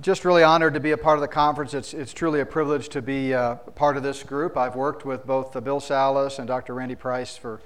Just 0.00 0.24
really 0.24 0.42
honored 0.42 0.74
to 0.74 0.80
be 0.80 0.90
a 0.90 0.96
part 0.96 1.18
of 1.18 1.20
the 1.20 1.28
conference. 1.28 1.72
It's, 1.72 1.94
it's 1.94 2.12
truly 2.12 2.40
a 2.40 2.46
privilege 2.46 2.88
to 2.88 3.02
be 3.02 3.32
uh, 3.32 3.54
part 3.54 3.96
of 3.96 4.02
this 4.02 4.24
group. 4.24 4.56
I've 4.56 4.74
worked 4.74 5.04
with 5.04 5.24
both 5.24 5.54
uh, 5.54 5.60
Bill 5.60 5.78
Salus 5.78 6.40
and 6.40 6.48
Dr. 6.48 6.74
Randy 6.74 6.96
Price 6.96 7.36
for 7.36 7.60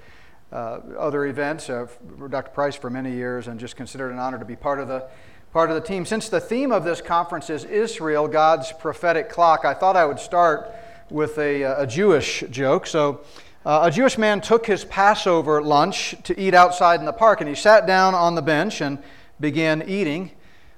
uh, 0.51 0.79
other 0.99 1.25
events, 1.25 1.71
uh, 1.71 1.87
Dr. 2.29 2.51
Price 2.51 2.75
for 2.75 2.91
many 2.91 3.13
years, 3.13 3.47
and 3.47 3.59
just 3.59 3.75
considered 3.75 4.11
an 4.11 4.19
honor 4.19 4.37
to 4.37 4.45
be 4.45 4.55
part 4.55 4.79
of 4.79 4.87
the 4.87 5.07
part 5.53 5.71
of 5.71 5.75
the 5.75 5.81
team. 5.81 6.05
Since 6.05 6.29
the 6.29 6.39
theme 6.39 6.71
of 6.71 6.83
this 6.83 7.01
conference 7.01 7.49
is 7.49 7.63
Israel, 7.63 8.27
God's 8.27 8.71
prophetic 8.73 9.29
clock, 9.29 9.65
I 9.65 9.73
thought 9.73 9.95
I 9.95 10.05
would 10.05 10.19
start 10.19 10.71
with 11.09 11.35
a, 11.39 11.63
uh, 11.63 11.83
a 11.83 11.87
Jewish 11.87 12.43
joke. 12.51 12.85
So, 12.85 13.21
uh, 13.65 13.79
a 13.85 13.91
Jewish 13.91 14.19
man 14.19 14.39
took 14.39 14.67
his 14.67 14.85
Passover 14.85 15.63
lunch 15.63 16.15
to 16.25 16.39
eat 16.39 16.53
outside 16.53 16.99
in 16.99 17.07
the 17.07 17.13
park, 17.13 17.41
and 17.41 17.49
he 17.49 17.55
sat 17.55 17.87
down 17.87 18.13
on 18.13 18.35
the 18.35 18.43
bench 18.43 18.81
and 18.81 19.01
began 19.39 19.81
eating. 19.87 20.31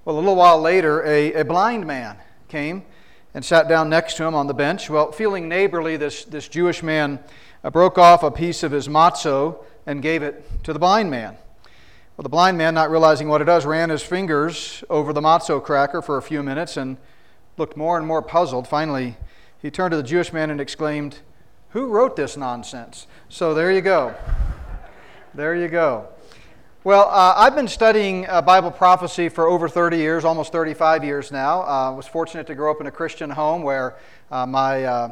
Well, 0.04 0.16
a 0.16 0.18
little 0.18 0.36
while 0.36 0.60
later, 0.60 1.06
a, 1.06 1.34
a 1.34 1.46
blind 1.46 1.86
man 1.86 2.18
came 2.48 2.84
and 3.36 3.46
sat 3.46 3.68
down 3.68 3.88
next 3.88 4.16
to 4.18 4.24
him 4.24 4.34
on 4.34 4.48
the 4.48 4.54
bench. 4.54 4.90
Well, 4.90 5.12
feeling 5.12 5.48
neighborly, 5.48 5.96
this, 5.96 6.26
this 6.26 6.48
Jewish 6.48 6.82
man 6.82 7.20
uh, 7.64 7.70
broke 7.70 8.00
off 8.00 8.24
a 8.24 8.32
piece 8.32 8.64
of 8.64 8.72
his 8.72 8.88
matzo 8.88 9.64
and 9.86 10.02
gave 10.02 10.24
it 10.24 10.64
to 10.64 10.74
the 10.74 10.80
blind 10.80 11.12
man. 11.12 11.38
Well, 12.18 12.24
the 12.24 12.30
blind 12.30 12.58
man, 12.58 12.74
not 12.74 12.90
realizing 12.90 13.30
what 13.30 13.42
it 13.42 13.46
does, 13.46 13.64
ran 13.64 13.92
his 13.92 14.02
fingers 14.02 14.84
over 14.90 15.14
the 15.14 15.22
matzo 15.22 15.64
cracker 15.64 16.02
for 16.02 16.18
a 16.18 16.22
few 16.24 16.42
minutes 16.42 16.78
and 16.78 16.98
looked 17.58 17.78
more 17.78 17.96
and 17.96 18.08
more 18.08 18.24
puzzled. 18.24 18.68
Finally, 18.68 19.18
he 19.62 19.70
turned 19.70 19.92
to 19.92 19.98
the 19.98 20.04
Jewish 20.04 20.34
man 20.34 20.50
and 20.50 20.60
exclaimed, 20.60 21.20
Who 21.70 21.86
wrote 21.86 22.16
this 22.16 22.36
nonsense? 22.36 23.06
So 23.30 23.54
there 23.54 23.72
you 23.72 23.82
go. 23.82 24.16
There 25.36 25.56
you 25.56 25.68
go. 25.68 26.10
Well, 26.84 27.10
uh, 27.12 27.36
I've 27.38 27.54
been 27.54 27.68
studying 27.68 28.28
uh, 28.28 28.42
Bible 28.42 28.72
prophecy 28.72 29.30
for 29.30 29.48
over 29.48 29.70
30 29.70 29.98
years, 29.98 30.26
almost 30.26 30.52
35 30.52 31.04
years 31.04 31.32
now. 31.32 31.62
I 31.62 31.90
uh, 31.90 31.92
was 31.92 32.08
fortunate 32.08 32.48
to 32.48 32.56
grow 32.56 32.72
up 32.72 32.82
in 32.82 32.88
a 32.88 32.92
Christian 32.92 33.30
home 33.30 33.62
where 33.62 33.98
uh, 34.32 34.48
my 34.48 34.84
uh, 34.84 35.10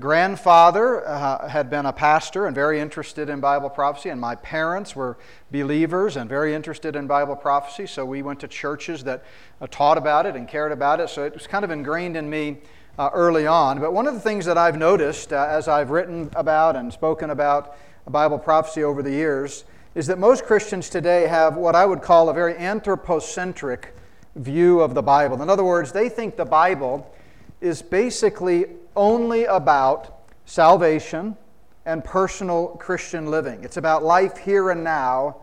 grandfather 0.00 1.06
uh, 1.06 1.46
had 1.46 1.70
been 1.70 1.86
a 1.86 1.92
pastor 1.92 2.46
and 2.46 2.56
very 2.56 2.80
interested 2.80 3.28
in 3.28 3.38
Bible 3.38 3.70
prophecy, 3.70 4.08
and 4.08 4.20
my 4.20 4.34
parents 4.34 4.96
were 4.96 5.16
believers 5.52 6.16
and 6.16 6.28
very 6.28 6.56
interested 6.56 6.96
in 6.96 7.06
Bible 7.06 7.36
prophecy. 7.36 7.86
So 7.86 8.04
we 8.04 8.22
went 8.22 8.40
to 8.40 8.48
churches 8.48 9.04
that 9.04 9.22
taught 9.70 9.98
about 9.98 10.26
it 10.26 10.34
and 10.34 10.48
cared 10.48 10.72
about 10.72 10.98
it. 10.98 11.08
So 11.08 11.22
it 11.22 11.34
was 11.34 11.46
kind 11.46 11.64
of 11.64 11.70
ingrained 11.70 12.16
in 12.16 12.28
me 12.28 12.62
early 12.98 13.46
on. 13.46 13.78
But 13.78 13.92
one 13.92 14.08
of 14.08 14.14
the 14.14 14.20
things 14.20 14.44
that 14.46 14.58
I've 14.58 14.76
noticed 14.76 15.32
as 15.32 15.68
I've 15.68 15.90
written 15.90 16.32
about 16.34 16.74
and 16.74 16.92
spoken 16.92 17.30
about 17.30 17.76
Bible 18.08 18.40
prophecy 18.40 18.82
over 18.82 19.04
the 19.04 19.12
years 19.12 19.62
is 19.94 20.06
that 20.06 20.18
most 20.18 20.44
Christians 20.44 20.88
today 20.88 21.26
have 21.26 21.56
what 21.56 21.74
I 21.74 21.84
would 21.84 22.02
call 22.02 22.28
a 22.28 22.34
very 22.34 22.56
anthropocentric 22.56 23.94
view 24.36 24.80
of 24.80 24.94
the 24.94 25.02
Bible. 25.02 25.42
In 25.42 25.50
other 25.50 25.64
words, 25.64 25.92
they 25.92 26.08
think 26.08 26.36
the 26.36 26.44
Bible 26.44 27.12
is 27.60 27.82
basically 27.82 28.66
only 28.96 29.44
about 29.44 30.22
salvation 30.46 31.36
and 31.84 32.02
personal 32.02 32.68
Christian 32.78 33.26
living. 33.26 33.62
It's 33.64 33.76
about 33.76 34.02
life 34.02 34.38
here 34.38 34.70
and 34.70 34.82
now 34.82 35.36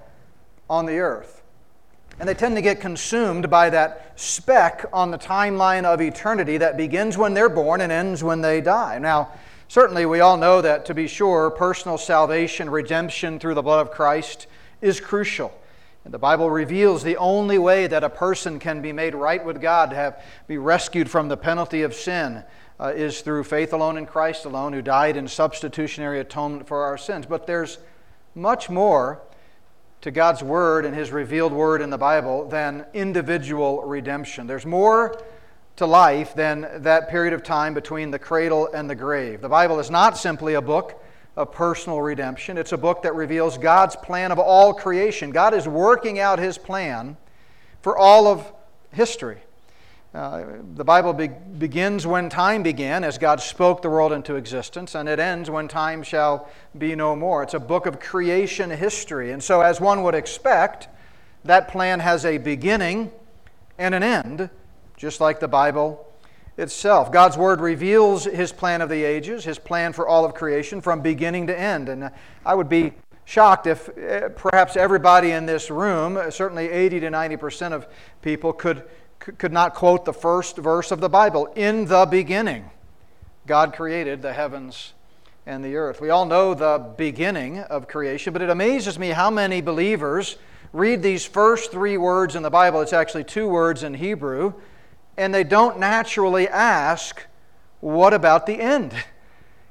on 0.70 0.86
the 0.86 1.00
earth. 1.00 1.44
And 2.20 2.27
they 2.27 2.33
tend 2.33 2.55
to 2.55 2.61
get 2.61 2.81
consumed 2.81 3.50
by 3.50 3.70
that 3.70 4.20
speck 4.20 4.86
on 4.92 5.11
the 5.11 5.17
timeline 5.17 5.86
of 5.86 6.02
eternity 6.02 6.58
that 6.58 6.75
begins 6.75 7.17
when 7.17 7.33
they're 7.33 7.50
born 7.50 7.81
and 7.81 7.92
ends 7.92 8.23
when 8.23 8.42
they 8.42 8.59
die. 8.59 9.00
Now, 9.00 9.31
Certainly, 9.70 10.08
we 10.08 10.20
all 10.20 10.36
know 10.36 10.62
that 10.62 10.88
to 10.88 10.95
be 10.95 11.08
sure, 11.08 11.52
personal 11.52 12.00
salvation, 12.00 12.72
redemption 12.72 13.38
through 13.38 13.53
the 13.53 13.62
blood 13.62 13.86
of 13.86 13.92
Christ 13.92 14.48
is 14.81 15.00
crucial. 15.00 15.53
And 16.03 16.11
the 16.11 16.17
Bible 16.17 16.50
reveals 16.50 17.03
the 17.03 17.17
only 17.17 17.59
way 17.59 17.86
that 17.86 18.03
a 18.03 18.09
person 18.09 18.58
can 18.58 18.81
be 18.81 18.92
made 18.92 19.14
right 19.14 19.45
with 19.45 19.61
God, 19.61 19.94
have, 19.94 20.23
be 20.48 20.58
rescued 20.58 21.08
from 21.08 21.28
the 21.28 21.38
penalty 21.38 21.84
of 21.84 21.94
sin, 21.94 22.44
uh, 22.80 22.94
is 22.95 23.22
through 23.22 23.44
faith 23.44 23.72
alone 23.72 23.95
in 23.95 24.08
Christ 24.08 24.45
alone, 24.45 24.73
who 24.73 24.81
died 24.81 25.16
in 25.16 25.28
substitutionary 25.28 26.20
atonement 26.20 26.67
for 26.67 26.81
our 26.81 26.98
sins. 26.98 27.28
But 27.28 27.45
there's 27.45 27.77
much 28.33 28.71
more 28.71 29.21
to 30.02 30.10
God's 30.10 30.42
Word 30.42 30.83
and 30.83 30.95
His 30.95 31.11
revealed 31.11 31.54
Word 31.54 31.83
in 31.83 31.92
the 31.92 31.98
Bible 31.99 32.48
than 32.48 32.88
individual 32.95 33.83
redemption. 33.83 34.48
There's 34.48 34.65
more 34.65 35.21
to 35.80 35.86
life 35.86 36.36
than 36.36 36.67
that 36.84 37.10
period 37.10 37.34
of 37.34 37.42
time 37.42 37.73
between 37.73 38.12
the 38.12 38.20
cradle 38.20 38.70
and 38.73 38.90
the 38.90 38.95
grave. 38.95 39.42
The 39.42 39.50
Bible 39.50 39.80
is 39.80 39.90
not 39.90 40.17
simply 40.17 40.54
a 40.54 40.62
book 40.62 41.02
of 41.38 41.54
personal 41.54 42.02
redemption, 42.02 42.58
it's 42.58 42.73
a 42.73 42.78
book 42.78 43.04
that 43.04 43.16
reveals 43.16 43.58
God's 43.58 43.95
plan 43.95 44.32
of 44.32 44.39
all 44.39 44.73
creation. 44.73 45.32
God 45.32 45.54
is 45.54 45.68
working 45.68 46.20
out 46.20 46.38
His 46.38 46.58
plan 46.58 47.16
for 47.82 47.98
all 47.98 48.28
of 48.28 48.52
history. 48.92 49.38
Uh, 50.14 50.44
the 50.76 50.84
Bible 50.84 51.14
be- 51.14 51.28
begins 51.28 52.06
when 52.06 52.30
time 52.30 52.62
began, 52.62 53.06
as 53.06 53.18
God 53.18 53.39
spoke 53.39 53.82
the 53.82 53.89
world 53.89 54.12
into 54.12 54.36
existence, 54.36 54.95
and 54.95 55.08
it 55.08 55.18
ends 55.20 55.50
when 55.50 55.70
time 55.70 56.04
shall 56.04 56.50
be 56.78 56.94
no 56.94 57.16
more. 57.16 57.42
It's 57.44 57.54
a 57.54 57.60
book 57.60 57.86
of 57.86 58.02
creation 58.02 58.70
history. 58.70 59.32
And 59.32 59.42
so, 59.42 59.62
as 59.62 59.80
one 59.80 60.04
would 60.04 60.16
expect, 60.16 60.89
that 61.45 61.70
plan 61.70 62.02
has 62.02 62.26
a 62.26 62.38
beginning 62.38 63.12
and 63.78 63.95
an 63.95 64.04
end, 64.04 64.50
just 64.99 65.21
like 65.21 65.39
the 65.39 65.48
Bible 65.48 66.05
itself. 66.58 67.10
God's 67.11 67.37
Word 67.37 67.61
reveals 67.61 68.26
His 68.26 68.52
plan 68.52 68.82
of 68.82 68.89
the 68.89 69.02
ages, 69.02 69.45
His 69.45 69.58
plan 69.58 69.93
for 69.93 70.05
all 70.05 70.26
of 70.26 70.33
creation 70.33 70.82
from 70.82 71.02
beginning 71.02 71.48
to 71.48 71.58
end. 71.58 71.87
And 71.87 72.11
I 72.45 72.54
would 72.54 72.67
be 72.67 72.92
shocked 73.23 73.65
if 73.65 73.89
eh, 73.98 74.27
perhaps 74.36 74.76
everybody 74.76 75.32
in 75.32 75.45
this 75.45 75.71
room, 75.71 76.20
certainly 76.32 76.70
80 76.70 76.99
to 76.99 77.09
90 77.09 77.38
percent 77.38 77.73
of 77.73 77.88
people, 78.21 78.52
could, 78.52 78.83
could 79.20 79.54
not 79.54 79.73
quote 79.73 80.04
the 80.04 80.14
first 80.14 80.58
verse 80.58 80.92
of 80.92 80.99
the 80.99 81.09
Bible. 81.09 81.45
In 81.55 81.86
the 81.86 82.05
beginning, 82.05 82.70
God 83.48 83.73
created 83.73 84.21
the 84.21 84.33
heavens 84.33 84.93
and 85.45 85.64
the 85.64 85.77
earth. 85.77 86.02
We 86.02 86.09
all 86.09 86.26
know 86.26 86.54
the 86.54 86.93
beginning 86.98 87.59
of 87.59 87.88
creation, 87.88 88.33
but 88.33 88.42
it 88.42 88.49
amazes 88.49 88.99
me 88.99 89.09
how 89.09 89.32
many 89.32 89.61
believers 89.61 90.36
read 90.73 91.02
these 91.02 91.26
first 91.26 91.71
three 91.71 91.95
words 91.95 92.36
in 92.36 92.43
the 92.43 92.49
Bible. 92.49 92.82
It's 92.82 92.93
actually 92.93 93.23
two 93.23 93.48
words 93.48 93.82
in 93.82 93.93
Hebrew 93.93 94.54
and 95.20 95.34
they 95.34 95.44
don't 95.44 95.78
naturally 95.78 96.48
ask, 96.48 97.26
What 97.82 98.14
about 98.14 98.46
the 98.46 98.60
end? 98.60 98.94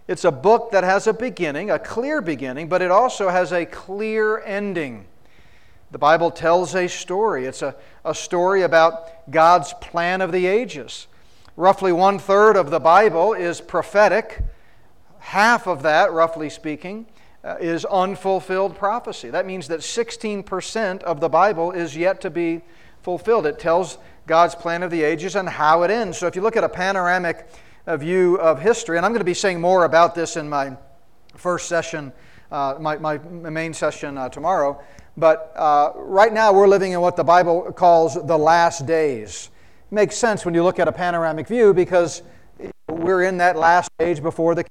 It's 0.06 0.24
a 0.24 0.30
book 0.30 0.70
that 0.72 0.84
has 0.84 1.06
a 1.06 1.12
beginning, 1.12 1.70
a 1.70 1.78
clear 1.78 2.20
beginning, 2.20 2.68
but 2.68 2.82
it 2.82 2.90
also 2.90 3.30
has 3.30 3.52
a 3.52 3.66
clear 3.66 4.40
ending. 4.42 5.06
The 5.90 5.98
Bible 5.98 6.30
tells 6.30 6.74
a 6.74 6.86
story. 6.86 7.46
It's 7.46 7.62
a, 7.62 7.74
a 8.04 8.14
story 8.14 8.62
about 8.62 9.30
God's 9.30 9.72
plan 9.74 10.20
of 10.20 10.32
the 10.32 10.46
ages. 10.46 11.06
Roughly 11.56 11.92
one 11.92 12.18
third 12.18 12.56
of 12.56 12.70
the 12.70 12.80
Bible 12.80 13.32
is 13.32 13.60
prophetic. 13.60 14.42
Half 15.18 15.66
of 15.66 15.82
that, 15.82 16.12
roughly 16.12 16.50
speaking, 16.50 17.06
uh, 17.42 17.56
is 17.58 17.86
unfulfilled 17.86 18.76
prophecy. 18.76 19.30
That 19.30 19.46
means 19.46 19.68
that 19.68 19.80
16% 19.80 21.02
of 21.02 21.20
the 21.20 21.28
Bible 21.28 21.72
is 21.72 21.96
yet 21.96 22.20
to 22.20 22.30
be 22.30 22.62
fulfilled. 23.02 23.46
It 23.46 23.58
tells 23.58 23.96
God's 24.28 24.54
plan 24.54 24.82
of 24.82 24.90
the 24.90 25.02
ages 25.02 25.34
and 25.34 25.48
how 25.48 25.82
it 25.82 25.90
ends. 25.90 26.18
So 26.18 26.26
if 26.26 26.36
you 26.36 26.42
look 26.42 26.56
at 26.56 26.62
a 26.62 26.68
panoramic 26.68 27.48
uh, 27.86 27.96
view 27.96 28.36
of 28.36 28.60
history, 28.60 28.98
and 28.98 29.04
I'm 29.04 29.12
going 29.12 29.20
to 29.20 29.24
be 29.24 29.34
saying 29.34 29.60
more 29.60 29.84
about 29.84 30.14
this 30.14 30.36
in 30.36 30.48
my 30.48 30.76
first 31.34 31.66
session, 31.66 32.12
uh, 32.52 32.76
my, 32.78 32.98
my 32.98 33.16
main 33.18 33.74
session 33.74 34.18
uh, 34.18 34.28
tomorrow, 34.28 34.80
but 35.16 35.52
uh, 35.56 35.92
right 35.96 36.32
now 36.32 36.52
we're 36.52 36.68
living 36.68 36.92
in 36.92 37.00
what 37.00 37.16
the 37.16 37.24
Bible 37.24 37.72
calls 37.72 38.14
the 38.14 38.38
last 38.38 38.86
days. 38.86 39.50
It 39.90 39.94
makes 39.94 40.16
sense 40.16 40.44
when 40.44 40.54
you 40.54 40.62
look 40.62 40.78
at 40.78 40.86
a 40.86 40.92
panoramic 40.92 41.48
view 41.48 41.72
because 41.72 42.22
we're 42.88 43.24
in 43.24 43.38
that 43.38 43.56
last 43.56 43.90
age 43.98 44.22
before 44.22 44.54
the 44.54 44.64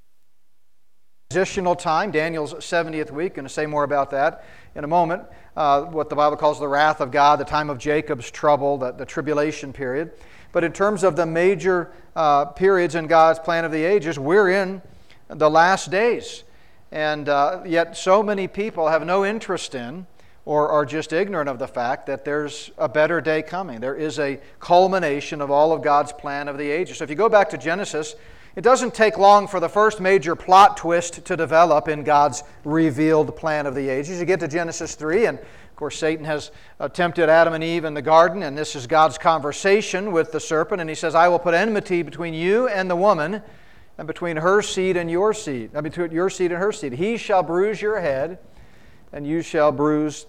transitional 1.29 1.75
time, 1.75 2.09
Daniel's 2.09 2.53
70th 2.53 3.11
week. 3.11 3.35
Going 3.35 3.43
to 3.43 3.53
say 3.53 3.65
more 3.65 3.83
about 3.83 4.11
that 4.11 4.45
in 4.75 4.85
a 4.85 4.87
moment 4.87 5.23
uh, 5.57 5.81
what 5.81 6.07
the 6.09 6.15
Bible 6.15 6.37
calls 6.37 6.57
the 6.57 6.69
wrath 6.69 7.01
of 7.01 7.11
God, 7.11 7.37
the 7.37 7.43
time 7.43 7.69
of 7.69 7.77
Jacob's 7.77 8.31
trouble, 8.31 8.77
the, 8.77 8.93
the 8.93 9.05
tribulation 9.05 9.73
period. 9.73 10.11
But 10.53 10.63
in 10.63 10.71
terms 10.71 11.03
of 11.03 11.17
the 11.17 11.25
major 11.25 11.91
uh, 12.15 12.45
periods 12.45 12.95
in 12.95 13.07
God's 13.07 13.39
plan 13.39 13.65
of 13.65 13.73
the 13.73 13.83
ages, 13.83 14.17
we're 14.17 14.51
in 14.51 14.81
the 15.27 15.49
last 15.49 15.91
days. 15.91 16.45
And 16.93 17.27
uh, 17.27 17.63
yet, 17.65 17.97
so 17.97 18.23
many 18.23 18.47
people 18.47 18.87
have 18.87 19.05
no 19.05 19.25
interest 19.25 19.75
in 19.75 20.07
or 20.45 20.69
are 20.69 20.85
just 20.85 21.11
ignorant 21.11 21.49
of 21.49 21.59
the 21.59 21.67
fact 21.67 22.05
that 22.05 22.23
there's 22.23 22.71
a 22.77 22.87
better 22.87 23.19
day 23.19 23.41
coming. 23.41 23.81
There 23.81 23.97
is 23.97 24.17
a 24.17 24.39
culmination 24.61 25.41
of 25.41 25.51
all 25.51 25.73
of 25.73 25.81
God's 25.81 26.13
plan 26.13 26.47
of 26.47 26.57
the 26.57 26.71
ages. 26.71 26.99
So, 26.99 27.03
if 27.03 27.09
you 27.09 27.17
go 27.17 27.27
back 27.27 27.49
to 27.49 27.57
Genesis, 27.57 28.15
it 28.57 28.63
doesn't 28.63 28.95
take 28.95 29.19
long 29.19 29.47
for 29.47 29.59
the 29.59 29.69
first 29.69 30.01
major 30.01 30.35
plot 30.35 30.77
twist 30.77 31.23
to 31.23 31.37
develop 31.37 31.87
in 31.87 32.03
God's 32.03 32.43
revealed 32.63 33.35
plan 33.35 33.67
of 33.67 33.75
the 33.75 33.87
ages. 33.87 34.19
You 34.19 34.25
get 34.25 34.39
to 34.39 34.47
Genesis 34.47 34.95
3, 34.95 35.27
and 35.27 35.37
of 35.37 35.75
course, 35.75 35.95
Satan 35.95 36.25
has 36.25 36.49
tempted 36.93 37.29
Adam 37.29 37.53
and 37.53 37.63
Eve 37.63 37.85
in 37.85 37.93
the 37.93 38.01
garden, 38.01 38.41
and 38.41 38.57
this 38.57 38.75
is 38.75 38.87
God's 38.87 39.19
conversation 39.19 40.11
with 40.11 40.31
the 40.31 40.39
serpent. 40.39 40.81
And 40.81 40.89
he 40.89 40.95
says, 40.95 41.13
I 41.13 41.27
will 41.27 41.37
put 41.37 41.53
enmity 41.53 42.01
between 42.01 42.33
you 42.33 42.67
and 42.67 42.89
the 42.89 42.95
woman, 42.95 43.43
and 43.99 44.07
between 44.07 44.37
her 44.37 44.63
seed 44.63 44.97
and 44.97 45.09
your 45.09 45.35
seed, 45.35 45.69
I 45.73 45.81
mean, 45.81 45.91
between 45.91 46.09
your 46.09 46.31
seed 46.31 46.51
and 46.51 46.59
her 46.59 46.71
seed. 46.71 46.93
He 46.93 47.15
shall 47.17 47.43
bruise 47.43 47.79
your 47.79 47.99
head, 47.99 48.39
and 49.13 49.27
you 49.27 49.43
shall 49.43 49.71
bruise 49.71 50.25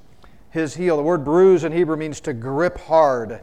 his 0.50 0.74
heel. 0.74 0.98
The 0.98 1.02
word 1.02 1.24
bruise 1.24 1.64
in 1.64 1.72
Hebrew 1.72 1.96
means 1.96 2.20
to 2.20 2.34
grip 2.34 2.76
hard. 2.76 3.40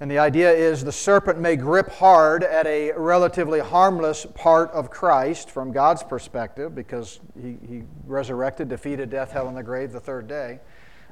And 0.00 0.10
the 0.10 0.18
idea 0.18 0.50
is 0.52 0.82
the 0.82 0.92
serpent 0.92 1.38
may 1.38 1.54
grip 1.54 1.88
hard 1.88 2.42
at 2.42 2.66
a 2.66 2.92
relatively 2.92 3.60
harmless 3.60 4.26
part 4.34 4.70
of 4.72 4.90
Christ 4.90 5.50
from 5.50 5.70
God's 5.70 6.02
perspective 6.02 6.74
because 6.74 7.20
he, 7.40 7.56
he 7.68 7.84
resurrected, 8.06 8.68
defeated 8.68 9.08
death, 9.08 9.30
hell, 9.30 9.46
and 9.46 9.56
the 9.56 9.62
grave 9.62 9.92
the 9.92 10.00
third 10.00 10.26
day, 10.26 10.58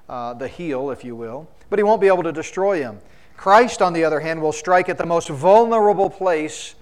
uh, 0.08 0.34
the 0.34 0.48
heel, 0.48 0.90
if 0.90 1.04
you 1.04 1.14
will. 1.14 1.48
But 1.70 1.78
he 1.78 1.84
won't 1.84 2.00
be 2.00 2.08
able 2.08 2.24
to 2.24 2.32
destroy 2.32 2.82
him. 2.82 2.98
Christ, 3.36 3.82
on 3.82 3.92
the 3.92 4.04
other 4.04 4.20
hand, 4.20 4.42
will 4.42 4.52
strike 4.52 4.88
at 4.88 4.98
the 4.98 5.06
most 5.06 5.28
vulnerable 5.28 6.10
place 6.10 6.74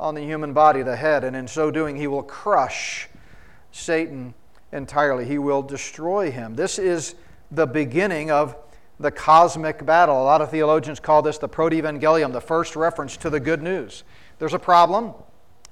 on 0.00 0.14
the 0.14 0.22
human 0.22 0.52
body, 0.52 0.82
the 0.82 0.96
head, 0.96 1.22
and 1.22 1.36
in 1.36 1.46
so 1.46 1.70
doing, 1.70 1.96
he 1.96 2.06
will 2.06 2.22
crush 2.22 3.08
Satan 3.70 4.34
entirely. 4.72 5.26
He 5.26 5.38
will 5.38 5.62
destroy 5.62 6.30
him. 6.30 6.54
This 6.54 6.78
is 6.78 7.14
the 7.50 7.66
beginning 7.66 8.30
of 8.30 8.56
the 9.02 9.10
cosmic 9.10 9.84
battle. 9.84 10.20
A 10.20 10.24
lot 10.24 10.40
of 10.40 10.50
theologians 10.50 11.00
call 11.00 11.22
this 11.22 11.38
the 11.38 11.48
protevangelium, 11.48 12.32
the 12.32 12.40
first 12.40 12.76
reference 12.76 13.16
to 13.18 13.30
the 13.30 13.40
good 13.40 13.62
news. 13.62 14.04
There's 14.38 14.54
a 14.54 14.58
problem, 14.58 15.12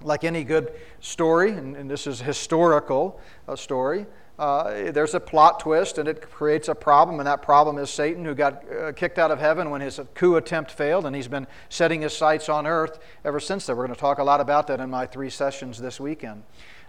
like 0.02 0.24
any 0.24 0.44
good 0.44 0.72
story, 1.00 1.52
and, 1.52 1.76
and 1.76 1.90
this 1.90 2.06
is 2.06 2.20
historical 2.20 3.20
a 3.48 3.56
story. 3.56 4.06
Uh, 4.38 4.90
there's 4.92 5.12
a 5.12 5.20
plot 5.20 5.60
twist, 5.60 5.98
and 5.98 6.08
it 6.08 6.22
creates 6.22 6.68
a 6.68 6.74
problem, 6.74 7.20
and 7.20 7.26
that 7.26 7.42
problem 7.42 7.76
is 7.76 7.90
Satan, 7.90 8.24
who 8.24 8.34
got 8.34 8.64
uh, 8.72 8.90
kicked 8.92 9.18
out 9.18 9.30
of 9.30 9.38
heaven 9.38 9.68
when 9.68 9.82
his 9.82 10.00
coup 10.14 10.36
attempt 10.36 10.70
failed, 10.70 11.04
and 11.04 11.14
he's 11.14 11.28
been 11.28 11.46
setting 11.68 12.00
his 12.00 12.16
sights 12.16 12.48
on 12.48 12.66
earth 12.66 12.98
ever 13.22 13.38
since 13.38 13.66
then. 13.66 13.76
We're 13.76 13.84
going 13.84 13.94
to 13.94 14.00
talk 14.00 14.18
a 14.18 14.24
lot 14.24 14.40
about 14.40 14.66
that 14.68 14.80
in 14.80 14.88
my 14.88 15.04
three 15.04 15.28
sessions 15.28 15.78
this 15.78 16.00
weekend. 16.00 16.42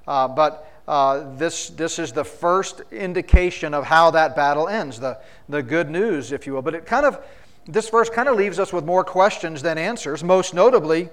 Uh, 0.07 0.27
but 0.27 0.71
uh, 0.87 1.35
this, 1.35 1.69
this 1.69 1.99
is 1.99 2.11
the 2.11 2.23
first 2.23 2.81
indication 2.91 3.73
of 3.73 3.85
how 3.85 4.11
that 4.11 4.35
battle 4.35 4.67
ends, 4.67 4.99
the, 4.99 5.17
the 5.47 5.63
good 5.63 5.89
news, 5.89 6.31
if 6.31 6.45
you 6.45 6.53
will. 6.53 6.61
But 6.61 6.75
it 6.75 6.85
kind 6.85 7.05
of, 7.05 7.23
this 7.65 7.89
verse 7.89 8.09
kind 8.09 8.27
of 8.27 8.35
leaves 8.35 8.59
us 8.59 8.73
with 8.73 8.83
more 8.83 9.03
questions 9.03 9.61
than 9.61 9.77
answers. 9.77 10.23
Most 10.23 10.53
notably, 10.53 11.09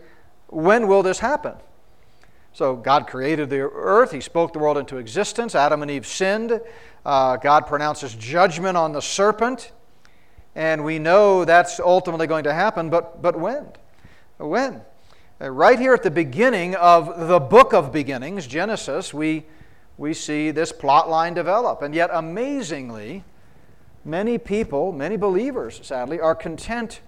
when 0.48 0.88
will 0.88 1.02
this 1.02 1.18
happen? 1.18 1.54
So 2.52 2.74
God 2.74 3.06
created 3.06 3.50
the 3.50 3.60
earth, 3.60 4.10
He 4.10 4.20
spoke 4.20 4.52
the 4.52 4.58
world 4.58 4.78
into 4.78 4.96
existence. 4.96 5.54
Adam 5.54 5.82
and 5.82 5.90
Eve 5.90 6.06
sinned. 6.06 6.60
Uh, 7.04 7.36
God 7.36 7.66
pronounces 7.66 8.14
judgment 8.14 8.76
on 8.76 8.92
the 8.92 9.00
serpent. 9.00 9.72
And 10.54 10.84
we 10.84 10.98
know 10.98 11.44
that's 11.44 11.78
ultimately 11.78 12.26
going 12.26 12.44
to 12.44 12.52
happen, 12.52 12.90
but, 12.90 13.22
but 13.22 13.38
when? 13.38 13.66
When? 14.38 14.82
Uh, 15.40 15.48
right 15.50 15.78
here 15.78 15.94
at 15.94 16.02
the 16.02 16.10
beginning 16.10 16.74
of 16.74 17.28
the 17.28 17.38
book 17.38 17.72
of 17.72 17.92
beginnings, 17.92 18.44
Genesis, 18.44 19.14
we, 19.14 19.44
we 19.96 20.12
see 20.12 20.50
this 20.50 20.72
plot 20.72 21.08
line 21.08 21.32
develop. 21.32 21.80
And 21.80 21.94
yet, 21.94 22.10
amazingly, 22.12 23.22
many 24.04 24.36
people, 24.36 24.90
many 24.90 25.16
believers, 25.16 25.78
sadly, 25.84 26.18
are 26.18 26.34
content 26.34 27.02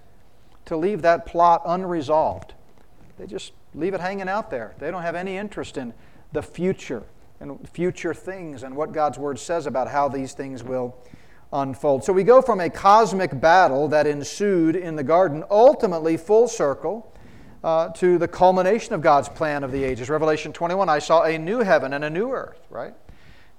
to 0.63 0.77
leave 0.77 1.01
that 1.01 1.25
plot 1.25 1.61
unresolved. 1.65 2.53
They 3.19 3.27
just 3.27 3.51
leave 3.75 3.93
it 3.93 3.99
hanging 3.99 4.29
out 4.29 4.49
there. 4.49 4.75
They 4.79 4.91
don't 4.91 5.01
have 5.01 5.15
any 5.15 5.35
interest 5.35 5.75
in 5.75 5.93
the 6.31 6.41
future 6.41 7.03
and 7.41 7.67
future 7.67 8.13
things 8.13 8.63
and 8.63 8.77
what 8.77 8.93
God's 8.93 9.17
Word 9.17 9.39
says 9.39 9.65
about 9.65 9.89
how 9.89 10.07
these 10.07 10.31
things 10.31 10.63
will 10.63 10.95
unfold. 11.51 12.05
So 12.05 12.13
we 12.13 12.23
go 12.23 12.41
from 12.41 12.61
a 12.61 12.69
cosmic 12.69 13.41
battle 13.41 13.89
that 13.89 14.07
ensued 14.07 14.77
in 14.77 14.95
the 14.95 15.03
garden, 15.03 15.43
ultimately 15.49 16.15
full 16.15 16.47
circle 16.47 17.10
uh, 17.63 17.89
to 17.89 18.17
the 18.17 18.27
culmination 18.27 18.93
of 18.93 19.01
God's 19.01 19.29
plan 19.29 19.63
of 19.63 19.71
the 19.71 19.83
ages. 19.83 20.09
Revelation 20.09 20.51
21, 20.51 20.89
I 20.89 20.99
saw 20.99 21.23
a 21.23 21.37
new 21.37 21.59
heaven 21.59 21.93
and 21.93 22.03
a 22.03 22.09
new 22.09 22.31
earth, 22.31 22.59
right? 22.69 22.93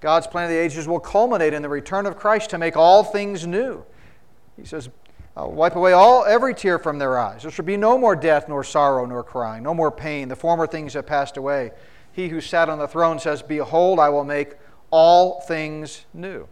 God's 0.00 0.26
plan 0.26 0.44
of 0.44 0.50
the 0.50 0.58
ages 0.58 0.88
will 0.88 1.00
culminate 1.00 1.54
in 1.54 1.62
the 1.62 1.68
return 1.68 2.06
of 2.06 2.16
Christ 2.16 2.50
to 2.50 2.58
make 2.58 2.76
all 2.76 3.04
things 3.04 3.46
new. 3.46 3.84
He 4.56 4.64
says, 4.64 4.88
I'll 5.36 5.52
wipe 5.52 5.76
away 5.76 5.92
all 5.92 6.24
every 6.24 6.54
tear 6.54 6.78
from 6.78 6.98
their 6.98 7.18
eyes. 7.18 7.42
There 7.42 7.50
shall 7.50 7.64
be 7.64 7.76
no 7.76 7.96
more 7.96 8.16
death, 8.16 8.48
nor 8.48 8.64
sorrow, 8.64 9.06
nor 9.06 9.22
crying, 9.22 9.62
no 9.62 9.72
more 9.72 9.90
pain. 9.90 10.28
The 10.28 10.36
former 10.36 10.66
things 10.66 10.94
have 10.94 11.06
passed 11.06 11.36
away. 11.36 11.70
He 12.12 12.28
who 12.28 12.40
sat 12.40 12.68
on 12.68 12.78
the 12.78 12.88
throne 12.88 13.18
says, 13.18 13.40
Behold, 13.42 13.98
I 13.98 14.10
will 14.10 14.24
make 14.24 14.56
all 14.90 15.40
things 15.40 16.04
new. 16.12 16.48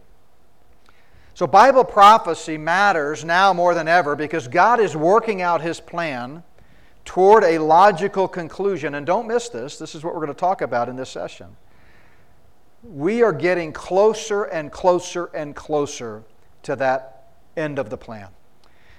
So, 1.33 1.45
Bible 1.45 1.83
prophecy 1.83 2.57
matters 2.57 3.23
now 3.23 3.53
more 3.53 3.73
than 3.73 3.87
ever 3.87 4.15
because 4.15 4.47
God 4.47 4.79
is 4.79 4.95
working 4.95 5.41
out 5.41 5.61
His 5.61 5.79
plan 5.79 6.43
toward 7.05 7.43
a 7.43 7.57
logical 7.57 8.27
conclusion. 8.27 8.95
And 8.95 9.05
don't 9.05 9.27
miss 9.27 9.49
this, 9.49 9.77
this 9.77 9.95
is 9.95 10.03
what 10.03 10.13
we're 10.13 10.21
going 10.21 10.33
to 10.33 10.39
talk 10.39 10.61
about 10.61 10.89
in 10.89 10.95
this 10.95 11.09
session. 11.09 11.55
We 12.83 13.21
are 13.21 13.33
getting 13.33 13.73
closer 13.73 14.43
and 14.43 14.71
closer 14.71 15.25
and 15.33 15.55
closer 15.55 16.23
to 16.63 16.75
that 16.77 17.27
end 17.55 17.79
of 17.79 17.89
the 17.89 17.97
plan. 17.97 18.29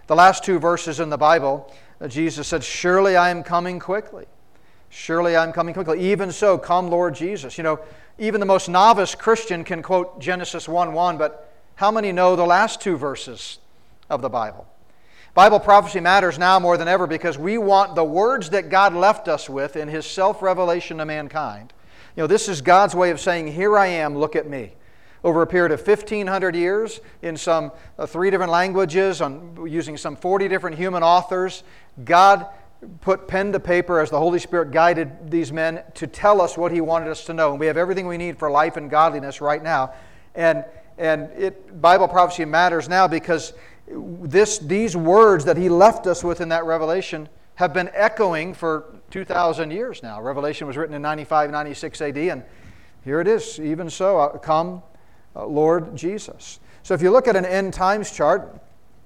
The 0.06 0.16
last 0.16 0.44
two 0.44 0.58
verses 0.58 1.00
in 1.00 1.10
the 1.10 1.16
Bible, 1.16 1.72
uh, 2.00 2.08
Jesus 2.08 2.48
said, 2.48 2.62
Surely 2.64 3.16
I 3.16 3.30
am 3.30 3.42
coming 3.42 3.78
quickly. 3.78 4.26
Surely 4.88 5.36
I'm 5.36 5.52
coming 5.52 5.74
quickly. 5.74 6.10
Even 6.10 6.30
so, 6.32 6.58
come, 6.58 6.88
Lord 6.88 7.14
Jesus. 7.14 7.56
You 7.56 7.64
know, 7.64 7.80
even 8.18 8.40
the 8.40 8.46
most 8.46 8.68
novice 8.68 9.14
Christian 9.14 9.64
can 9.64 9.82
quote 9.82 10.20
Genesis 10.20 10.68
1 10.68 10.92
1, 10.92 11.18
but 11.18 11.52
how 11.76 11.90
many 11.90 12.12
know 12.12 12.36
the 12.36 12.44
last 12.44 12.80
two 12.80 12.96
verses 12.96 13.58
of 14.10 14.22
the 14.22 14.28
Bible? 14.28 14.66
Bible 15.34 15.60
prophecy 15.60 16.00
matters 16.00 16.38
now 16.38 16.60
more 16.60 16.76
than 16.76 16.88
ever 16.88 17.06
because 17.06 17.38
we 17.38 17.56
want 17.56 17.94
the 17.94 18.04
words 18.04 18.50
that 18.50 18.68
God 18.68 18.92
left 18.92 19.28
us 19.28 19.48
with 19.48 19.76
in 19.76 19.88
His 19.88 20.04
self 20.04 20.42
revelation 20.42 20.98
to 20.98 21.06
mankind. 21.06 21.72
You 22.16 22.22
know, 22.22 22.26
this 22.26 22.48
is 22.48 22.60
God's 22.60 22.94
way 22.94 23.10
of 23.10 23.18
saying, 23.18 23.52
Here 23.52 23.78
I 23.78 23.86
am, 23.86 24.16
look 24.16 24.36
at 24.36 24.46
me. 24.46 24.74
Over 25.24 25.40
a 25.40 25.46
period 25.46 25.72
of 25.72 25.86
1,500 25.86 26.54
years, 26.54 27.00
in 27.22 27.36
some 27.36 27.72
uh, 27.98 28.06
three 28.06 28.28
different 28.30 28.52
languages, 28.52 29.22
on, 29.22 29.66
using 29.66 29.96
some 29.96 30.16
40 30.16 30.48
different 30.48 30.76
human 30.76 31.02
authors, 31.02 31.62
God 32.04 32.46
put 33.00 33.28
pen 33.28 33.52
to 33.52 33.60
paper 33.60 34.00
as 34.00 34.10
the 34.10 34.18
Holy 34.18 34.40
Spirit 34.40 34.72
guided 34.72 35.30
these 35.30 35.52
men 35.52 35.82
to 35.94 36.06
tell 36.06 36.42
us 36.42 36.58
what 36.58 36.72
He 36.72 36.82
wanted 36.82 37.08
us 37.08 37.24
to 37.26 37.32
know. 37.32 37.52
And 37.52 37.60
we 37.60 37.66
have 37.66 37.78
everything 37.78 38.06
we 38.06 38.18
need 38.18 38.38
for 38.38 38.50
life 38.50 38.76
and 38.76 38.90
godliness 38.90 39.40
right 39.40 39.62
now. 39.62 39.94
And, 40.34 40.64
and 40.98 41.30
it, 41.38 41.80
Bible 41.80 42.08
prophecy 42.08 42.44
matters 42.44 42.88
now 42.88 43.06
because 43.08 43.54
this, 43.86 44.58
these 44.58 44.96
words 44.96 45.44
that 45.44 45.56
he 45.56 45.68
left 45.68 46.06
us 46.06 46.22
with 46.22 46.40
in 46.40 46.48
that 46.50 46.64
revelation 46.64 47.28
have 47.56 47.72
been 47.72 47.90
echoing 47.92 48.54
for 48.54 48.94
2,000 49.10 49.70
years 49.70 50.02
now. 50.02 50.20
Revelation 50.20 50.66
was 50.66 50.76
written 50.76 50.94
in 50.94 51.02
95, 51.02 51.50
96 51.50 52.00
AD, 52.00 52.16
and 52.16 52.42
here 53.04 53.20
it 53.20 53.28
is. 53.28 53.60
Even 53.60 53.90
so, 53.90 54.18
uh, 54.18 54.38
come, 54.38 54.82
uh, 55.36 55.46
Lord 55.46 55.94
Jesus. 55.96 56.60
So 56.82 56.94
if 56.94 57.02
you 57.02 57.10
look 57.10 57.28
at 57.28 57.36
an 57.36 57.44
end 57.44 57.74
times 57.74 58.10
chart, 58.10 58.60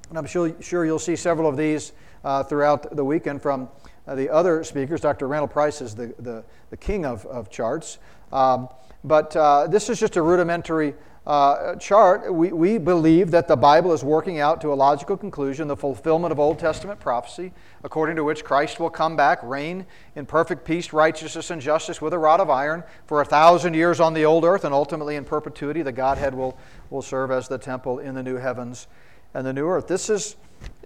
and 0.09 0.19
I'm 0.19 0.27
sure, 0.27 0.55
sure 0.61 0.85
you'll 0.85 0.99
see 0.99 1.17
several 1.17 1.49
of 1.49 1.57
these 1.57 1.93
uh, 2.25 2.43
throughout 2.43 2.95
the 2.95 3.05
weekend 3.05 3.43
from 3.43 3.69
uh, 4.07 4.15
the 4.15 4.31
other 4.31 4.63
speakers. 4.63 5.01
Dr. 5.01 5.27
Randall 5.27 5.49
Price 5.49 5.81
is 5.81 5.95
the, 5.95 6.15
the, 6.19 6.45
the 6.71 6.77
king 6.77 7.05
of, 7.05 7.27
of 7.27 7.51
charts. 7.51 7.99
Um, 8.33 8.69
but 9.03 9.35
uh, 9.37 9.67
this 9.67 9.89
is 9.89 9.99
just 9.99 10.17
a 10.17 10.23
rudimentary 10.23 10.95
uh, 11.27 11.75
chart, 11.75 12.33
we, 12.33 12.53
we 12.53 12.79
believe 12.79 13.33
that 13.33 13.49
the 13.49 13.57
Bible 13.57 13.93
is 13.93 14.05
working 14.05 14.39
out 14.39 14.61
to 14.61 14.73
a 14.73 14.75
logical 14.75 15.17
conclusion 15.17 15.67
the 15.67 15.77
fulfillment 15.77 16.31
of 16.31 16.39
Old 16.39 16.61
Testament 16.61 17.01
prophecy, 17.01 17.53
according 17.83 18.15
to 18.15 18.23
which 18.23 18.45
Christ 18.45 18.79
will 18.79 18.91
come 18.91 19.17
back, 19.17 19.41
reign 19.43 19.87
in 20.15 20.25
perfect 20.25 20.65
peace, 20.65 20.93
righteousness, 20.93 21.51
and 21.51 21.61
justice 21.61 22.01
with 22.01 22.13
a 22.13 22.19
rod 22.19 22.39
of 22.39 22.49
iron 22.49 22.85
for 23.07 23.21
a 23.21 23.25
thousand 23.25 23.75
years 23.75 23.99
on 23.99 24.15
the 24.15 24.25
old 24.25 24.45
earth, 24.45 24.65
and 24.65 24.73
ultimately 24.73 25.17
in 25.17 25.25
perpetuity, 25.25 25.83
the 25.83 25.91
Godhead 25.91 26.33
will, 26.33 26.57
will 26.91 27.03
serve 27.03 27.33
as 27.33 27.49
the 27.49 27.59
temple 27.59 27.99
in 27.99 28.15
the 28.15 28.23
new 28.23 28.37
heavens 28.37 28.87
and 29.35 29.45
the 29.45 29.53
new 29.53 29.67
earth. 29.67 29.89
This 29.89 30.09
is, 30.09 30.37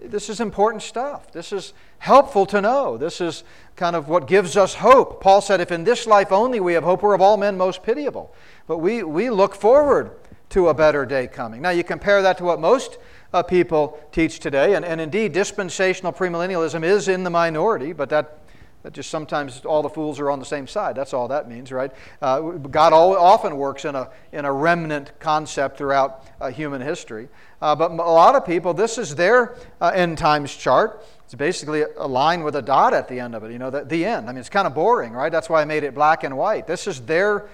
this 0.01 0.27
is 0.27 0.41
important 0.41 0.81
stuff. 0.81 1.31
This 1.31 1.53
is 1.53 1.73
helpful 1.99 2.47
to 2.47 2.61
know. 2.61 2.97
This 2.97 3.21
is 3.21 3.43
kind 3.75 3.95
of 3.95 4.09
what 4.09 4.25
gives 4.25 4.57
us 4.57 4.73
hope. 4.73 5.21
Paul 5.21 5.39
said, 5.39 5.61
If 5.61 5.71
in 5.71 5.83
this 5.83 6.07
life 6.07 6.31
only 6.31 6.59
we 6.59 6.73
have 6.73 6.83
hope, 6.83 7.03
we're 7.03 7.13
of 7.13 7.21
all 7.21 7.37
men 7.37 7.59
most 7.59 7.83
pitiable. 7.83 8.33
But 8.65 8.79
we, 8.79 9.03
we 9.03 9.29
look 9.29 9.53
forward 9.53 10.11
to 10.51 10.69
a 10.69 10.73
better 10.73 11.05
day 11.05 11.27
coming. 11.27 11.61
Now, 11.61 11.71
you 11.71 11.83
compare 11.83 12.21
that 12.21 12.37
to 12.37 12.43
what 12.43 12.59
most 12.59 12.97
uh, 13.33 13.43
people 13.43 13.99
teach 14.11 14.39
today, 14.39 14.75
and, 14.75 14.85
and 14.85 15.01
indeed, 15.01 15.33
dispensational 15.33 16.13
premillennialism 16.13 16.83
is 16.83 17.07
in 17.07 17.23
the 17.23 17.29
minority, 17.29 17.93
but 17.93 18.09
that, 18.09 18.39
that 18.83 18.93
just 18.93 19.09
sometimes 19.09 19.63
all 19.65 19.81
the 19.81 19.89
fools 19.89 20.19
are 20.19 20.29
on 20.29 20.39
the 20.39 20.45
same 20.45 20.67
side. 20.67 20.95
That's 20.95 21.13
all 21.13 21.29
that 21.29 21.47
means, 21.47 21.71
right? 21.71 21.91
Uh, 22.21 22.41
God 22.41 22.91
all, 22.93 23.15
often 23.15 23.55
works 23.57 23.85
in 23.85 23.95
a, 23.95 24.09
in 24.33 24.45
a 24.45 24.51
remnant 24.51 25.17
concept 25.19 25.77
throughout 25.77 26.25
uh, 26.41 26.51
human 26.51 26.81
history. 26.81 27.29
Uh, 27.61 27.75
but 27.75 27.91
a 27.91 27.95
lot 27.95 28.35
of 28.35 28.45
people, 28.45 28.73
this 28.73 28.97
is 28.97 29.15
their 29.15 29.55
uh, 29.79 29.91
end 29.93 30.17
times 30.17 30.53
chart. 30.55 31.05
It's 31.23 31.35
basically 31.35 31.83
a 31.83 32.07
line 32.07 32.43
with 32.43 32.57
a 32.57 32.61
dot 32.61 32.93
at 32.93 33.07
the 33.07 33.21
end 33.21 33.35
of 33.35 33.45
it, 33.45 33.53
you 33.53 33.59
know, 33.59 33.69
the, 33.69 33.85
the 33.85 34.03
end. 34.03 34.27
I 34.27 34.33
mean, 34.33 34.39
it's 34.39 34.49
kind 34.49 34.67
of 34.67 34.75
boring, 34.75 35.13
right? 35.13 35.31
That's 35.31 35.49
why 35.49 35.61
I 35.61 35.65
made 35.65 35.85
it 35.85 35.95
black 35.95 36.25
and 36.25 36.35
white. 36.35 36.67
This 36.67 36.87
is 36.87 36.99
their, 37.01 37.47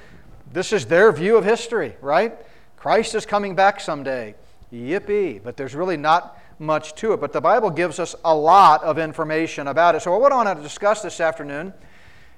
this 0.52 0.74
is 0.74 0.88
their 0.88 1.12
view 1.12 1.38
of 1.38 1.46
history, 1.46 1.96
right? 2.02 2.36
Christ 2.78 3.16
is 3.16 3.26
coming 3.26 3.56
back 3.56 3.82
someday. 3.82 4.36
Yippee. 4.72 5.44
But 5.44 5.58
there's 5.58 5.76
really 5.76 5.98
not 5.98 6.40
much 6.60 6.96
to 6.96 7.14
it. 7.14 7.20
But 7.20 7.34
the 7.34 7.42
Bible 7.42 7.70
gives 7.70 8.00
us 8.00 8.16
a 8.24 8.34
lot 8.34 8.84
of 8.84 8.98
information 8.98 9.68
about 9.68 9.96
it. 9.96 10.02
So, 10.02 10.18
what 10.18 10.32
I 10.32 10.36
want 10.36 10.58
to 10.58 10.64
discuss 10.64 11.02
this 11.02 11.20
afternoon 11.20 11.74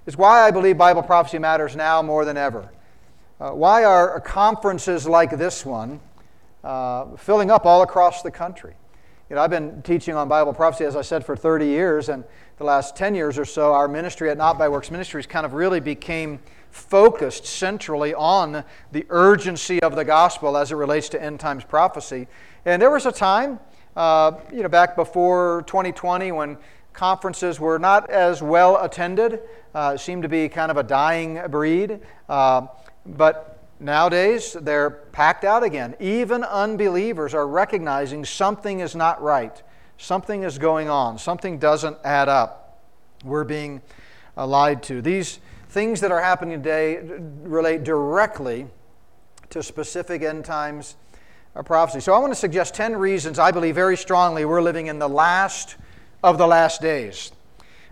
is 0.05 0.17
why 0.17 0.47
I 0.47 0.51
believe 0.51 0.77
Bible 0.77 1.03
prophecy 1.03 1.39
matters 1.39 1.75
now 1.75 2.01
more 2.01 2.25
than 2.25 2.37
ever. 2.37 2.69
Uh, 3.39 3.51
why 3.51 3.85
are 3.85 4.19
conferences 4.19 5.07
like 5.07 5.37
this 5.37 5.65
one 5.65 5.99
uh, 6.63 7.15
filling 7.15 7.51
up 7.51 7.65
all 7.65 7.83
across 7.83 8.21
the 8.21 8.31
country? 8.31 8.75
You 9.29 9.35
know, 9.35 9.43
I've 9.43 9.51
been 9.51 9.81
teaching 9.83 10.15
on 10.15 10.27
Bible 10.27 10.53
prophecy, 10.53 10.85
as 10.85 10.95
I 10.95 11.03
said, 11.03 11.23
for 11.23 11.35
30 11.35 11.67
years, 11.67 12.09
and 12.09 12.23
the 12.57 12.63
last 12.63 12.95
10 12.95 13.13
years 13.13 13.37
or 13.37 13.45
so, 13.45 13.73
our 13.73 13.87
ministry 13.87 14.29
at 14.31 14.37
Not 14.37 14.57
by 14.57 14.67
Works 14.67 14.89
Ministries 14.89 15.27
kind 15.27 15.45
of 15.45 15.53
really 15.53 15.79
became 15.79 16.39
focused 16.71 17.45
centrally 17.45 18.13
on 18.13 18.63
the 18.91 19.05
urgency 19.09 19.81
of 19.81 19.95
the 19.95 20.05
gospel 20.05 20.57
as 20.57 20.71
it 20.71 20.75
relates 20.75 21.09
to 21.09 21.21
end 21.21 21.39
times 21.39 21.63
prophecy. 21.63 22.27
And 22.65 22.81
there 22.81 22.91
was 22.91 23.05
a 23.05 23.11
time, 23.11 23.59
uh, 23.95 24.33
you 24.53 24.61
know, 24.61 24.69
back 24.69 24.95
before 24.95 25.63
2020 25.67 26.31
when 26.31 26.57
conferences 26.93 27.59
were 27.59 27.79
not 27.79 28.09
as 28.09 28.41
well 28.41 28.83
attended, 28.83 29.41
uh, 29.73 29.97
seemed 29.97 30.23
to 30.23 30.29
be 30.29 30.49
kind 30.49 30.71
of 30.71 30.77
a 30.77 30.83
dying 30.83 31.39
breed. 31.49 31.99
Uh, 32.27 32.67
but 33.05 33.63
nowadays, 33.79 34.53
they're 34.61 34.89
packed 34.89 35.43
out 35.43 35.63
again. 35.63 35.95
Even 35.99 36.43
unbelievers 36.43 37.33
are 37.33 37.47
recognizing 37.47 38.25
something 38.25 38.79
is 38.81 38.95
not 38.95 39.21
right, 39.21 39.61
something 39.97 40.43
is 40.43 40.57
going 40.57 40.89
on, 40.89 41.17
something 41.17 41.57
doesn't 41.57 41.97
add 42.03 42.29
up. 42.29 42.81
We're 43.23 43.43
being 43.43 43.81
uh, 44.37 44.47
lied 44.47 44.83
to. 44.83 45.01
These 45.01 45.39
things 45.69 46.01
that 46.01 46.11
are 46.11 46.21
happening 46.21 46.61
today 46.61 46.99
relate 47.43 47.83
directly 47.83 48.67
to 49.51 49.63
specific 49.63 50.21
end 50.21 50.45
times 50.45 50.95
prophecy. 51.65 51.99
So 51.99 52.13
I 52.13 52.19
want 52.19 52.31
to 52.31 52.39
suggest 52.39 52.73
10 52.75 52.95
reasons 52.95 53.37
I 53.37 53.51
believe 53.51 53.75
very 53.75 53.97
strongly 53.97 54.45
we're 54.45 54.61
living 54.61 54.87
in 54.87 54.99
the 54.99 55.09
last 55.09 55.75
of 56.23 56.37
the 56.37 56.47
last 56.47 56.81
days. 56.81 57.31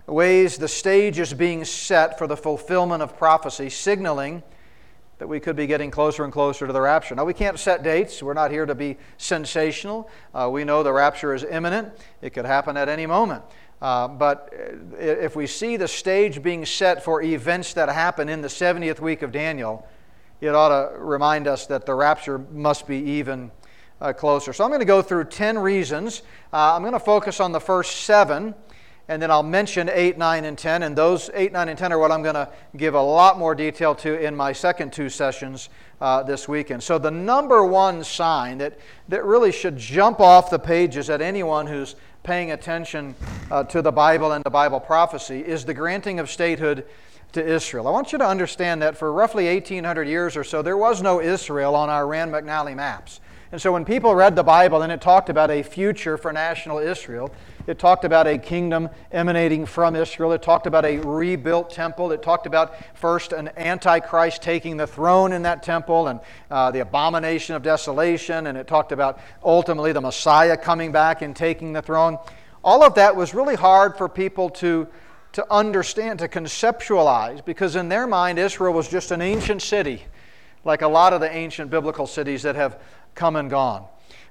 Ways 0.06 0.56
the 0.56 0.68
stage 0.68 1.18
is 1.18 1.34
being 1.34 1.64
set 1.64 2.16
for 2.16 2.26
the 2.26 2.36
fulfillment 2.36 3.02
of 3.02 3.16
prophecy, 3.18 3.68
signaling 3.68 4.42
that 5.18 5.26
we 5.26 5.38
could 5.38 5.56
be 5.56 5.66
getting 5.66 5.90
closer 5.90 6.24
and 6.24 6.32
closer 6.32 6.66
to 6.66 6.72
the 6.72 6.80
rapture. 6.80 7.14
Now, 7.14 7.24
we 7.24 7.34
can't 7.34 7.58
set 7.58 7.82
dates. 7.82 8.22
We're 8.22 8.34
not 8.34 8.50
here 8.50 8.64
to 8.64 8.74
be 8.74 8.96
sensational. 9.18 10.08
Uh, 10.32 10.48
we 10.50 10.64
know 10.64 10.82
the 10.82 10.92
rapture 10.92 11.34
is 11.34 11.44
imminent, 11.44 11.92
it 12.22 12.30
could 12.30 12.46
happen 12.46 12.76
at 12.76 12.88
any 12.88 13.04
moment. 13.04 13.42
Uh, 13.80 14.08
but 14.08 14.52
if 14.98 15.36
we 15.36 15.46
see 15.46 15.76
the 15.76 15.86
stage 15.86 16.42
being 16.42 16.66
set 16.66 17.04
for 17.04 17.22
events 17.22 17.74
that 17.74 17.88
happen 17.88 18.28
in 18.28 18.40
the 18.40 18.48
70th 18.48 19.00
week 19.00 19.22
of 19.22 19.30
Daniel, 19.30 19.86
it 20.40 20.54
ought 20.54 20.68
to 20.68 20.98
remind 20.98 21.46
us 21.46 21.66
that 21.66 21.86
the 21.86 21.94
rapture 21.94 22.38
must 22.38 22.86
be 22.86 22.96
even 22.96 23.50
uh, 24.00 24.12
closer. 24.12 24.52
So 24.52 24.64
I'm 24.64 24.70
going 24.70 24.80
to 24.80 24.86
go 24.86 25.02
through 25.02 25.24
10 25.24 25.58
reasons. 25.58 26.22
Uh, 26.52 26.74
I'm 26.74 26.82
going 26.82 26.92
to 26.92 27.00
focus 27.00 27.40
on 27.40 27.52
the 27.52 27.60
first 27.60 28.02
seven, 28.02 28.54
and 29.08 29.20
then 29.20 29.30
I'll 29.30 29.42
mention 29.42 29.88
8, 29.88 30.18
9, 30.18 30.44
and 30.44 30.56
10. 30.56 30.82
And 30.82 30.96
those 30.96 31.30
8, 31.34 31.52
9, 31.52 31.68
and 31.68 31.78
10 31.78 31.92
are 31.92 31.98
what 31.98 32.12
I'm 32.12 32.22
going 32.22 32.34
to 32.34 32.48
give 32.76 32.94
a 32.94 33.02
lot 33.02 33.38
more 33.38 33.54
detail 33.54 33.94
to 33.96 34.18
in 34.20 34.36
my 34.36 34.52
second 34.52 34.92
two 34.92 35.08
sessions 35.08 35.68
uh, 36.00 36.22
this 36.22 36.46
weekend. 36.46 36.82
So 36.82 36.98
the 36.98 37.10
number 37.10 37.64
one 37.64 38.04
sign 38.04 38.58
that, 38.58 38.78
that 39.08 39.24
really 39.24 39.50
should 39.50 39.76
jump 39.76 40.20
off 40.20 40.50
the 40.50 40.58
pages 40.58 41.10
at 41.10 41.20
anyone 41.20 41.66
who's 41.66 41.96
paying 42.28 42.50
attention 42.50 43.14
uh, 43.50 43.64
to 43.64 43.80
the 43.80 43.90
Bible 43.90 44.32
and 44.32 44.44
the 44.44 44.50
Bible 44.50 44.80
prophecy 44.80 45.40
is 45.40 45.64
the 45.64 45.72
granting 45.72 46.20
of 46.20 46.28
statehood 46.28 46.84
to 47.32 47.42
Israel. 47.42 47.88
I 47.88 47.90
want 47.90 48.12
you 48.12 48.18
to 48.18 48.26
understand 48.26 48.82
that 48.82 48.98
for 48.98 49.10
roughly 49.10 49.46
1800 49.46 50.06
years 50.06 50.36
or 50.36 50.44
so, 50.44 50.60
there 50.60 50.76
was 50.76 51.00
no 51.00 51.22
Israel 51.22 51.74
on 51.74 51.88
our 51.88 52.06
Rand 52.06 52.30
McNally 52.30 52.76
maps. 52.76 53.20
And 53.50 53.58
so 53.58 53.72
when 53.72 53.86
people 53.86 54.14
read 54.14 54.36
the 54.36 54.42
Bible 54.42 54.82
and 54.82 54.92
it 54.92 55.00
talked 55.00 55.30
about 55.30 55.50
a 55.50 55.62
future 55.62 56.18
for 56.18 56.30
national 56.30 56.80
Israel, 56.80 57.32
it 57.68 57.78
talked 57.78 58.06
about 58.06 58.26
a 58.26 58.38
kingdom 58.38 58.88
emanating 59.12 59.66
from 59.66 59.94
Israel. 59.94 60.32
It 60.32 60.40
talked 60.40 60.66
about 60.66 60.86
a 60.86 61.00
rebuilt 61.00 61.68
temple. 61.68 62.12
It 62.12 62.22
talked 62.22 62.46
about 62.46 62.74
first 62.96 63.34
an 63.34 63.50
antichrist 63.58 64.40
taking 64.40 64.78
the 64.78 64.86
throne 64.86 65.34
in 65.34 65.42
that 65.42 65.62
temple 65.62 66.08
and 66.08 66.20
uh, 66.50 66.70
the 66.70 66.80
abomination 66.80 67.54
of 67.54 67.62
desolation. 67.62 68.46
And 68.46 68.56
it 68.56 68.66
talked 68.66 68.90
about 68.90 69.20
ultimately 69.44 69.92
the 69.92 70.00
Messiah 70.00 70.56
coming 70.56 70.92
back 70.92 71.20
and 71.20 71.36
taking 71.36 71.74
the 71.74 71.82
throne. 71.82 72.16
All 72.64 72.82
of 72.82 72.94
that 72.94 73.14
was 73.14 73.34
really 73.34 73.54
hard 73.54 73.98
for 73.98 74.08
people 74.08 74.48
to, 74.48 74.88
to 75.32 75.52
understand, 75.52 76.20
to 76.20 76.28
conceptualize, 76.28 77.44
because 77.44 77.76
in 77.76 77.90
their 77.90 78.06
mind, 78.06 78.38
Israel 78.38 78.72
was 78.72 78.88
just 78.88 79.10
an 79.10 79.20
ancient 79.20 79.60
city, 79.60 80.06
like 80.64 80.80
a 80.80 80.88
lot 80.88 81.12
of 81.12 81.20
the 81.20 81.30
ancient 81.30 81.70
biblical 81.70 82.06
cities 82.06 82.44
that 82.44 82.56
have 82.56 82.80
come 83.14 83.36
and 83.36 83.50
gone. 83.50 83.84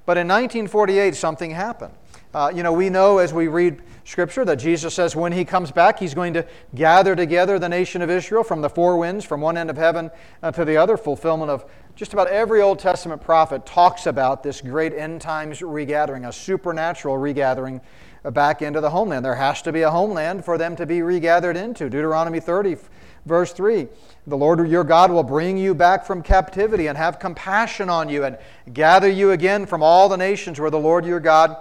But 0.07 0.17
in 0.17 0.27
1948, 0.27 1.13
something 1.13 1.51
happened. 1.51 1.93
Uh, 2.37 2.51
you 2.53 2.61
know, 2.61 2.71
we 2.71 2.87
know 2.87 3.17
as 3.17 3.33
we 3.33 3.47
read 3.47 3.81
Scripture 4.05 4.45
that 4.45 4.57
Jesus 4.57 4.93
says 4.93 5.15
when 5.15 5.31
he 5.31 5.43
comes 5.43 5.71
back, 5.71 5.97
he's 5.97 6.13
going 6.13 6.35
to 6.35 6.45
gather 6.75 7.15
together 7.15 7.57
the 7.57 7.67
nation 7.67 8.03
of 8.03 8.11
Israel 8.11 8.43
from 8.43 8.61
the 8.61 8.69
four 8.69 8.95
winds, 8.99 9.25
from 9.25 9.41
one 9.41 9.57
end 9.57 9.71
of 9.71 9.75
heaven 9.75 10.11
uh, 10.43 10.51
to 10.51 10.63
the 10.63 10.77
other. 10.77 10.97
Fulfillment 10.97 11.49
of 11.49 11.65
just 11.95 12.13
about 12.13 12.27
every 12.27 12.61
Old 12.61 12.77
Testament 12.77 13.23
prophet 13.23 13.65
talks 13.65 14.05
about 14.05 14.43
this 14.43 14.61
great 14.61 14.93
end 14.93 15.19
times 15.19 15.63
regathering, 15.63 16.25
a 16.25 16.31
supernatural 16.31 17.17
regathering 17.17 17.81
back 18.23 18.61
into 18.61 18.81
the 18.81 18.91
homeland. 18.91 19.25
There 19.25 19.33
has 19.33 19.63
to 19.63 19.71
be 19.71 19.81
a 19.81 19.89
homeland 19.89 20.45
for 20.45 20.59
them 20.59 20.75
to 20.75 20.85
be 20.85 21.01
regathered 21.01 21.57
into. 21.57 21.89
Deuteronomy 21.89 22.39
30, 22.39 22.77
verse 23.25 23.51
3 23.51 23.87
The 24.27 24.37
Lord 24.37 24.59
your 24.69 24.83
God 24.83 25.09
will 25.09 25.23
bring 25.23 25.57
you 25.57 25.73
back 25.73 26.05
from 26.05 26.21
captivity 26.21 26.85
and 26.85 26.99
have 26.99 27.17
compassion 27.17 27.89
on 27.89 28.09
you 28.09 28.25
and 28.25 28.37
gather 28.73 29.09
you 29.09 29.31
again 29.31 29.65
from 29.65 29.81
all 29.81 30.07
the 30.07 30.17
nations 30.17 30.59
where 30.59 30.69
the 30.69 30.77
Lord 30.77 31.03
your 31.03 31.19
God 31.19 31.57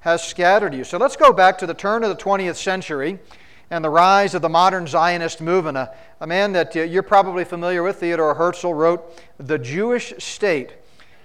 has 0.00 0.22
scattered 0.22 0.74
you. 0.74 0.84
So 0.84 0.98
let's 0.98 1.16
go 1.16 1.32
back 1.32 1.58
to 1.58 1.66
the 1.66 1.74
turn 1.74 2.04
of 2.04 2.10
the 2.10 2.22
20th 2.22 2.56
century 2.56 3.18
and 3.70 3.84
the 3.84 3.90
rise 3.90 4.34
of 4.34 4.42
the 4.42 4.48
modern 4.48 4.86
Zionist 4.86 5.40
movement. 5.40 5.76
A, 5.76 5.94
a 6.20 6.26
man 6.26 6.52
that 6.52 6.76
uh, 6.76 6.82
you're 6.82 7.02
probably 7.02 7.44
familiar 7.44 7.82
with, 7.82 7.96
Theodore 7.96 8.34
Herzl, 8.34 8.72
wrote 8.72 9.20
The 9.38 9.58
Jewish 9.58 10.14
State 10.18 10.74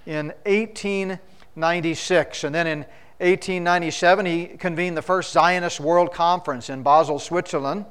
in 0.06 0.28
1896. 0.44 2.44
And 2.44 2.54
then 2.54 2.66
in 2.66 2.78
1897, 3.18 4.26
he 4.26 4.46
convened 4.46 4.96
the 4.96 5.02
first 5.02 5.32
Zionist 5.32 5.80
World 5.80 6.12
Conference 6.12 6.68
in 6.68 6.82
Basel, 6.82 7.18
Switzerland. 7.18 7.86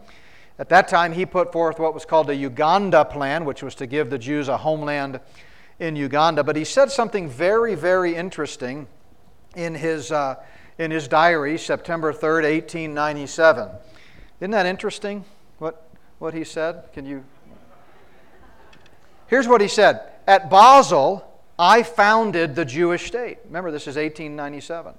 At 0.60 0.70
that 0.70 0.88
time, 0.88 1.14
he 1.14 1.26
put 1.26 1.52
forth 1.52 1.80
what 1.80 1.96
was 1.96 2.06
called 2.06 2.28
the 2.28 2.36
Uganda 2.36 3.06
Plan, 3.06 3.46
which 3.46 3.64
was 3.64 3.74
to 3.76 3.88
give 3.88 4.12
the 4.12 4.20
Jews 4.20 4.50
a 4.50 4.58
homeland 4.58 5.20
in 5.80 5.96
Uganda. 5.96 6.44
But 6.44 6.56
he 6.56 6.64
said 6.64 6.92
something 6.92 7.28
very, 7.28 7.74
very 7.74 8.16
interesting 8.16 8.86
in 9.56 9.74
his, 9.74 10.12
uh, 10.12 10.36
in 10.78 10.92
his 10.92 11.08
diary, 11.08 11.58
September 11.58 12.12
3rd, 12.12 12.44
1897. 12.44 13.70
Isn't 14.40 14.52
that 14.52 14.66
interesting 14.66 15.26
what, 15.60 15.88
what 16.20 16.34
he 16.34 16.44
said? 16.44 16.92
Can 16.94 17.06
you? 17.06 17.24
Here's 19.28 19.48
what 19.48 19.62
he 19.62 19.68
said 19.68 20.02
At 20.28 20.50
Basel, 20.50 21.26
I 21.58 21.84
founded 21.84 22.56
the 22.56 22.66
Jewish 22.66 23.08
state. 23.08 23.40
Remember, 23.46 23.72
this 23.72 23.84
is 23.84 23.96
1897. 23.96 24.94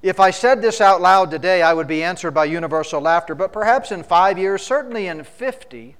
If 0.00 0.20
I 0.20 0.30
said 0.30 0.62
this 0.62 0.80
out 0.80 1.00
loud 1.00 1.30
today, 1.30 1.60
I 1.60 1.74
would 1.74 1.88
be 1.88 2.04
answered 2.04 2.30
by 2.30 2.44
universal 2.44 3.00
laughter, 3.00 3.34
but 3.34 3.52
perhaps 3.52 3.90
in 3.90 4.04
five 4.04 4.38
years, 4.38 4.62
certainly 4.62 5.08
in 5.08 5.24
50, 5.24 5.96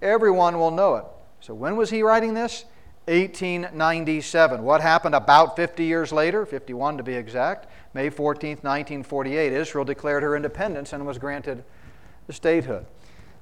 everyone 0.00 0.58
will 0.58 0.70
know 0.70 0.96
it. 0.96 1.04
So, 1.40 1.52
when 1.52 1.76
was 1.76 1.90
he 1.90 2.02
writing 2.02 2.32
this? 2.32 2.64
1897. 3.06 4.62
What 4.62 4.80
happened 4.80 5.14
about 5.14 5.56
50 5.56 5.84
years 5.84 6.10
later, 6.10 6.46
51 6.46 6.96
to 6.96 7.02
be 7.02 7.14
exact? 7.14 7.66
May 7.94 8.10
14, 8.10 8.58
1948, 8.62 9.52
Israel 9.52 9.84
declared 9.84 10.22
her 10.24 10.36
independence 10.36 10.92
and 10.92 11.06
was 11.06 11.16
granted 11.16 11.64
the 12.26 12.32
statehood. 12.32 12.86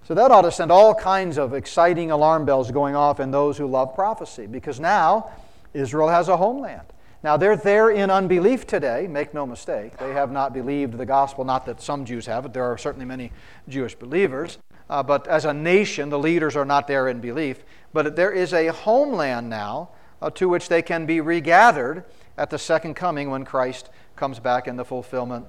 So 0.05 0.15
that 0.15 0.31
ought 0.31 0.43
to 0.43 0.53
send 0.53 0.71
all 0.71 0.95
kinds 0.95 1.39
of 1.39 1.55
exciting 1.55 2.11
alarm 2.11 2.45
bells 2.45 2.71
going 2.71 2.95
off 2.95 3.19
in 3.19 3.31
those 3.31 3.57
who 3.57 3.67
love 3.67 3.95
prophecy 3.95 4.47
because 4.47 4.79
now 4.79 5.31
Israel 5.73 6.09
has 6.09 6.29
a 6.29 6.37
homeland. 6.37 6.87
Now, 7.23 7.37
they're 7.37 7.57
there 7.57 7.91
in 7.91 8.11
unbelief 8.11 8.67
today, 8.67 9.07
make 9.09 9.33
no 9.33 9.47
mistake. 9.47 9.97
They 9.97 10.13
have 10.13 10.33
not 10.33 10.53
believed 10.53 10.99
the 10.99 11.07
gospel, 11.07 11.45
not 11.45 11.67
that 11.67 11.81
some 11.81 12.05
Jews 12.05 12.27
have 12.27 12.45
it. 12.45 12.53
There 12.53 12.65
are 12.65 12.77
certainly 12.77 13.07
many 13.07 13.31
Jewish 13.69 13.95
believers. 13.95 14.59
Uh, 14.91 15.05
but 15.05 15.29
as 15.29 15.45
a 15.45 15.55
nation, 15.55 16.09
the 16.09 16.19
leaders 16.19 16.57
are 16.57 16.65
not 16.65 16.89
there 16.89 17.07
in 17.07 17.21
belief. 17.21 17.63
But 17.93 18.17
there 18.17 18.33
is 18.33 18.53
a 18.53 18.67
homeland 18.69 19.49
now 19.49 19.91
uh, 20.21 20.31
to 20.31 20.49
which 20.49 20.69
they 20.69 20.83
can 20.83 21.07
be 21.07 21.21
regathered 21.21 22.05
at 22.37 22.51
the 22.51 22.59
second 22.59 22.95
coming 22.95 23.31
when 23.31 23.45
Christ 23.45 23.89
comes 24.17 24.39
back 24.39 24.69
in 24.69 24.77
the 24.77 24.85
fulfillment 24.85 25.47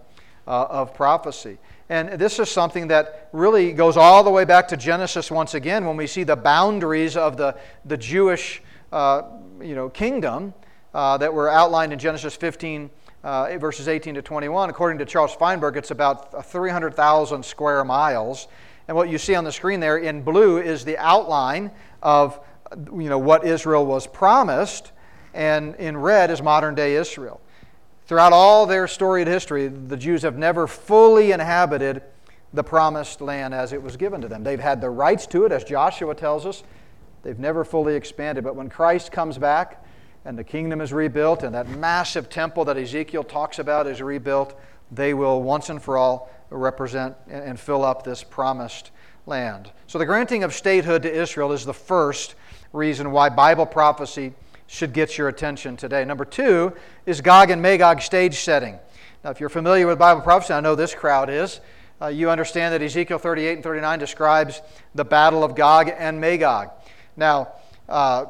uh, 0.48 0.66
of 0.70 0.94
prophecy. 0.94 1.58
And 1.90 2.20
this 2.20 2.40
is 2.40 2.50
something 2.50 2.88
that 2.88 3.30
really 3.34 3.74
goes 3.74 3.98
all 3.98 4.24
the 4.24 4.30
way 4.30 4.46
back 4.46 4.68
to 4.70 4.78
Genesis 4.78 5.30
once 5.30 5.54
again 5.54 5.86
when 5.86 5.98
we 5.98 6.08
see 6.08 6.24
the 6.24 6.36
boundaries 6.36 7.18
of 7.18 7.38
the, 7.38 7.58
the 7.86 7.98
Jewish 7.98 8.62
uh, 8.92 9.24
you 9.62 9.76
know, 9.76 9.90
kingdom 9.90 10.54
uh, 10.94 11.18
that 11.18 11.34
were 11.34 11.50
outlined 11.50 11.94
in 11.94 12.00
Genesis 12.00 12.36
15, 12.36 12.90
uh, 13.24 13.58
verses 13.58 13.88
18 13.88 14.16
to 14.16 14.22
21. 14.22 14.70
According 14.70 15.00
to 15.00 15.06
Charles 15.06 15.34
Feinberg, 15.36 15.78
it's 15.78 15.92
about 15.92 16.46
300,000 16.46 17.44
square 17.44 17.84
miles. 17.84 18.48
And 18.88 18.98
what 18.98 19.10
you 19.10 19.18
see 19.18 19.36
on 19.36 19.44
the 19.44 19.52
screen 19.52 19.80
there 19.80 19.98
in 19.98 20.22
blue 20.22 20.58
is 20.58 20.84
the 20.84 20.98
outline 20.98 21.72
of 22.02 22.40
you 22.76 23.10
know, 23.10 23.20
what 23.20 23.46
Israel 23.46 23.86
was 23.86 24.08
promised, 24.08 24.92
and 25.34 25.76
in 25.76 25.98
red 25.98 26.32
is 26.32 26.42
modern 26.42 26.76
day 26.76 26.96
Israel. 26.96 27.40
Throughout 28.14 28.32
all 28.32 28.68
their 28.68 28.88
storied 28.88 29.26
history, 29.26 29.68
the 29.70 29.98
Jews 29.98 30.22
have 30.22 30.38
never 30.38 30.68
fully 30.68 31.32
inhabited 31.32 32.04
the 32.54 32.64
promised 32.64 33.22
land 33.22 33.56
as 33.56 33.74
it 33.74 33.82
was 33.82 33.98
given 33.98 34.22
to 34.22 34.28
them. 34.28 34.44
They've 34.44 34.60
had 34.60 34.82
the 34.82 34.92
rights 34.92 35.26
to 35.26 35.46
it, 35.46 35.52
as 35.52 35.64
Joshua 35.64 36.14
tells 36.14 36.46
us. 36.46 36.62
They've 37.24 37.40
never 37.40 37.66
fully 37.66 37.96
expanded. 37.96 38.44
But 38.44 38.56
when 38.56 38.70
Christ 38.70 39.12
comes 39.12 39.40
back, 39.40 39.84
and 40.26 40.38
the 40.38 40.44
kingdom 40.44 40.80
is 40.80 40.94
rebuilt, 40.94 41.42
and 41.42 41.56
that 41.56 41.68
massive 41.70 42.30
temple 42.30 42.66
that 42.66 42.78
Ezekiel 42.78 43.24
talks 43.24 43.58
about 43.58 43.88
is 43.88 44.00
rebuilt, 44.00 44.60
they 44.92 45.16
will 45.16 45.42
once 45.42 45.70
and 45.70 45.82
for 45.82 45.98
all 45.98 46.30
represent 46.52 47.16
and 47.28 47.60
fill 47.60 47.84
up 47.84 48.04
this 48.04 48.24
promised 48.24 48.92
land. 49.26 49.72
So, 49.88 49.98
the 49.98 50.06
granting 50.06 50.44
of 50.44 50.54
statehood 50.54 51.02
to 51.02 51.12
Israel 51.12 51.52
is 51.52 51.66
the 51.66 51.74
first 51.74 52.36
reason 52.74 53.10
why 53.10 53.30
Bible 53.30 53.66
prophecy 53.66 54.34
should 54.68 54.94
get 54.94 55.18
your 55.18 55.28
attention 55.28 55.78
today. 55.78 56.06
Number 56.06 56.26
two 56.26 56.74
is 57.06 57.22
Gog 57.22 57.50
and 57.50 57.62
Magog 57.62 58.02
stage 58.02 58.40
setting. 58.40 58.80
Now, 59.24 59.30
if 59.30 59.40
you're 59.40 59.50
familiar 59.50 59.88
with 59.88 60.00
Bible 60.00 60.22
prophecy, 60.22 60.54
I 60.54 60.60
know 60.60 60.76
this 60.76 60.94
crowd 60.94 61.30
is. 61.30 61.60
Uh, 62.02 62.08
you 62.08 62.30
understand 62.30 62.74
that 62.74 62.82
Ezekiel 62.82 63.18
38 63.18 63.54
and 63.54 63.64
39 63.64 64.00
describes 64.00 64.62
the 64.96 65.06
battle 65.06 65.44
of 65.44 65.56
Gog 65.56 65.90
and 65.96 66.20
Magog. 66.20 66.72
Now, 67.16 67.54
uh, 67.88 68.26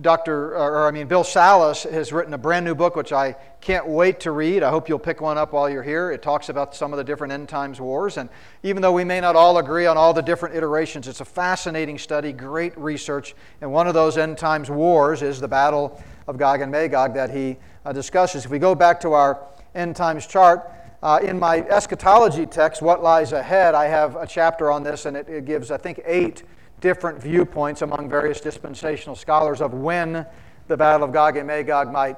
Dr. 0.00 0.56
or 0.56 0.86
I 0.86 0.90
mean 0.90 1.06
Bill 1.06 1.24
Salus 1.24 1.84
has 1.84 2.12
written 2.12 2.34
a 2.34 2.38
brand 2.38 2.64
new 2.64 2.74
book 2.74 2.96
which 2.96 3.12
I 3.12 3.36
can't 3.60 3.86
wait 3.86 4.20
to 4.20 4.30
read. 4.30 4.62
I 4.62 4.70
hope 4.70 4.88
you'll 4.88 4.98
pick 4.98 5.20
one 5.20 5.38
up 5.38 5.52
while 5.52 5.68
you're 5.68 5.82
here. 5.82 6.10
It 6.10 6.22
talks 6.22 6.48
about 6.48 6.74
some 6.74 6.92
of 6.92 6.96
the 6.96 7.04
different 7.04 7.32
end 7.32 7.48
times 7.48 7.80
wars 7.80 8.16
and 8.16 8.28
even 8.62 8.82
though 8.82 8.92
we 8.92 9.04
may 9.04 9.20
not 9.20 9.36
all 9.36 9.58
agree 9.58 9.86
on 9.86 9.96
all 9.96 10.12
the 10.12 10.22
different 10.22 10.54
iterations, 10.54 11.08
it's 11.08 11.20
a 11.20 11.24
fascinating 11.24 11.98
study, 11.98 12.32
great 12.32 12.76
research. 12.78 13.34
And 13.60 13.72
one 13.72 13.86
of 13.86 13.94
those 13.94 14.18
end 14.18 14.38
times 14.38 14.70
wars 14.70 15.22
is 15.22 15.40
the 15.40 15.48
battle 15.48 16.00
of 16.26 16.36
Gog 16.36 16.60
and 16.60 16.70
Magog 16.70 17.14
that 17.14 17.30
he 17.30 17.56
uh, 17.84 17.92
discusses. 17.92 18.44
If 18.44 18.50
we 18.50 18.58
go 18.58 18.74
back 18.74 19.00
to 19.00 19.12
our 19.12 19.46
end 19.74 19.96
times 19.96 20.26
chart, 20.26 20.72
uh, 21.02 21.20
in 21.22 21.38
my 21.38 21.58
eschatology 21.58 22.46
text, 22.46 22.82
What 22.82 23.02
Lies 23.02 23.32
Ahead, 23.32 23.74
I 23.74 23.86
have 23.86 24.16
a 24.16 24.26
chapter 24.26 24.70
on 24.70 24.82
this, 24.82 25.06
and 25.06 25.16
it, 25.16 25.28
it 25.28 25.44
gives, 25.44 25.70
I 25.70 25.76
think, 25.76 26.00
eight 26.04 26.42
different 26.80 27.20
viewpoints 27.20 27.82
among 27.82 28.08
various 28.08 28.40
dispensational 28.40 29.16
scholars 29.16 29.60
of 29.60 29.74
when 29.74 30.26
the 30.68 30.76
Battle 30.76 31.04
of 31.04 31.12
Gog 31.12 31.36
and 31.36 31.46
Magog 31.46 31.92
might 31.92 32.16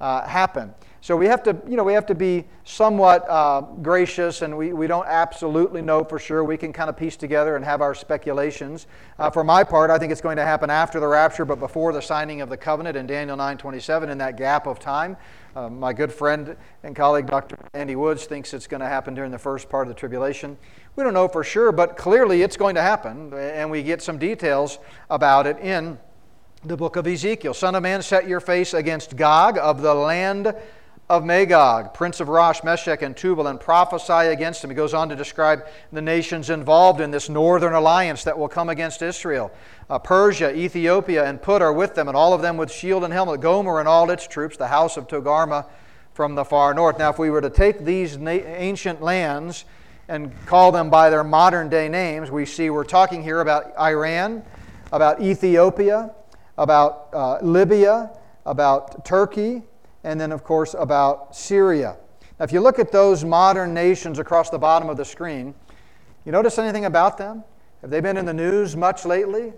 uh, 0.00 0.26
happen. 0.26 0.74
So 1.00 1.16
we 1.16 1.26
have 1.26 1.44
to, 1.44 1.56
you 1.68 1.76
know, 1.76 1.84
we 1.84 1.92
have 1.92 2.06
to 2.06 2.14
be 2.14 2.44
somewhat 2.64 3.24
uh, 3.28 3.60
gracious, 3.60 4.42
and 4.42 4.56
we, 4.56 4.72
we 4.72 4.88
don't 4.88 5.06
absolutely 5.06 5.80
know 5.80 6.02
for 6.02 6.18
sure. 6.18 6.42
We 6.42 6.56
can 6.56 6.72
kind 6.72 6.90
of 6.90 6.96
piece 6.96 7.16
together 7.16 7.54
and 7.54 7.64
have 7.64 7.80
our 7.80 7.94
speculations. 7.94 8.88
Uh, 9.16 9.30
for 9.30 9.44
my 9.44 9.62
part, 9.62 9.90
I 9.90 9.98
think 9.98 10.10
it's 10.10 10.20
going 10.20 10.38
to 10.38 10.44
happen 10.44 10.70
after 10.70 10.98
the 10.98 11.06
rapture, 11.06 11.44
but 11.44 11.60
before 11.60 11.92
the 11.92 12.02
signing 12.02 12.40
of 12.40 12.48
the 12.48 12.56
covenant 12.56 12.96
in 12.96 13.06
Daniel 13.06 13.36
9:27. 13.36 14.10
In 14.10 14.18
that 14.18 14.36
gap 14.36 14.66
of 14.66 14.80
time, 14.80 15.16
uh, 15.54 15.68
my 15.68 15.92
good 15.92 16.12
friend 16.12 16.56
and 16.82 16.96
colleague 16.96 17.26
Dr. 17.26 17.56
Andy 17.74 17.94
Woods 17.94 18.24
thinks 18.24 18.52
it's 18.52 18.66
going 18.66 18.80
to 18.80 18.86
happen 18.86 19.14
during 19.14 19.30
the 19.30 19.38
first 19.38 19.68
part 19.68 19.86
of 19.86 19.94
the 19.94 19.98
tribulation. 19.98 20.58
We 20.98 21.04
don't 21.04 21.14
know 21.14 21.28
for 21.28 21.44
sure, 21.44 21.70
but 21.70 21.96
clearly 21.96 22.42
it's 22.42 22.56
going 22.56 22.74
to 22.74 22.82
happen, 22.82 23.32
and 23.32 23.70
we 23.70 23.84
get 23.84 24.02
some 24.02 24.18
details 24.18 24.80
about 25.08 25.46
it 25.46 25.56
in 25.60 25.96
the 26.64 26.76
book 26.76 26.96
of 26.96 27.06
Ezekiel. 27.06 27.54
Son 27.54 27.76
of 27.76 27.84
man, 27.84 28.02
set 28.02 28.26
your 28.26 28.40
face 28.40 28.74
against 28.74 29.14
Gog 29.14 29.58
of 29.58 29.80
the 29.80 29.94
land 29.94 30.52
of 31.08 31.24
Magog, 31.24 31.94
prince 31.94 32.18
of 32.18 32.28
Rosh, 32.28 32.64
Meshech, 32.64 33.02
and 33.02 33.16
Tubal, 33.16 33.46
and 33.46 33.60
prophesy 33.60 34.32
against 34.32 34.64
him. 34.64 34.70
He 34.70 34.74
goes 34.74 34.92
on 34.92 35.08
to 35.08 35.14
describe 35.14 35.68
the 35.92 36.02
nations 36.02 36.50
involved 36.50 37.00
in 37.00 37.12
this 37.12 37.28
northern 37.28 37.74
alliance 37.74 38.24
that 38.24 38.36
will 38.36 38.48
come 38.48 38.68
against 38.68 39.00
Israel. 39.00 39.52
Uh, 39.88 40.00
Persia, 40.00 40.52
Ethiopia, 40.52 41.24
and 41.24 41.40
Put 41.40 41.62
are 41.62 41.72
with 41.72 41.94
them, 41.94 42.08
and 42.08 42.16
all 42.16 42.32
of 42.32 42.42
them 42.42 42.56
with 42.56 42.72
shield 42.72 43.04
and 43.04 43.12
helmet. 43.12 43.40
Gomer 43.40 43.78
and 43.78 43.86
all 43.86 44.10
its 44.10 44.26
troops, 44.26 44.56
the 44.56 44.66
house 44.66 44.96
of 44.96 45.06
Togarmah 45.06 45.64
from 46.12 46.34
the 46.34 46.44
far 46.44 46.74
north. 46.74 46.98
Now, 46.98 47.10
if 47.10 47.20
we 47.20 47.30
were 47.30 47.40
to 47.40 47.50
take 47.50 47.84
these 47.84 48.18
na- 48.18 48.30
ancient 48.32 49.00
lands 49.00 49.64
and 50.08 50.32
call 50.46 50.72
them 50.72 50.88
by 50.88 51.10
their 51.10 51.22
modern 51.22 51.68
day 51.68 51.88
names, 51.88 52.30
we 52.30 52.46
see 52.46 52.70
we're 52.70 52.84
talking 52.84 53.22
here 53.22 53.40
about 53.40 53.78
Iran, 53.78 54.42
about 54.90 55.20
Ethiopia, 55.20 56.10
about 56.56 57.08
uh, 57.12 57.38
Libya, 57.42 58.10
about 58.46 59.04
Turkey, 59.04 59.62
and 60.04 60.18
then, 60.18 60.32
of 60.32 60.42
course, 60.42 60.74
about 60.78 61.36
Syria. 61.36 61.96
Now, 62.38 62.44
if 62.44 62.52
you 62.52 62.60
look 62.60 62.78
at 62.78 62.90
those 62.90 63.24
modern 63.24 63.74
nations 63.74 64.18
across 64.18 64.48
the 64.48 64.58
bottom 64.58 64.88
of 64.88 64.96
the 64.96 65.04
screen, 65.04 65.54
you 66.24 66.32
notice 66.32 66.58
anything 66.58 66.86
about 66.86 67.18
them? 67.18 67.44
Have 67.82 67.90
they 67.90 68.00
been 68.00 68.16
in 68.16 68.24
the 68.24 68.34
news 68.34 68.76
much 68.76 69.04
lately? 69.04 69.52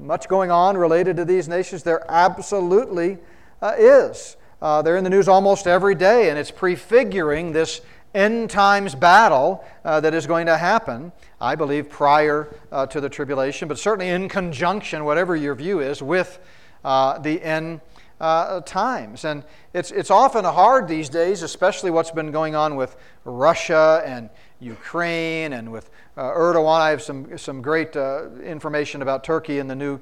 Much 0.00 0.28
going 0.28 0.50
on 0.50 0.76
related 0.76 1.16
to 1.16 1.24
these 1.24 1.48
nations? 1.48 1.84
There 1.84 2.04
absolutely 2.10 3.18
uh, 3.62 3.74
is. 3.78 4.36
Uh, 4.60 4.82
they're 4.82 4.96
in 4.96 5.04
the 5.04 5.10
news 5.10 5.28
almost 5.28 5.66
every 5.66 5.94
day, 5.94 6.30
and 6.30 6.38
it's 6.38 6.50
prefiguring 6.50 7.52
this 7.52 7.82
end 8.16 8.48
times 8.50 8.94
battle 8.94 9.62
uh, 9.84 10.00
that 10.00 10.14
is 10.14 10.26
going 10.26 10.46
to 10.46 10.56
happen, 10.56 11.12
I 11.40 11.54
believe, 11.54 11.90
prior 11.90 12.56
uh, 12.72 12.86
to 12.86 13.00
the 13.00 13.08
tribulation, 13.08 13.68
but 13.68 13.78
certainly 13.78 14.08
in 14.08 14.28
conjunction, 14.28 15.04
whatever 15.04 15.36
your 15.36 15.54
view 15.54 15.80
is, 15.80 16.02
with 16.02 16.40
uh, 16.84 17.18
the 17.18 17.40
end 17.42 17.82
uh, 18.18 18.62
times. 18.62 19.26
And 19.26 19.44
it's, 19.74 19.90
it's 19.90 20.10
often 20.10 20.44
hard 20.44 20.88
these 20.88 21.10
days, 21.10 21.42
especially 21.42 21.90
what's 21.90 22.10
been 22.10 22.32
going 22.32 22.54
on 22.54 22.74
with 22.74 22.96
Russia 23.24 24.02
and 24.06 24.30
Ukraine 24.60 25.52
and 25.52 25.70
with 25.70 25.90
uh, 26.16 26.22
Erdogan. 26.30 26.80
I 26.80 26.90
have 26.90 27.02
some, 27.02 27.36
some 27.36 27.60
great 27.60 27.94
uh, 27.94 28.30
information 28.42 29.02
about 29.02 29.22
Turkey 29.22 29.58
in 29.58 29.68
the 29.68 29.76
new, 29.76 30.00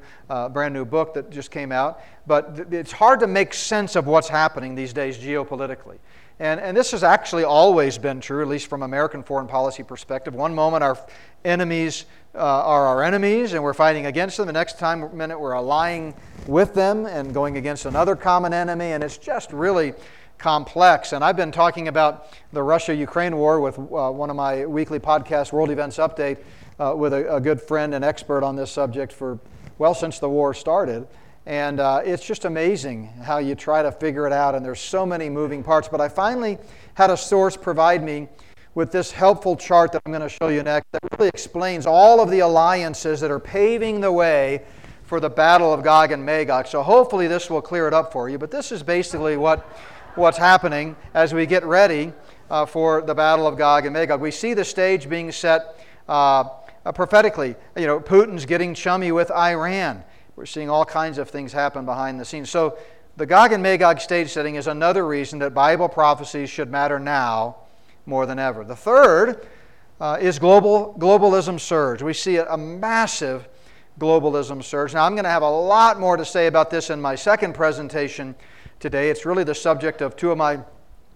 brand 0.52 0.72
new 0.72 0.84
book 0.84 1.14
that 1.14 1.30
just 1.30 1.50
came 1.50 1.72
out. 1.72 2.00
But 2.28 2.54
th- 2.54 2.68
it's 2.70 2.92
hard 2.92 3.18
to 3.20 3.26
make 3.26 3.52
sense 3.52 3.96
of 3.96 4.06
what's 4.06 4.28
happening 4.28 4.76
these 4.76 4.92
days 4.92 5.18
geopolitically. 5.18 5.98
And, 6.40 6.60
and 6.60 6.76
this 6.76 6.90
has 6.90 7.04
actually 7.04 7.44
always 7.44 7.96
been 7.96 8.20
true, 8.20 8.42
at 8.42 8.48
least 8.48 8.66
from 8.66 8.82
American 8.82 9.22
foreign 9.22 9.46
policy 9.46 9.84
perspective. 9.84 10.34
One 10.34 10.54
moment 10.54 10.82
our 10.82 10.98
enemies 11.44 12.06
uh, 12.34 12.38
are 12.38 12.86
our 12.86 13.04
enemies 13.04 13.52
and 13.52 13.62
we're 13.62 13.74
fighting 13.74 14.06
against 14.06 14.36
them. 14.36 14.46
The 14.46 14.52
next 14.52 14.78
time 14.78 15.16
minute 15.16 15.38
we're 15.38 15.52
allying 15.52 16.14
with 16.48 16.74
them 16.74 17.06
and 17.06 17.32
going 17.32 17.56
against 17.56 17.86
another 17.86 18.16
common 18.16 18.52
enemy. 18.52 18.86
And 18.86 19.04
it's 19.04 19.16
just 19.16 19.52
really 19.52 19.94
complex. 20.38 21.12
And 21.12 21.22
I've 21.22 21.36
been 21.36 21.52
talking 21.52 21.86
about 21.86 22.26
the 22.52 22.62
Russia 22.62 22.94
Ukraine 22.94 23.36
war 23.36 23.60
with 23.60 23.78
uh, 23.78 24.10
one 24.10 24.30
of 24.30 24.36
my 24.36 24.66
weekly 24.66 24.98
podcasts, 24.98 25.52
World 25.52 25.70
Events 25.70 25.98
Update, 25.98 26.38
uh, 26.80 26.94
with 26.96 27.12
a, 27.12 27.36
a, 27.36 27.40
good 27.40 27.62
friend 27.62 27.94
and 27.94 28.04
expert 28.04 28.42
on 28.42 28.56
this 28.56 28.72
subject 28.72 29.12
for, 29.12 29.38
well, 29.78 29.94
since 29.94 30.18
the 30.18 30.28
war 30.28 30.52
started. 30.52 31.06
And 31.46 31.78
uh, 31.78 32.00
it's 32.04 32.24
just 32.24 32.46
amazing 32.46 33.08
how 33.22 33.38
you 33.38 33.54
try 33.54 33.82
to 33.82 33.92
figure 33.92 34.26
it 34.26 34.32
out, 34.32 34.54
and 34.54 34.64
there's 34.64 34.80
so 34.80 35.04
many 35.04 35.28
moving 35.28 35.62
parts. 35.62 35.88
But 35.88 36.00
I 36.00 36.08
finally 36.08 36.58
had 36.94 37.10
a 37.10 37.16
source 37.16 37.56
provide 37.56 38.02
me 38.02 38.28
with 38.74 38.90
this 38.90 39.12
helpful 39.12 39.54
chart 39.54 39.92
that 39.92 40.02
I'm 40.06 40.12
going 40.12 40.22
to 40.22 40.28
show 40.28 40.48
you 40.48 40.62
next 40.62 40.90
that 40.92 41.00
really 41.18 41.28
explains 41.28 41.86
all 41.86 42.20
of 42.20 42.30
the 42.30 42.40
alliances 42.40 43.20
that 43.20 43.30
are 43.30 43.38
paving 43.38 44.00
the 44.00 44.10
way 44.10 44.62
for 45.04 45.20
the 45.20 45.28
battle 45.28 45.72
of 45.72 45.82
Gog 45.82 46.12
and 46.12 46.24
Magog. 46.24 46.66
So 46.66 46.82
hopefully 46.82 47.28
this 47.28 47.50
will 47.50 47.62
clear 47.62 47.86
it 47.86 47.94
up 47.94 48.10
for 48.10 48.28
you. 48.28 48.38
But 48.38 48.50
this 48.50 48.72
is 48.72 48.82
basically 48.82 49.36
what, 49.36 49.60
what's 50.14 50.38
happening 50.38 50.96
as 51.12 51.34
we 51.34 51.46
get 51.46 51.62
ready 51.64 52.12
uh, 52.50 52.66
for 52.66 53.02
the 53.02 53.14
battle 53.14 53.46
of 53.46 53.58
Gog 53.58 53.84
and 53.84 53.92
Magog. 53.92 54.20
We 54.20 54.30
see 54.30 54.54
the 54.54 54.64
stage 54.64 55.08
being 55.08 55.30
set 55.30 55.78
uh, 56.08 56.48
uh, 56.84 56.92
prophetically. 56.92 57.54
You 57.76 57.86
know, 57.86 58.00
Putin's 58.00 58.46
getting 58.46 58.74
chummy 58.74 59.12
with 59.12 59.30
Iran. 59.30 60.02
We're 60.36 60.46
seeing 60.46 60.68
all 60.68 60.84
kinds 60.84 61.18
of 61.18 61.30
things 61.30 61.52
happen 61.52 61.84
behind 61.84 62.18
the 62.18 62.24
scenes. 62.24 62.50
So, 62.50 62.78
the 63.16 63.26
Gog 63.26 63.52
and 63.52 63.62
Magog 63.62 64.00
stage 64.00 64.30
setting 64.30 64.56
is 64.56 64.66
another 64.66 65.06
reason 65.06 65.38
that 65.38 65.54
Bible 65.54 65.88
prophecies 65.88 66.50
should 66.50 66.68
matter 66.68 66.98
now 66.98 67.56
more 68.06 68.26
than 68.26 68.40
ever. 68.40 68.64
The 68.64 68.74
third 68.74 69.46
uh, 70.00 70.18
is 70.20 70.40
global 70.40 70.96
globalism 70.98 71.60
surge. 71.60 72.02
We 72.02 72.12
see 72.12 72.36
a, 72.36 72.52
a 72.52 72.56
massive 72.56 73.48
globalism 74.00 74.62
surge. 74.64 74.94
Now, 74.94 75.04
I'm 75.04 75.12
going 75.12 75.24
to 75.24 75.30
have 75.30 75.42
a 75.42 75.50
lot 75.50 76.00
more 76.00 76.16
to 76.16 76.24
say 76.24 76.48
about 76.48 76.70
this 76.70 76.90
in 76.90 77.00
my 77.00 77.14
second 77.14 77.54
presentation 77.54 78.34
today. 78.80 79.10
It's 79.10 79.24
really 79.24 79.44
the 79.44 79.54
subject 79.54 80.02
of 80.02 80.16
two 80.16 80.32
of 80.32 80.38
my 80.38 80.58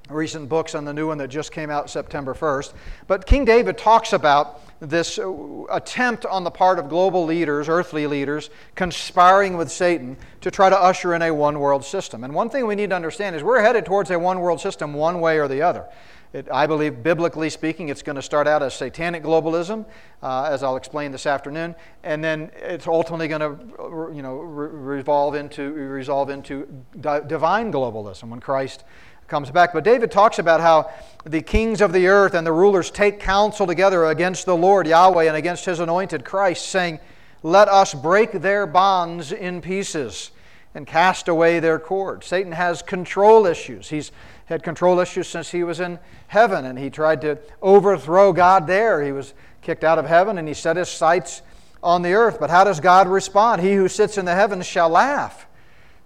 recent 0.09 0.49
books 0.49 0.75
and 0.75 0.87
the 0.87 0.93
new 0.93 1.09
one 1.09 1.19
that 1.19 1.29
just 1.29 1.53
came 1.53 1.71
out 1.71 1.91
September 1.91 2.35
1st. 2.35 2.73
But 3.07 3.27
King 3.27 3.45
David 3.45 3.77
talks 3.77 4.13
about 4.13 4.63
this 4.81 5.19
uh, 5.19 5.65
attempt 5.71 6.25
on 6.27 6.45
the 6.45 6.51
part 6.51 6.79
of 6.79 6.89
global 6.89 7.25
leaders, 7.25 7.69
earthly 7.69 8.07
leaders, 8.07 8.51
conspiring 8.75 9.57
with 9.57 9.71
Satan 9.71 10.17
to 10.41 10.51
try 10.51 10.71
to 10.71 10.79
usher 10.79 11.15
in 11.15 11.23
a 11.23 11.33
one 11.33 11.59
world 11.59 11.85
system. 11.85 12.25
And 12.25 12.35
one 12.35 12.51
thing 12.51 12.67
we 12.67 12.75
need 12.75 12.91
to 12.91 12.97
understand 12.97 13.35
is 13.37 13.43
we're 13.43 13.61
headed 13.61 13.85
towards 13.85 14.11
a 14.11 14.19
one 14.19 14.41
world 14.41 14.61
system 14.61 14.95
one 14.95 15.21
way 15.21 15.39
or 15.39 15.49
the 15.49 15.63
other. 15.63 15.87
It, 16.33 16.47
I 16.53 16.67
believe, 16.67 17.03
biblically 17.03 17.49
speaking, 17.49 17.89
it's 17.89 18.03
going 18.03 18.17
to 18.17 18.23
start 18.23 18.47
out 18.47 18.63
as 18.63 18.75
satanic 18.75 19.23
globalism, 19.23 19.87
uh, 20.23 20.43
as 20.51 20.63
I'll 20.63 20.77
explain 20.77 21.11
this 21.11 21.25
afternoon, 21.25 21.75
and 22.03 22.23
then 22.23 22.51
it's 22.55 22.87
ultimately 22.87 23.29
going 23.29 23.41
to, 23.41 24.15
you 24.15 24.21
know, 24.21 24.35
re- 24.35 24.97
revolve 24.97 25.35
into 25.35 25.73
resolve 25.73 26.29
into 26.29 26.85
di- 27.01 27.21
divine 27.21 27.73
globalism 27.73 28.29
when 28.29 28.41
Christ 28.41 28.85
comes 29.29 29.51
back. 29.51 29.73
But 29.73 29.85
David 29.85 30.11
talks 30.11 30.39
about 30.39 30.61
how 30.61 30.91
the 31.25 31.43
kings 31.43 31.81
of 31.81 31.93
the 31.93 32.09
earth 32.09 32.35
and 32.35 32.47
the 32.47 32.53
rulers 32.53 32.91
take 32.91 33.21
counsel 33.21 33.67
together 33.67 34.07
against 34.07 34.47
the 34.47 34.57
Lord 34.57 34.87
Yahweh 34.87 35.25
and 35.25 35.37
against 35.37 35.65
his 35.65 35.81
anointed 35.81 36.25
Christ, 36.25 36.67
saying, 36.67 36.99
Let 37.43 37.69
us 37.69 37.95
break 37.95 38.33
their 38.33 38.67
bonds 38.67 39.31
in 39.31 39.61
pieces 39.61 40.31
and 40.75 40.87
cast 40.87 41.29
away 41.29 41.61
their 41.61 41.79
cords. 41.79 42.27
Satan 42.27 42.53
has 42.53 42.83
control 42.83 43.47
issues. 43.47 43.89
He's 43.89 44.11
had 44.47 44.63
control 44.63 44.99
issues 44.99 45.29
since 45.29 45.51
he 45.51 45.63
was 45.63 45.79
in 45.79 45.99
heaven, 46.29 46.65
and 46.65 46.79
he 46.79 46.89
tried 46.89 47.21
to 47.21 47.39
overthrow 47.61 48.33
God 48.33 48.67
there. 48.67 49.03
He 49.05 49.13
was 49.13 49.35
kicked 49.61 49.85
out 49.85 49.99
of 49.99 50.07
heaven 50.07 50.39
and 50.39 50.49
he 50.49 50.55
set 50.55 50.77
his 50.77 50.89
sights 50.89 51.43
on 51.83 52.01
the 52.01 52.15
earth. 52.15 52.41
But 52.41 52.49
how 52.49 52.65
does 52.65 52.81
God 52.81 53.07
respond? 53.07 53.61
He 53.61 53.75
who 53.75 53.89
sits 53.89 54.17
in 54.17 54.25
the 54.25 54.35
heavens 54.35 54.65
shall 54.65 54.89
laugh. 54.89 55.47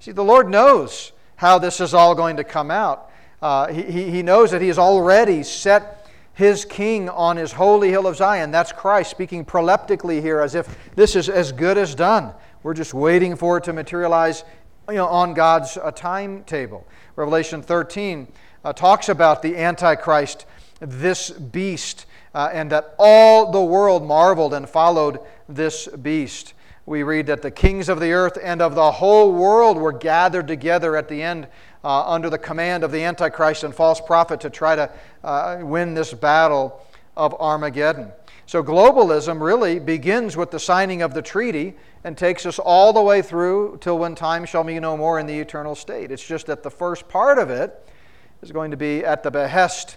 See, 0.00 0.10
the 0.10 0.24
Lord 0.24 0.48
knows 0.48 1.12
how 1.36 1.60
this 1.60 1.80
is 1.80 1.94
all 1.94 2.16
going 2.16 2.38
to 2.38 2.44
come 2.44 2.72
out. 2.72 3.11
Uh, 3.42 3.66
he, 3.66 4.08
he 4.08 4.22
knows 4.22 4.52
that 4.52 4.62
he 4.62 4.68
has 4.68 4.78
already 4.78 5.42
set 5.42 6.08
his 6.34 6.64
king 6.64 7.08
on 7.08 7.36
his 7.36 7.52
holy 7.52 7.90
hill 7.90 8.06
of 8.06 8.16
Zion. 8.16 8.50
That's 8.50 8.72
Christ 8.72 9.10
speaking 9.10 9.44
proleptically 9.44 10.22
here 10.22 10.40
as 10.40 10.54
if 10.54 10.78
this 10.94 11.16
is 11.16 11.28
as 11.28 11.52
good 11.52 11.76
as 11.76 11.94
done. 11.94 12.32
We're 12.62 12.74
just 12.74 12.94
waiting 12.94 13.34
for 13.36 13.58
it 13.58 13.64
to 13.64 13.72
materialize 13.72 14.44
you 14.88 14.94
know, 14.94 15.08
on 15.08 15.34
God's 15.34 15.76
uh, 15.76 15.90
timetable. 15.90 16.86
Revelation 17.16 17.62
13 17.62 18.28
uh, 18.64 18.72
talks 18.72 19.08
about 19.08 19.42
the 19.42 19.56
Antichrist, 19.56 20.46
this 20.80 21.30
beast, 21.30 22.06
uh, 22.34 22.48
and 22.52 22.70
that 22.70 22.94
all 22.98 23.50
the 23.50 23.62
world 23.62 24.06
marveled 24.06 24.54
and 24.54 24.68
followed 24.68 25.18
this 25.48 25.88
beast. 25.88 26.54
We 26.86 27.02
read 27.02 27.26
that 27.26 27.42
the 27.42 27.50
kings 27.50 27.88
of 27.88 28.00
the 28.00 28.12
earth 28.12 28.38
and 28.42 28.62
of 28.62 28.74
the 28.74 28.90
whole 28.90 29.32
world 29.32 29.76
were 29.76 29.92
gathered 29.92 30.48
together 30.48 30.96
at 30.96 31.08
the 31.08 31.22
end 31.22 31.46
uh, 31.84 32.10
under 32.10 32.30
the 32.30 32.38
command 32.38 32.84
of 32.84 32.92
the 32.92 33.02
Antichrist 33.02 33.64
and 33.64 33.74
false 33.74 34.00
prophet 34.00 34.40
to 34.40 34.50
try 34.50 34.76
to 34.76 34.90
uh, 35.24 35.58
win 35.62 35.94
this 35.94 36.12
battle 36.14 36.80
of 37.16 37.34
Armageddon. 37.40 38.12
So, 38.46 38.62
globalism 38.62 39.40
really 39.40 39.78
begins 39.78 40.36
with 40.36 40.50
the 40.50 40.58
signing 40.58 41.02
of 41.02 41.14
the 41.14 41.22
treaty 41.22 41.74
and 42.04 42.18
takes 42.18 42.44
us 42.44 42.58
all 42.58 42.92
the 42.92 43.00
way 43.00 43.22
through 43.22 43.78
till 43.80 43.98
when 43.98 44.14
time 44.14 44.44
shall 44.44 44.64
be 44.64 44.78
no 44.80 44.96
more 44.96 45.18
in 45.18 45.26
the 45.26 45.38
eternal 45.38 45.74
state. 45.74 46.10
It's 46.10 46.26
just 46.26 46.46
that 46.46 46.62
the 46.62 46.70
first 46.70 47.08
part 47.08 47.38
of 47.38 47.50
it 47.50 47.86
is 48.42 48.50
going 48.50 48.72
to 48.72 48.76
be 48.76 49.04
at 49.04 49.22
the 49.22 49.30
behest 49.30 49.96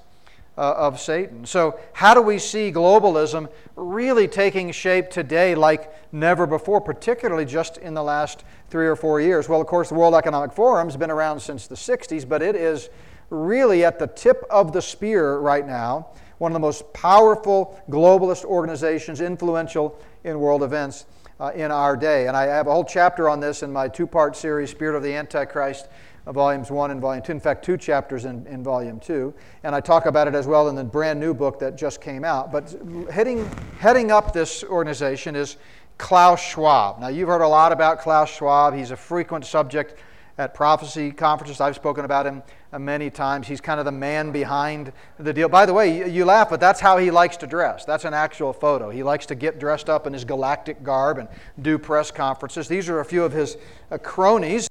uh, 0.57 0.73
of 0.77 0.99
Satan. 0.99 1.45
So, 1.45 1.79
how 1.93 2.13
do 2.13 2.21
we 2.21 2.39
see 2.39 2.71
globalism 2.71 3.49
really 3.75 4.27
taking 4.27 4.71
shape 4.71 5.09
today 5.09 5.55
like 5.55 5.93
never 6.13 6.47
before, 6.47 6.81
particularly 6.81 7.45
just 7.45 7.77
in 7.77 7.93
the 7.93 8.03
last 8.03 8.43
three 8.69 8.87
or 8.87 8.95
four 8.95 9.19
years? 9.19 9.49
Well, 9.49 9.61
of 9.61 9.67
course, 9.67 9.89
the 9.89 9.95
World 9.95 10.15
Economic 10.15 10.53
Forum 10.53 10.87
has 10.87 10.97
been 10.97 11.11
around 11.11 11.39
since 11.39 11.67
the 11.67 11.75
60s, 11.75 12.27
but 12.27 12.41
it 12.41 12.55
is 12.55 12.89
really 13.29 13.83
at 13.83 13.99
the 13.99 14.07
tip 14.07 14.43
of 14.49 14.71
the 14.71 14.81
spear 14.81 15.39
right 15.39 15.65
now, 15.65 16.07
one 16.37 16.51
of 16.51 16.53
the 16.53 16.59
most 16.59 16.91
powerful 16.93 17.81
globalist 17.89 18.45
organizations, 18.45 19.21
influential 19.21 19.99
in 20.23 20.39
world 20.39 20.63
events 20.63 21.05
uh, 21.39 21.51
in 21.55 21.71
our 21.71 21.97
day. 21.97 22.27
And 22.27 22.37
I 22.37 22.43
have 22.43 22.67
a 22.67 22.71
whole 22.71 22.85
chapter 22.85 23.29
on 23.29 23.39
this 23.39 23.63
in 23.63 23.71
my 23.71 23.87
two 23.87 24.07
part 24.07 24.35
series, 24.35 24.69
Spirit 24.69 24.95
of 24.95 25.03
the 25.03 25.13
Antichrist, 25.13 25.87
volumes 26.33 26.71
one 26.71 26.91
and 26.91 26.99
volume 26.99 27.23
two. 27.23 27.31
In 27.31 27.39
fact, 27.39 27.63
two 27.63 27.77
chapters 27.77 28.25
in, 28.25 28.45
in 28.47 28.63
volume 28.63 28.99
two. 28.99 29.33
And 29.63 29.75
I 29.75 29.79
talk 29.79 30.05
about 30.05 30.27
it 30.27 30.35
as 30.35 30.47
well 30.47 30.69
in 30.69 30.75
the 30.75 30.83
brand 30.83 31.19
new 31.19 31.33
book 31.33 31.59
that 31.59 31.77
just 31.77 32.01
came 32.01 32.23
out. 32.23 32.51
But 32.51 32.75
heading, 33.11 33.49
heading 33.79 34.11
up 34.11 34.33
this 34.33 34.63
organization 34.63 35.35
is 35.35 35.57
Klaus 35.97 36.41
Schwab. 36.41 36.99
Now, 36.99 37.07
you've 37.07 37.29
heard 37.29 37.41
a 37.41 37.47
lot 37.47 37.71
about 37.71 37.99
Klaus 37.99 38.29
Schwab. 38.29 38.73
He's 38.73 38.91
a 38.91 38.97
frequent 38.97 39.45
subject 39.45 39.95
at 40.37 40.53
prophecy 40.53 41.11
conferences. 41.11 41.61
I've 41.61 41.75
spoken 41.75 42.03
about 42.03 42.25
him 42.25 42.43
uh, 42.73 42.79
many 42.79 43.09
times. 43.09 43.47
He's 43.47 43.61
kind 43.61 43.79
of 43.79 43.85
the 43.85 43.91
man 43.93 44.31
behind 44.31 44.91
the 45.17 45.31
deal. 45.31 45.47
By 45.47 45.65
the 45.65 45.73
way, 45.73 46.09
you 46.09 46.25
laugh, 46.25 46.49
but 46.49 46.59
that's 46.59 46.81
how 46.81 46.97
he 46.97 47.09
likes 47.11 47.37
to 47.37 47.47
dress. 47.47 47.85
That's 47.85 48.03
an 48.03 48.13
actual 48.13 48.51
photo. 48.51 48.89
He 48.89 49.01
likes 49.01 49.25
to 49.27 49.35
get 49.35 49.59
dressed 49.59 49.89
up 49.89 50.05
in 50.05 50.11
his 50.11 50.25
galactic 50.25 50.83
garb 50.83 51.19
and 51.19 51.29
do 51.61 51.77
press 51.77 52.11
conferences. 52.11 52.67
These 52.67 52.89
are 52.89 52.99
a 52.99 53.05
few 53.05 53.23
of 53.23 53.31
his 53.31 53.55
uh, 53.91 53.97
cronies 53.97 54.67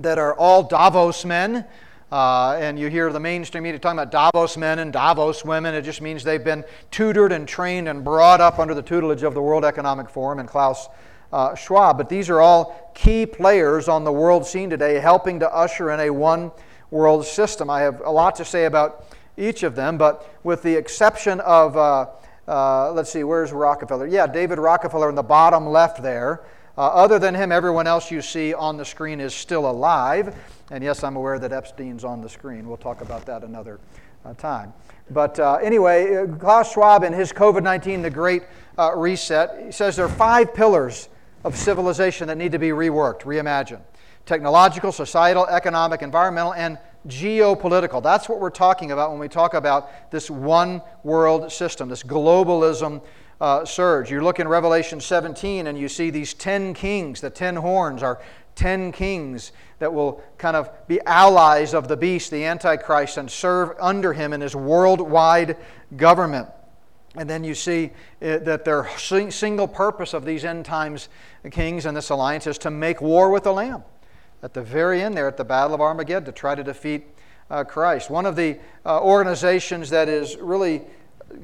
that 0.00 0.18
are 0.18 0.34
all 0.34 0.62
Davos 0.62 1.24
men. 1.24 1.64
Uh, 2.10 2.56
and 2.58 2.78
you 2.78 2.88
hear 2.88 3.12
the 3.12 3.20
mainstream 3.20 3.64
media 3.64 3.78
talking 3.78 3.98
about 3.98 4.10
Davos 4.10 4.56
men 4.56 4.78
and 4.78 4.92
Davos 4.92 5.44
women. 5.44 5.74
It 5.74 5.82
just 5.82 6.00
means 6.00 6.24
they've 6.24 6.42
been 6.42 6.64
tutored 6.90 7.32
and 7.32 7.46
trained 7.46 7.86
and 7.86 8.02
brought 8.02 8.40
up 8.40 8.58
under 8.58 8.74
the 8.74 8.82
tutelage 8.82 9.22
of 9.22 9.34
the 9.34 9.42
World 9.42 9.64
Economic 9.64 10.08
Forum 10.08 10.38
and 10.38 10.48
Klaus 10.48 10.88
uh, 11.32 11.54
Schwab. 11.54 11.98
But 11.98 12.08
these 12.08 12.30
are 12.30 12.40
all 12.40 12.92
key 12.94 13.26
players 13.26 13.88
on 13.88 14.04
the 14.04 14.12
world 14.12 14.46
scene 14.46 14.70
today, 14.70 14.94
helping 14.94 15.40
to 15.40 15.54
usher 15.54 15.90
in 15.90 16.00
a 16.00 16.10
one 16.10 16.50
world 16.90 17.26
system. 17.26 17.68
I 17.68 17.80
have 17.82 18.00
a 18.00 18.10
lot 18.10 18.36
to 18.36 18.44
say 18.44 18.64
about 18.64 19.04
each 19.36 19.62
of 19.62 19.74
them, 19.76 19.98
but 19.98 20.34
with 20.42 20.62
the 20.62 20.74
exception 20.74 21.40
of, 21.40 21.76
uh, 21.76 22.06
uh, 22.48 22.92
let's 22.92 23.12
see, 23.12 23.22
where's 23.22 23.52
Rockefeller? 23.52 24.06
Yeah, 24.06 24.26
David 24.26 24.58
Rockefeller 24.58 25.10
in 25.10 25.14
the 25.14 25.22
bottom 25.22 25.66
left 25.66 26.02
there. 26.02 26.42
Uh, 26.78 26.82
other 26.82 27.18
than 27.18 27.34
him, 27.34 27.50
everyone 27.50 27.88
else 27.88 28.08
you 28.08 28.22
see 28.22 28.54
on 28.54 28.76
the 28.76 28.84
screen 28.84 29.18
is 29.18 29.34
still 29.34 29.68
alive. 29.68 30.32
And 30.70 30.84
yes, 30.84 31.02
I'm 31.02 31.16
aware 31.16 31.36
that 31.40 31.52
Epstein's 31.52 32.04
on 32.04 32.20
the 32.20 32.28
screen. 32.28 32.68
We'll 32.68 32.76
talk 32.76 33.00
about 33.00 33.26
that 33.26 33.42
another 33.42 33.80
uh, 34.24 34.34
time. 34.34 34.72
But 35.10 35.40
uh, 35.40 35.54
anyway, 35.56 36.14
uh, 36.14 36.26
Klaus 36.36 36.72
Schwab 36.72 37.02
in 37.02 37.12
his 37.12 37.32
COVID 37.32 37.64
19, 37.64 38.02
the 38.02 38.10
Great 38.10 38.44
uh, 38.78 38.94
Reset, 38.94 39.64
he 39.66 39.72
says 39.72 39.96
there 39.96 40.04
are 40.04 40.08
five 40.08 40.54
pillars 40.54 41.08
of 41.42 41.56
civilization 41.56 42.28
that 42.28 42.38
need 42.38 42.52
to 42.52 42.60
be 42.60 42.68
reworked, 42.68 43.22
reimagined 43.22 43.82
technological, 44.24 44.92
societal, 44.92 45.46
economic, 45.46 46.02
environmental, 46.02 46.52
and 46.52 46.78
geopolitical. 47.08 48.02
That's 48.02 48.28
what 48.28 48.38
we're 48.38 48.50
talking 48.50 48.92
about 48.92 49.10
when 49.10 49.18
we 49.18 49.26
talk 49.26 49.54
about 49.54 50.12
this 50.12 50.30
one 50.30 50.82
world 51.02 51.50
system, 51.50 51.88
this 51.88 52.02
globalism 52.02 53.00
uh, 53.40 53.64
surge. 53.64 54.10
You 54.10 54.22
look 54.22 54.40
in 54.40 54.48
Revelation 54.48 55.00
17 55.00 55.66
and 55.66 55.78
you 55.78 55.88
see 55.88 56.10
these 56.10 56.34
10 56.34 56.74
kings. 56.74 57.20
The 57.20 57.30
10 57.30 57.56
horns 57.56 58.02
are 58.02 58.20
10 58.56 58.92
kings 58.92 59.52
that 59.78 59.92
will 59.92 60.22
kind 60.38 60.56
of 60.56 60.70
be 60.88 61.00
allies 61.02 61.74
of 61.74 61.86
the 61.86 61.96
beast, 61.96 62.30
the 62.30 62.44
Antichrist, 62.44 63.16
and 63.16 63.30
serve 63.30 63.76
under 63.78 64.12
him 64.12 64.32
in 64.32 64.40
his 64.40 64.56
worldwide 64.56 65.56
government. 65.96 66.48
And 67.14 67.30
then 67.30 67.44
you 67.44 67.54
see 67.54 67.92
uh, 68.20 68.38
that 68.38 68.64
their 68.64 68.88
single 68.98 69.68
purpose 69.68 70.12
of 70.12 70.24
these 70.24 70.44
end 70.44 70.64
times 70.64 71.08
kings 71.50 71.86
and 71.86 71.96
this 71.96 72.10
alliance 72.10 72.46
is 72.46 72.58
to 72.58 72.70
make 72.70 73.00
war 73.00 73.30
with 73.30 73.44
the 73.44 73.52
Lamb. 73.52 73.82
At 74.42 74.54
the 74.54 74.62
very 74.62 75.02
end, 75.02 75.16
there 75.16 75.26
at 75.26 75.36
the 75.36 75.44
Battle 75.44 75.74
of 75.74 75.80
Armageddon, 75.80 76.24
to 76.26 76.32
try 76.32 76.54
to 76.54 76.62
defeat 76.62 77.06
uh, 77.50 77.64
Christ. 77.64 78.10
One 78.10 78.26
of 78.26 78.36
the 78.36 78.58
uh, 78.84 79.00
organizations 79.00 79.90
that 79.90 80.08
is 80.08 80.36
really 80.36 80.82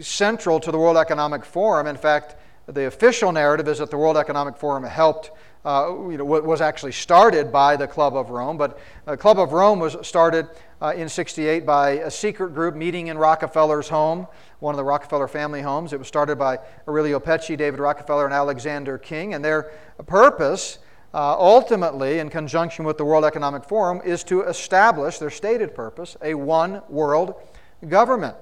central 0.00 0.60
to 0.60 0.70
the 0.70 0.78
World 0.78 0.96
Economic 0.96 1.44
Forum. 1.44 1.86
In 1.86 1.96
fact, 1.96 2.36
the 2.66 2.86
official 2.86 3.32
narrative 3.32 3.68
is 3.68 3.78
that 3.78 3.90
the 3.90 3.96
World 3.96 4.16
Economic 4.16 4.56
Forum 4.56 4.84
helped, 4.84 5.30
uh, 5.64 5.94
you 6.10 6.16
know, 6.16 6.24
was 6.24 6.60
actually 6.60 6.92
started 6.92 7.52
by 7.52 7.76
the 7.76 7.86
Club 7.86 8.16
of 8.16 8.30
Rome. 8.30 8.56
But 8.56 8.78
the 9.04 9.16
Club 9.16 9.38
of 9.38 9.52
Rome 9.52 9.80
was 9.80 9.96
started 10.02 10.48
uh, 10.80 10.94
in 10.96 11.08
68 11.08 11.66
by 11.66 11.90
a 11.90 12.10
secret 12.10 12.54
group 12.54 12.74
meeting 12.74 13.08
in 13.08 13.18
Rockefeller's 13.18 13.88
home, 13.88 14.26
one 14.60 14.74
of 14.74 14.78
the 14.78 14.84
Rockefeller 14.84 15.28
family 15.28 15.60
homes. 15.60 15.92
It 15.92 15.98
was 15.98 16.08
started 16.08 16.38
by 16.38 16.58
Aurelio 16.88 17.20
Peccei, 17.20 17.56
David 17.56 17.80
Rockefeller, 17.80 18.24
and 18.24 18.34
Alexander 18.34 18.96
King. 18.96 19.34
And 19.34 19.44
their 19.44 19.72
purpose, 20.06 20.78
uh, 21.12 21.36
ultimately, 21.38 22.18
in 22.18 22.30
conjunction 22.30 22.84
with 22.84 22.96
the 22.96 23.04
World 23.04 23.24
Economic 23.24 23.64
Forum, 23.64 24.00
is 24.04 24.24
to 24.24 24.42
establish 24.42 25.18
their 25.18 25.30
stated 25.30 25.74
purpose 25.74 26.16
a 26.22 26.32
one 26.34 26.82
world 26.88 27.34
government. 27.88 28.36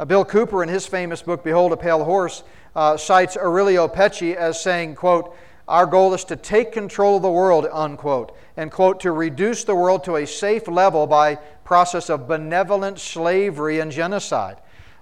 Uh, 0.00 0.06
Bill 0.06 0.24
Cooper, 0.24 0.62
in 0.62 0.70
his 0.70 0.86
famous 0.86 1.20
book, 1.20 1.44
Behold 1.44 1.72
a 1.72 1.76
Pale 1.76 2.04
Horse, 2.04 2.42
uh, 2.74 2.96
cites 2.96 3.36
Aurelio 3.36 3.86
Peccei 3.86 4.34
as 4.34 4.58
saying, 4.58 4.94
quote, 4.94 5.36
our 5.68 5.84
goal 5.84 6.14
is 6.14 6.24
to 6.24 6.36
take 6.36 6.72
control 6.72 7.16
of 7.16 7.22
the 7.22 7.30
world, 7.30 7.66
unquote, 7.70 8.34
and, 8.56 8.72
quote, 8.72 9.00
to 9.00 9.12
reduce 9.12 9.62
the 9.64 9.74
world 9.74 10.02
to 10.04 10.16
a 10.16 10.26
safe 10.26 10.68
level 10.68 11.06
by 11.06 11.34
process 11.64 12.08
of 12.08 12.26
benevolent 12.26 12.98
slavery 12.98 13.80
and 13.80 13.92
genocide. 13.92 14.56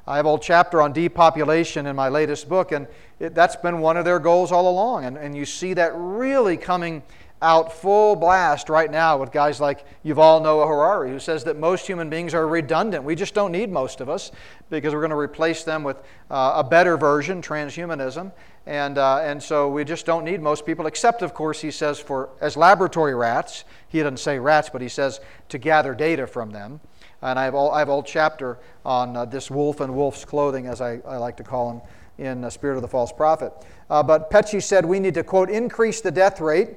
I 0.04 0.16
have 0.16 0.26
a 0.26 0.30
whole 0.30 0.38
chapter 0.38 0.82
on 0.82 0.92
depopulation 0.92 1.86
in 1.86 1.94
my 1.94 2.08
latest 2.08 2.48
book, 2.48 2.72
and 2.72 2.88
it, 3.20 3.36
that's 3.36 3.54
been 3.54 3.78
one 3.78 3.96
of 3.96 4.04
their 4.04 4.18
goals 4.18 4.50
all 4.50 4.68
along. 4.68 5.04
And, 5.04 5.16
and 5.16 5.36
you 5.36 5.44
see 5.44 5.74
that 5.74 5.92
really 5.94 6.56
coming 6.56 7.04
out 7.40 7.72
full 7.72 8.16
blast 8.16 8.68
right 8.68 8.90
now 8.90 9.16
with 9.16 9.30
guys 9.30 9.60
like 9.60 9.84
Yuval 10.04 10.42
Noah 10.42 10.66
Harari, 10.66 11.10
who 11.10 11.18
says 11.18 11.44
that 11.44 11.56
most 11.56 11.86
human 11.86 12.10
beings 12.10 12.34
are 12.34 12.48
redundant. 12.48 13.04
We 13.04 13.14
just 13.14 13.34
don't 13.34 13.52
need 13.52 13.70
most 13.70 14.00
of 14.00 14.08
us 14.08 14.32
because 14.70 14.92
we're 14.92 15.00
going 15.00 15.10
to 15.10 15.16
replace 15.16 15.62
them 15.62 15.84
with 15.84 15.98
uh, 16.30 16.54
a 16.56 16.64
better 16.64 16.96
version, 16.96 17.40
transhumanism. 17.40 18.32
And, 18.66 18.98
uh, 18.98 19.18
and 19.18 19.42
so 19.42 19.68
we 19.68 19.84
just 19.84 20.04
don't 20.04 20.24
need 20.24 20.42
most 20.42 20.66
people, 20.66 20.86
except, 20.86 21.22
of 21.22 21.32
course, 21.32 21.60
he 21.60 21.70
says, 21.70 21.98
for 21.98 22.30
as 22.40 22.56
laboratory 22.56 23.14
rats. 23.14 23.64
He 23.88 24.00
doesn't 24.00 24.18
say 24.18 24.38
rats, 24.38 24.68
but 24.70 24.82
he 24.82 24.88
says 24.88 25.20
to 25.48 25.58
gather 25.58 25.94
data 25.94 26.26
from 26.26 26.50
them. 26.50 26.80
And 27.22 27.38
I 27.38 27.44
have, 27.44 27.54
all, 27.54 27.70
I 27.72 27.78
have 27.78 27.88
a 27.88 27.92
whole 27.92 28.02
chapter 28.02 28.58
on 28.84 29.16
uh, 29.16 29.24
this 29.24 29.50
wolf 29.50 29.80
and 29.80 29.94
wolf's 29.94 30.24
clothing, 30.24 30.66
as 30.66 30.80
I, 30.80 31.00
I 31.06 31.16
like 31.16 31.36
to 31.38 31.44
call 31.44 31.72
him 31.72 31.80
in 32.18 32.40
the 32.40 32.50
Spirit 32.50 32.76
of 32.76 32.82
the 32.82 32.88
False 32.88 33.12
Prophet. 33.12 33.52
Uh, 33.88 34.02
but 34.02 34.30
Peccei 34.30 34.62
said 34.62 34.84
we 34.84 35.00
need 35.00 35.14
to, 35.14 35.24
quote, 35.24 35.50
increase 35.50 36.00
the 36.00 36.10
death 36.10 36.40
rate 36.40 36.70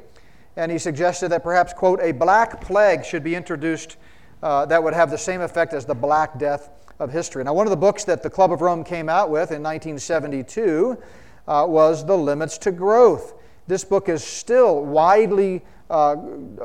and 0.56 0.72
he 0.72 0.78
suggested 0.78 1.30
that 1.30 1.44
perhaps, 1.44 1.74
quote, 1.74 2.00
a 2.02 2.12
black 2.12 2.62
plague 2.62 3.06
should 3.06 3.24
be 3.24 3.36
introduced 3.36 3.98
uh, 4.44 4.66
that 4.66 4.84
would 4.84 4.94
have 4.94 5.12
the 5.12 5.18
same 5.18 5.42
effect 5.42 5.74
as 5.74 5.86
the 5.86 5.94
Black 5.94 6.40
Death 6.40 6.70
of 7.00 7.12
history. 7.12 7.44
Now, 7.44 7.54
one 7.54 7.68
of 7.68 7.72
the 7.72 7.78
books 7.78 8.04
that 8.06 8.24
the 8.24 8.30
Club 8.30 8.52
of 8.52 8.62
Rome 8.62 8.84
came 8.84 9.10
out 9.10 9.30
with 9.30 9.52
in 9.52 9.62
1972 9.62 10.98
uh, 11.48 11.66
was 11.68 12.06
The 12.06 12.18
Limits 12.18 12.58
to 12.60 12.72
Growth. 12.72 13.36
This 13.68 13.84
book 13.84 14.10
is 14.10 14.24
still 14.24 14.84
widely 14.84 15.62
uh, 15.90 16.16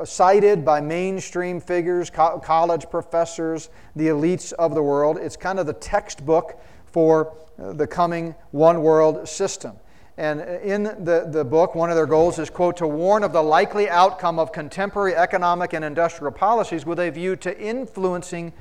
cited 0.05 0.63
by 0.63 0.81
mainstream 0.81 1.59
figures, 1.59 2.09
co- 2.09 2.39
college 2.39 2.89
professors, 2.89 3.69
the 3.95 4.07
elites 4.07 4.53
of 4.53 4.73
the 4.73 4.81
world. 4.81 5.17
It's 5.17 5.37
kind 5.37 5.59
of 5.59 5.65
the 5.65 5.73
textbook 5.73 6.59
for 6.85 7.35
uh, 7.59 7.73
the 7.73 7.85
coming 7.85 8.33
one 8.51 8.81
world 8.81 9.27
system. 9.27 9.75
And 10.17 10.41
in 10.41 10.83
the, 10.83 11.27
the 11.29 11.45
book, 11.45 11.75
one 11.75 11.91
of 11.91 11.95
their 11.95 12.07
goals 12.07 12.39
is, 12.39 12.49
quote, 12.49 12.77
to 12.77 12.87
warn 12.87 13.23
of 13.23 13.33
the 13.33 13.43
likely 13.43 13.87
outcome 13.87 14.39
of 14.39 14.51
contemporary 14.51 15.15
economic 15.15 15.73
and 15.73 15.85
industrial 15.85 16.31
policies 16.31 16.85
with 16.87 16.99
a 16.99 17.11
view 17.11 17.35
to 17.37 17.59
influencing 17.59 18.51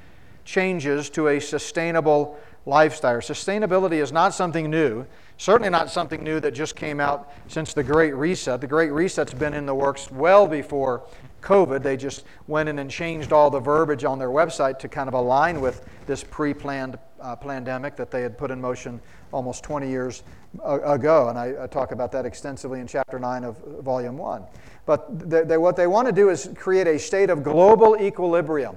changes 0.45 1.09
to 1.11 1.29
a 1.29 1.41
sustainable 1.41 2.39
lifestyle. 2.67 3.19
Sustainability 3.19 4.03
is 4.03 4.13
not 4.13 4.35
something 4.35 4.71
new, 4.71 5.07
certainly 5.39 5.71
not 5.71 5.91
something 5.91 6.23
new 6.23 6.41
that 6.41 6.53
just 6.53 6.77
came 6.77 7.01
out 7.01 7.33
since 7.49 7.73
the 7.73 7.83
Great 7.83 8.15
Reset. 8.15 8.61
The 8.61 8.67
Great 8.67 8.93
Reset's 8.93 9.33
been 9.33 9.55
in 9.55 9.65
the 9.65 9.75
works 9.75 10.11
well 10.11 10.47
before 10.47 11.05
COVID. 11.41 11.83
They 11.83 11.97
just 11.97 12.25
went 12.49 12.69
in 12.69 12.79
and 12.79 12.91
changed 12.91 13.33
all 13.33 13.51
the 13.51 13.61
verbiage 13.61 14.05
on 14.05 14.19
their 14.19 14.29
website 14.29 14.79
to 14.81 14.89
kind 14.89 15.09
of 15.09 15.15
align 15.15 15.61
with 15.61 15.89
this 16.07 16.23
pre 16.23 16.53
planned 16.53 16.99
uh, 17.27 17.35
pandemic 17.35 17.97
that 17.97 18.11
they 18.11 18.23
had 18.23 18.39
put 18.39 18.51
in 18.51 18.61
motion 18.61 19.01
almost 19.33 19.65
20 19.65 19.89
years 19.89 20.23
ago. 20.65 21.29
And 21.29 21.39
I, 21.39 21.65
I, 21.65 21.67
talk 21.67 21.91
about 21.91 22.13
that 22.13 22.25
extensively 22.25 22.81
in 22.81 22.87
chapter 22.87 23.19
9 23.19 23.45
of 23.45 23.59
volume 23.81 24.17
1. 24.17 24.45
But 24.87 25.29
they, 25.29 25.43
they, 25.43 25.57
what 25.57 25.77
they 25.77 25.89
want 25.89 26.07
to 26.07 26.13
do 26.13 26.31
is 26.31 26.49
create 26.55 26.87
a 26.87 26.99
state 26.99 27.29
of 27.29 27.43
global 27.43 28.01
equilibrium 28.01 28.77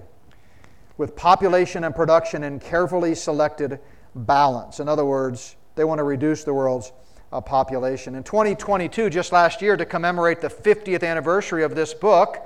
with 0.98 1.16
population 1.16 1.84
and 1.84 1.96
production 1.96 2.44
in 2.44 2.60
carefully 2.60 3.14
selected 3.14 3.80
balance. 4.16 4.80
In 4.80 4.90
other 4.90 5.06
words, 5.06 5.56
they 5.76 5.84
want 5.84 6.00
to 6.00 6.04
reduce 6.04 6.44
the 6.44 6.54
world's 6.54 6.92
uh, 7.32 7.40
population. 7.40 8.16
In 8.16 8.24
2022, 8.24 9.12
just 9.12 9.32
last 9.32 9.62
year, 9.62 9.78
to 9.78 9.86
commemorate 9.86 10.42
the 10.42 10.50
50th 10.50 11.08
anniversary 11.08 11.64
of 11.64 11.76
this 11.76 11.94
book, 11.94 12.40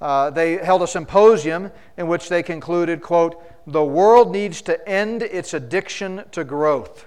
uh, 0.00 0.30
they 0.30 0.58
held 0.58 0.82
a 0.82 0.86
symposium 0.86 1.70
in 1.96 2.06
which 2.06 2.28
they 2.28 2.42
concluded, 2.42 3.00
quote, 3.00 3.42
the 3.66 3.84
world 3.84 4.30
needs 4.30 4.62
to 4.62 4.88
end 4.88 5.22
its 5.22 5.54
addiction 5.54 6.24
to 6.32 6.44
growth. 6.44 7.06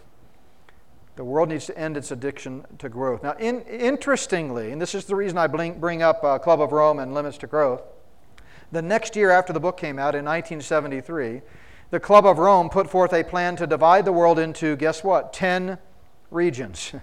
The 1.15 1.23
world 1.23 1.49
needs 1.49 1.65
to 1.67 1.77
end 1.77 1.97
its 1.97 2.11
addiction 2.11 2.65
to 2.79 2.89
growth. 2.89 3.23
Now, 3.23 3.33
in, 3.33 3.61
interestingly, 3.61 4.71
and 4.71 4.81
this 4.81 4.95
is 4.95 5.05
the 5.05 5.15
reason 5.15 5.37
I 5.37 5.47
bring, 5.47 6.01
up 6.01 6.23
uh, 6.23 6.39
Club 6.39 6.61
of 6.61 6.71
Rome 6.71 6.99
and 6.99 7.13
Limits 7.13 7.37
to 7.39 7.47
Growth, 7.47 7.81
the 8.71 8.81
next 8.81 9.15
year 9.15 9.29
after 9.29 9.51
the 9.51 9.59
book 9.59 9.77
came 9.77 9.99
out 9.99 10.15
in 10.15 10.25
1973, 10.25 11.41
the 11.91 11.99
Club 11.99 12.25
of 12.25 12.37
Rome 12.37 12.69
put 12.69 12.89
forth 12.89 13.13
a 13.13 13.23
plan 13.23 13.55
to 13.57 13.67
divide 13.67 14.05
the 14.05 14.11
world 14.11 14.39
into, 14.39 14.75
guess 14.75 15.03
what, 15.03 15.33
10 15.33 15.77
regions. 16.31 16.93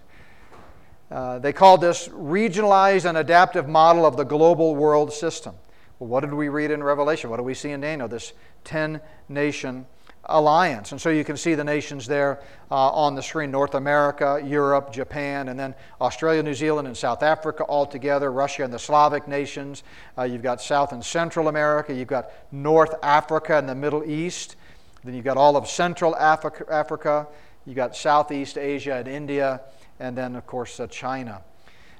Uh, 1.09 1.39
they 1.39 1.53
called 1.53 1.81
this 1.81 2.09
regionalized 2.09 3.09
and 3.09 3.17
adaptive 3.17 3.69
model 3.69 4.05
of 4.05 4.17
the 4.17 4.25
global 4.25 4.75
world 4.75 5.13
system. 5.13 5.55
Well, 5.99 6.09
what 6.09 6.21
did 6.21 6.35
we 6.35 6.49
read 6.49 6.71
in 6.71 6.83
Revelation? 6.83 7.31
What 7.31 7.39
do 7.39 7.43
we 7.43 7.55
see 7.55 7.71
in 7.71 7.81
Daniel? 7.81 8.09
This 8.09 8.33
10 8.65 9.01
nation 9.29 9.87
alliance. 10.29 10.93
And 10.93 11.01
so 11.01 11.09
you 11.09 11.25
can 11.25 11.37
see 11.37 11.55
the 11.55 11.65
nations 11.65 12.07
there 12.07 12.41
uh, 12.71 12.91
on 12.91 13.15
the 13.15 13.23
screen 13.23 13.51
North 13.51 13.75
America, 13.75 14.41
Europe, 14.45 14.93
Japan, 14.93 15.49
and 15.49 15.59
then 15.59 15.75
Australia, 16.01 16.43
New 16.43 16.55
Zealand, 16.55 16.87
and 16.89 16.97
South 16.97 17.23
Africa 17.23 17.63
all 17.65 17.87
together, 17.87 18.31
Russia 18.31 18.65
and 18.65 18.73
the 18.73 18.79
Slavic 18.79 19.29
nations. 19.29 19.83
Uh, 20.19 20.25
you've 20.25 20.43
got 20.43 20.61
South 20.61 20.93
and 20.93 21.05
Central 21.05 21.49
America, 21.49 21.95
you've 21.95 22.09
got 22.09 22.31
North 22.51 22.95
Africa 23.03 23.57
and 23.57 23.69
the 23.69 23.75
Middle 23.75 24.05
East. 24.05 24.57
Then 25.05 25.15
you've 25.15 25.25
got 25.25 25.37
all 25.37 25.57
of 25.57 25.69
Central 25.69 26.17
Africa, 26.17 26.65
Africa. 26.71 27.29
you've 27.65 27.77
got 27.77 27.97
Southeast 27.97 28.59
Asia 28.59 28.95
and 28.95 29.09
India, 29.09 29.61
and 30.01 30.17
then, 30.17 30.35
of 30.35 30.47
course, 30.47 30.81
uh, 30.81 30.87
China. 30.89 31.43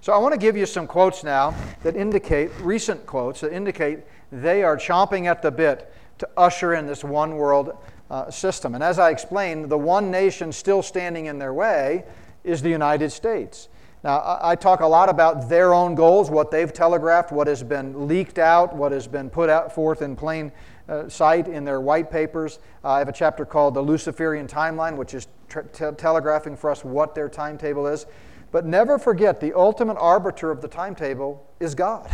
So 0.07 0.13
I 0.13 0.19
want 0.19 0.35
to 0.35 0.39
give 0.39 0.57
you 0.57 0.67
some 0.67 0.87
quotes 0.87 1.25
now 1.25 1.53
that 1.83 1.97
indicate, 1.97 2.53
recent 2.61 3.05
quotes 3.07 3.41
that 3.41 3.53
indicate 3.53 4.05
they 4.31 4.63
are 4.63 4.77
chomping 4.77 5.27
at 5.27 5.43
the 5.43 5.51
bit 5.51 5.93
to 6.19 6.29
usher 6.37 6.75
in 6.75 6.87
this 6.87 7.03
one 7.03 7.35
world 7.35 7.77
uh, 8.09 8.31
system. 8.31 8.77
And 8.77 8.85
as 8.85 9.01
I 9.01 9.11
explained, 9.11 9.69
the 9.69 9.77
one 9.77 10.13
nation 10.13 10.53
still 10.53 10.81
standing 10.81 11.27
in 11.27 11.41
their 11.41 11.53
way 11.53 12.05
is 12.45 12.63
the 12.63 12.69
United 12.69 13.11
States. 13.11 13.69
Now, 14.05 14.39
I, 14.41 14.55
talk 14.55 14.79
a 14.79 14.87
lot 14.87 15.09
about 15.09 15.49
their 15.49 15.75
own 15.75 15.97
goals, 15.97 16.31
what 16.31 16.53
they've 16.53 16.73
telegraphed, 16.73 17.33
what 17.33 17.49
has 17.49 17.65
been 17.65 18.07
leaked 18.07 18.39
out, 18.39 18.77
what 18.77 18.93
has 18.93 19.09
been 19.09 19.29
put 19.29 19.51
out 19.51 19.75
forth 19.75 20.03
in 20.03 20.15
plain 20.15 20.53
uh, 20.89 21.09
sight 21.09 21.49
in 21.49 21.65
their 21.65 21.81
white 21.81 22.13
papers. 22.13 22.61
Uh, 22.85 22.91
I 22.91 22.99
have 23.01 23.09
a 23.09 23.13
chapter 23.13 23.45
called 23.45 23.75
The 23.75 23.83
Luciferian 23.83 24.47
Timeline, 24.47 24.97
which 24.97 25.15
is 25.15 25.27
te- 25.49 25.91
telegraphing 25.97 26.55
for 26.55 26.71
us 26.71 26.85
what 26.85 27.17
their 27.17 27.29
timetable 27.29 27.89
is. 27.89 28.07
But 28.53 28.65
never 28.65 28.99
forget 28.99 29.41
the 29.41 29.53
ultimate 29.55 29.97
arbiter 29.97 30.51
of 30.51 30.61
the 30.61 30.69
timetable 30.69 31.47
is 31.61 31.75
God. 31.75 32.11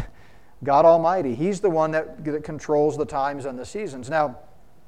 God 0.65 0.85
Almighty. 0.85 1.35
He's 1.35 1.61
the 1.61 1.71
one 1.71 1.91
that, 1.91 2.25
that 2.25 2.45
controls 2.45 2.97
the 2.97 3.05
times 3.05 3.47
and 3.47 3.59
the 3.59 3.67
seasons. 3.67 4.09
Now, 4.09 4.39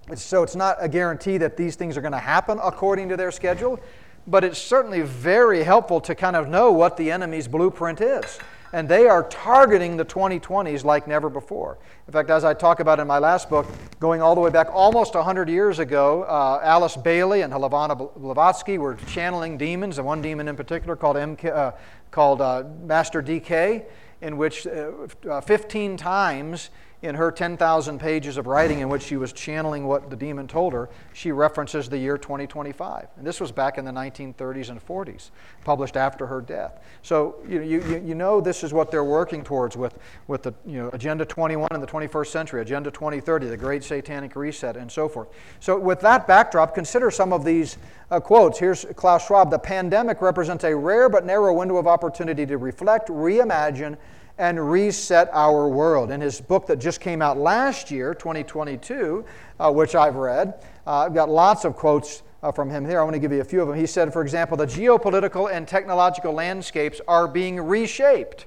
it's, 0.09 0.22
so 0.22 0.42
it's 0.42 0.57
not 0.57 0.76
a 0.80 0.88
guarantee 0.88 1.38
that 1.38 1.57
these 1.57 1.76
things 1.76 1.96
are 1.96 2.00
going 2.00 2.12
to 2.12 2.18
happen 2.18 2.59
according 2.62 3.09
to 3.09 3.16
their 3.16 3.30
schedule, 3.30 3.80
but 4.26 4.44
it's 4.44 4.59
certainly 4.59 5.02
very 5.02 5.62
helpful 5.62 6.00
to 6.02 6.14
kind 6.14 6.37
of 6.37 6.48
know 6.48 6.72
what 6.72 6.96
the 6.96 7.11
enemy's 7.11 7.48
blueprint 7.48 8.00
is. 8.00 8.38
And 8.75 8.89
they 8.89 9.07
are 9.07 9.23
targeting 9.29 9.97
the 9.97 10.05
2020s 10.05 10.83
like 10.83 11.07
never 11.07 11.31
before. 11.31 11.79
In 12.09 12.13
fact, 12.13 12.29
as 12.29 12.43
I 12.43 12.55
talk 12.55 12.81
about 12.81 12.99
in 12.99 13.07
my 13.07 13.21
last 13.21 13.49
book, 13.49 13.69
going 14.01 14.21
all 14.21 14.35
the 14.35 14.41
way 14.41 14.51
back 14.51 14.67
almost 14.73 15.15
100 15.15 15.49
years 15.49 15.79
ago, 15.79 16.25
uh, 16.25 16.59
Alice 16.61 16.97
Bailey 16.97 17.43
and 17.43 17.53
Helena 17.53 17.95
Blavatsky 17.95 18.79
were 18.79 18.97
channeling 19.07 19.57
demons, 19.57 19.99
and 19.99 20.07
one 20.09 20.21
demon 20.21 20.49
in 20.49 20.57
particular 20.57 20.97
called, 20.97 21.15
MK, 21.15 21.55
uh, 21.55 21.71
called 22.11 22.41
uh, 22.41 22.65
Master 22.83 23.23
DK 23.23 23.85
in 24.23 24.37
which 24.37 24.67
uh, 24.67 24.91
uh 25.31 25.41
15 25.41 25.97
times 25.97 26.71
in 27.05 27.14
her 27.14 27.31
10,000 27.31 27.99
pages 27.99 28.38
of 28.38 28.47
writing 28.47 28.81
in 28.81 28.88
which 28.88 29.03
she 29.03 29.19
was 29.19 29.31
channeling 29.31 29.87
what 29.87 30.09
the 30.09 30.17
demon 30.17 30.49
told 30.49 30.73
her, 30.73 30.88
she 31.12 31.33
references 31.33 31.87
the 31.87 31.99
year 31.99 32.17
2025. 32.17 33.09
And 33.19 33.27
this 33.27 33.40
was 33.40 33.53
back 33.53 33.77
in 33.77 33.85
the 33.85 33.90
1930s 33.90 34.71
and 34.71 34.85
40s, 34.85 35.31
published 35.64 35.99
after 35.99 36.27
her 36.27 36.40
death. 36.40 36.83
So 37.03 37.37
you, 37.47 37.61
you, 37.61 38.03
you 38.03 38.14
know 38.14 38.40
this 38.40 38.64
is 38.64 38.73
what 38.73 38.90
they're 38.90 39.05
working 39.05 39.45
towards 39.45 39.77
with, 39.77 39.99
with 40.29 40.45
the 40.45 40.55
you 40.64 40.79
know, 40.79 40.88
Agenda 40.95 41.27
21 41.27 41.69
in 41.73 41.81
the 41.83 41.87
21st 41.87 42.29
century, 42.29 42.62
Agenda 42.62 42.90
2030, 42.90 43.49
the 43.49 43.57
Great 43.57 43.85
Satanic 43.85 44.35
Reset, 44.35 44.75
and 44.79 44.90
so 44.90 45.07
forth. 45.07 45.29
So 45.61 45.79
with 45.79 46.01
that 46.01 46.27
backdrop, 46.27 46.75
consider 46.75 47.11
some 47.11 47.35
of 47.35 47.45
these 47.45 47.77
uh, 48.11 48.19
quotes. 48.19 48.59
Here's 48.59 48.87
Klaus 48.97 49.27
Schwab 49.27 49.51
The 49.51 49.59
pandemic 49.59 50.23
represents 50.23 50.64
a 50.64 50.75
rare 50.75 51.11
but 51.11 51.27
narrow 51.27 51.53
window 51.53 51.77
of 51.77 51.87
opportunity 51.87 52.47
to 52.47 52.57
reflect, 52.57 53.11
reimagine, 53.11 53.99
and 54.38 54.70
reset 54.70 55.29
our 55.33 55.68
world. 55.68 56.11
In 56.11 56.20
his 56.20 56.40
book 56.40 56.66
that 56.66 56.77
just 56.79 57.01
came 57.01 57.23
out 57.23 57.38
last 57.38 57.90
year, 57.90 58.14
2022, 58.14 59.25
uh, 59.61 59.73
which 59.73 59.94
I've 59.94 60.16
read, 60.16 60.55
uh, 60.87 60.99
I've 60.99 61.14
got 61.14 61.29
lots 61.29 61.64
of 61.64 61.77
quotes 61.77 62.23
uh, 62.42 62.51
from 62.53 62.68
him 62.68 62.85
here. 62.85 63.01
I 63.01 63.05
want 63.05 63.14
to 63.14 63.20
give 63.20 63.33
you 63.33 63.40
a 63.40 63.44
few 63.44 63.62
of 63.62 63.68
them. 63.68 63.77
He 63.77 63.87
said, 63.87 64.12
for 64.12 64.23
example, 64.23 64.57
the 64.57 64.66
geopolitical 64.66 65.53
and 65.53 65.66
technological 65.66 66.33
landscapes 66.33 67.01
are 67.07 67.29
being 67.29 67.61
reshaped 67.61 68.47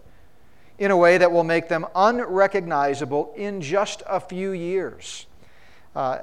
in 0.77 0.91
a 0.91 0.97
way 0.97 1.17
that 1.17 1.31
will 1.31 1.43
make 1.43 1.67
them 1.67 1.85
unrecognizable 1.95 3.33
in 3.35 3.61
just 3.61 4.03
a 4.07 4.19
few 4.19 4.51
years. 4.51 5.25
Uh, 5.95 6.19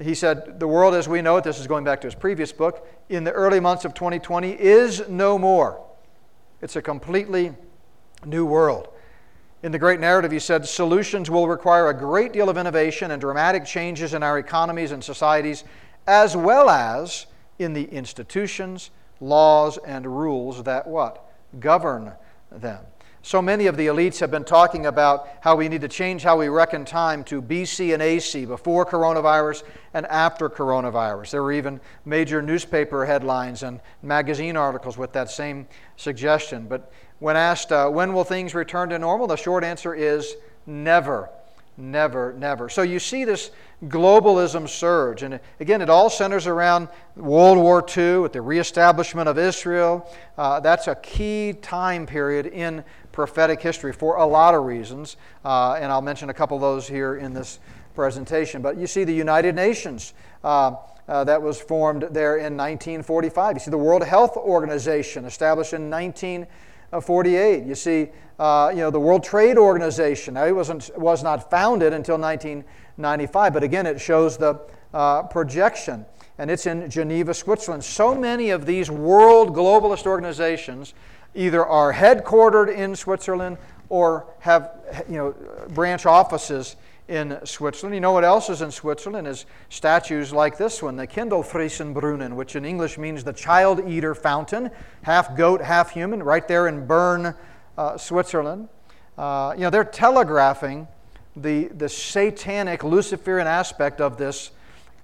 he 0.00 0.14
said, 0.14 0.58
The 0.58 0.66
world 0.66 0.94
as 0.94 1.08
we 1.08 1.20
know 1.20 1.36
it, 1.36 1.44
this 1.44 1.60
is 1.60 1.66
going 1.66 1.84
back 1.84 2.00
to 2.00 2.06
his 2.06 2.14
previous 2.14 2.52
book, 2.52 2.86
in 3.08 3.24
the 3.24 3.32
early 3.32 3.60
months 3.60 3.84
of 3.84 3.92
2020 3.94 4.52
is 4.52 5.08
no 5.08 5.38
more. 5.38 5.84
It's 6.62 6.76
a 6.76 6.82
completely 6.82 7.54
new 8.24 8.44
world. 8.44 8.88
In 9.62 9.72
the 9.72 9.78
great 9.78 9.98
narrative, 9.98 10.30
he 10.30 10.38
said, 10.38 10.66
solutions 10.66 11.30
will 11.30 11.48
require 11.48 11.88
a 11.88 11.94
great 11.94 12.32
deal 12.32 12.48
of 12.48 12.56
innovation 12.56 13.10
and 13.10 13.20
dramatic 13.20 13.64
changes 13.64 14.14
in 14.14 14.22
our 14.22 14.38
economies 14.38 14.92
and 14.92 15.02
societies, 15.02 15.64
as 16.06 16.36
well 16.36 16.70
as 16.70 17.26
in 17.58 17.72
the 17.72 17.84
institutions, 17.84 18.90
laws, 19.20 19.78
and 19.78 20.06
rules 20.06 20.62
that 20.62 20.86
what? 20.86 21.28
Govern 21.58 22.12
them. 22.52 22.84
So 23.22 23.42
many 23.42 23.66
of 23.66 23.76
the 23.76 23.88
elites 23.88 24.20
have 24.20 24.30
been 24.30 24.44
talking 24.44 24.86
about 24.86 25.28
how 25.40 25.56
we 25.56 25.68
need 25.68 25.80
to 25.80 25.88
change 25.88 26.22
how 26.22 26.38
we 26.38 26.48
reckon 26.48 26.84
time 26.84 27.24
to 27.24 27.42
BC 27.42 27.92
and 27.92 28.00
AC, 28.00 28.44
before 28.44 28.86
coronavirus 28.86 29.64
and 29.92 30.06
after 30.06 30.48
coronavirus. 30.48 31.32
There 31.32 31.42
were 31.42 31.52
even 31.52 31.80
major 32.04 32.40
newspaper 32.40 33.04
headlines 33.04 33.64
and 33.64 33.80
magazine 34.02 34.56
articles 34.56 34.96
with 34.96 35.12
that 35.12 35.30
same 35.30 35.66
suggestion. 35.96 36.68
But 36.68 36.92
when 37.18 37.36
asked, 37.36 37.72
uh, 37.72 37.88
when 37.88 38.12
will 38.12 38.24
things 38.24 38.54
return 38.54 38.90
to 38.90 38.98
normal, 38.98 39.26
the 39.26 39.36
short 39.36 39.64
answer 39.64 39.94
is 39.94 40.34
never. 40.66 41.28
Never, 41.76 42.32
never. 42.32 42.68
So 42.68 42.82
you 42.82 42.98
see 42.98 43.24
this 43.24 43.52
globalism 43.84 44.68
surge. 44.68 45.22
And 45.22 45.38
again, 45.60 45.80
it 45.80 45.88
all 45.88 46.10
centers 46.10 46.48
around 46.48 46.88
World 47.14 47.56
War 47.56 47.84
II, 47.96 48.18
with 48.18 48.32
the 48.32 48.42
reestablishment 48.42 49.28
of 49.28 49.38
Israel. 49.38 50.12
Uh, 50.36 50.58
that's 50.58 50.88
a 50.88 50.96
key 50.96 51.52
time 51.62 52.04
period 52.04 52.46
in 52.46 52.82
prophetic 53.12 53.60
history 53.62 53.92
for 53.92 54.16
a 54.16 54.26
lot 54.26 54.54
of 54.56 54.64
reasons. 54.64 55.16
Uh, 55.44 55.74
and 55.74 55.92
I'll 55.92 56.02
mention 56.02 56.30
a 56.30 56.34
couple 56.34 56.56
of 56.56 56.60
those 56.60 56.88
here 56.88 57.16
in 57.16 57.32
this 57.32 57.60
presentation. 57.94 58.60
But 58.60 58.76
you 58.76 58.88
see 58.88 59.04
the 59.04 59.14
United 59.14 59.54
Nations. 59.54 60.14
Uh, 60.42 60.74
uh, 61.08 61.24
that 61.24 61.40
was 61.40 61.58
formed 61.58 62.02
there 62.10 62.36
in 62.36 62.54
1945. 62.54 63.56
You 63.56 63.60
see 63.60 63.70
the 63.70 63.78
World 63.78 64.04
Health 64.04 64.36
Organization 64.36 65.24
established 65.24 65.72
in 65.72 65.88
19 65.88 66.46
48. 66.90 67.64
You 67.64 67.74
see, 67.74 68.08
uh, 68.38 68.70
you 68.72 68.80
know, 68.80 68.90
the 68.90 69.00
World 69.00 69.24
Trade 69.24 69.58
Organization. 69.58 70.34
Now, 70.34 70.46
it 70.46 70.54
wasn't, 70.54 70.90
was 70.96 71.22
not 71.22 71.50
founded 71.50 71.92
until 71.92 72.18
1995, 72.18 73.52
but 73.52 73.62
again, 73.62 73.86
it 73.86 74.00
shows 74.00 74.36
the 74.36 74.60
uh, 74.94 75.24
projection. 75.24 76.06
And 76.38 76.50
it's 76.50 76.66
in 76.66 76.88
Geneva, 76.88 77.34
Switzerland. 77.34 77.82
So 77.82 78.14
many 78.14 78.50
of 78.50 78.64
these 78.64 78.90
world 78.90 79.54
globalist 79.54 80.06
organizations 80.06 80.94
either 81.34 81.66
are 81.66 81.92
headquartered 81.92 82.74
in 82.74 82.94
Switzerland 82.94 83.58
or 83.88 84.26
have 84.40 84.70
you 85.08 85.16
know, 85.16 85.34
branch 85.70 86.06
offices 86.06 86.76
in 87.08 87.38
Switzerland. 87.44 87.94
You 87.94 88.00
know 88.00 88.12
what 88.12 88.24
else 88.24 88.50
is 88.50 88.62
in 88.62 88.70
Switzerland? 88.70 89.26
Is 89.26 89.46
statues 89.70 90.32
like 90.32 90.58
this 90.58 90.82
one, 90.82 90.96
the 90.96 91.06
Kindelfressenbrunnen, 91.06 92.34
which 92.34 92.54
in 92.54 92.64
English 92.64 92.98
means 92.98 93.24
the 93.24 93.32
child 93.32 93.88
eater 93.88 94.14
fountain, 94.14 94.70
half 95.02 95.36
goat, 95.36 95.62
half 95.62 95.90
human, 95.90 96.22
right 96.22 96.46
there 96.46 96.68
in 96.68 96.86
Bern, 96.86 97.34
uh, 97.76 97.96
Switzerland. 97.96 98.68
Uh, 99.16 99.54
you 99.56 99.62
know, 99.62 99.70
they're 99.70 99.84
telegraphing 99.84 100.86
the, 101.34 101.66
the 101.68 101.88
satanic 101.88 102.84
Luciferian 102.84 103.46
aspect 103.46 104.00
of 104.00 104.18
this 104.18 104.50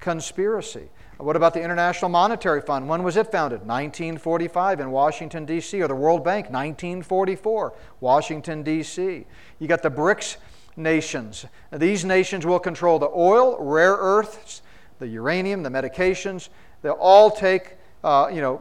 conspiracy. 0.00 0.88
What 1.16 1.36
about 1.36 1.54
the 1.54 1.62
International 1.62 2.08
Monetary 2.08 2.60
Fund? 2.60 2.88
When 2.88 3.04
was 3.04 3.16
it 3.16 3.30
founded? 3.30 3.60
1945 3.60 4.80
in 4.80 4.90
Washington, 4.90 5.46
D.C., 5.46 5.80
or 5.80 5.86
the 5.86 5.94
World 5.94 6.24
Bank, 6.24 6.46
1944, 6.46 7.72
Washington, 8.00 8.62
D.C. 8.64 9.24
You 9.60 9.68
got 9.68 9.82
the 9.82 9.90
BRICS 9.90 10.36
nations. 10.76 11.46
These 11.72 12.04
nations 12.04 12.44
will 12.44 12.58
control 12.58 12.98
the 12.98 13.10
oil, 13.14 13.56
rare 13.60 13.94
earths, 13.94 14.62
the 14.98 15.08
uranium, 15.08 15.62
the 15.62 15.70
medications. 15.70 16.48
They'll 16.82 16.92
all 16.92 17.30
take 17.30 17.76
uh, 18.02 18.28
you 18.32 18.40
know, 18.40 18.60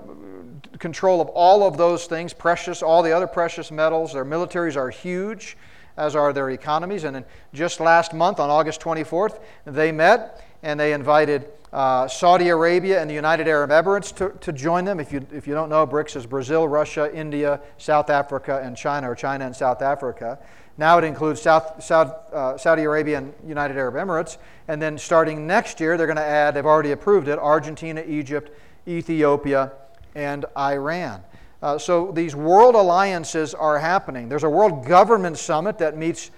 control 0.79 1.21
of 1.21 1.27
all 1.29 1.67
of 1.67 1.77
those 1.77 2.05
things, 2.05 2.33
precious, 2.33 2.81
all 2.81 3.03
the 3.03 3.11
other 3.11 3.27
precious 3.27 3.71
metals. 3.71 4.13
Their 4.13 4.25
militaries 4.25 4.77
are 4.77 4.89
huge, 4.89 5.57
as 5.97 6.15
are 6.15 6.31
their 6.33 6.49
economies. 6.51 7.03
And 7.03 7.23
just 7.53 7.79
last 7.79 8.13
month, 8.13 8.39
on 8.39 8.49
August 8.49 8.79
24th, 8.81 9.41
they 9.65 9.91
met 9.91 10.45
and 10.63 10.79
they 10.79 10.93
invited 10.93 11.45
uh, 11.73 12.07
Saudi 12.07 12.49
Arabia 12.49 13.01
and 13.01 13.09
the 13.09 13.15
United 13.15 13.47
Arab 13.47 13.71
Emirates 13.71 14.15
to, 14.15 14.29
to 14.39 14.53
join 14.53 14.85
them. 14.85 14.99
If 14.99 15.11
you, 15.11 15.25
if 15.33 15.47
you 15.47 15.53
don't 15.53 15.69
know, 15.69 15.85
BRICS 15.85 16.15
is 16.15 16.25
Brazil, 16.25 16.67
Russia, 16.67 17.13
India, 17.13 17.59
South 17.77 18.09
Africa, 18.09 18.61
and 18.63 18.77
China, 18.77 19.09
or 19.09 19.15
China 19.15 19.45
and 19.45 19.55
South 19.55 19.81
Africa. 19.81 20.39
Now 20.77 20.97
it 20.97 21.03
includes 21.03 21.41
South, 21.41 21.83
South, 21.83 22.33
uh, 22.33 22.57
Saudi 22.57 22.83
Arabia 22.83 23.19
and 23.19 23.33
United 23.45 23.77
Arab 23.77 23.95
Emirates. 23.95 24.37
And 24.67 24.81
then 24.81 24.97
starting 24.97 25.45
next 25.45 25.79
year, 25.79 25.97
they're 25.97 26.07
going 26.07 26.17
to 26.17 26.23
add, 26.23 26.55
they've 26.55 26.65
already 26.65 26.91
approved 26.91 27.27
it, 27.27 27.37
Argentina, 27.37 28.03
Egypt, 28.07 28.51
Ethiopia, 28.87 29.71
and 30.15 30.45
Iran. 30.57 31.21
Uh, 31.61 31.77
so 31.77 32.11
these 32.11 32.35
world 32.35 32.75
alliances 32.75 33.53
are 33.53 33.79
happening. 33.79 34.27
There's 34.27 34.43
a 34.43 34.49
World 34.49 34.85
Government 34.85 35.37
Summit 35.37 35.77
that 35.77 35.95
meets 35.95 36.31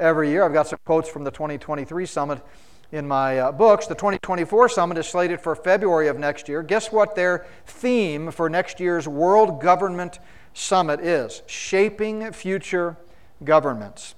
every 0.00 0.30
year. 0.30 0.44
I've 0.44 0.52
got 0.52 0.66
some 0.66 0.78
quotes 0.84 1.08
from 1.08 1.22
the 1.22 1.30
2023 1.30 2.06
summit 2.06 2.42
in 2.90 3.06
my 3.06 3.38
uh, 3.38 3.52
books. 3.52 3.86
The 3.86 3.94
2024 3.94 4.68
summit 4.68 4.98
is 4.98 5.06
slated 5.06 5.40
for 5.40 5.54
February 5.54 6.08
of 6.08 6.18
next 6.18 6.48
year. 6.48 6.62
Guess 6.62 6.90
what 6.90 7.14
their 7.14 7.46
theme 7.66 8.30
for 8.30 8.48
next 8.48 8.80
year's 8.80 9.06
World 9.06 9.60
Government 9.60 10.18
Summit 10.54 11.00
is? 11.00 11.42
Shaping 11.46 12.32
Future 12.32 12.96
Governments. 13.44 14.14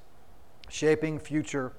Shaping 0.68 1.18
Future 1.18 1.72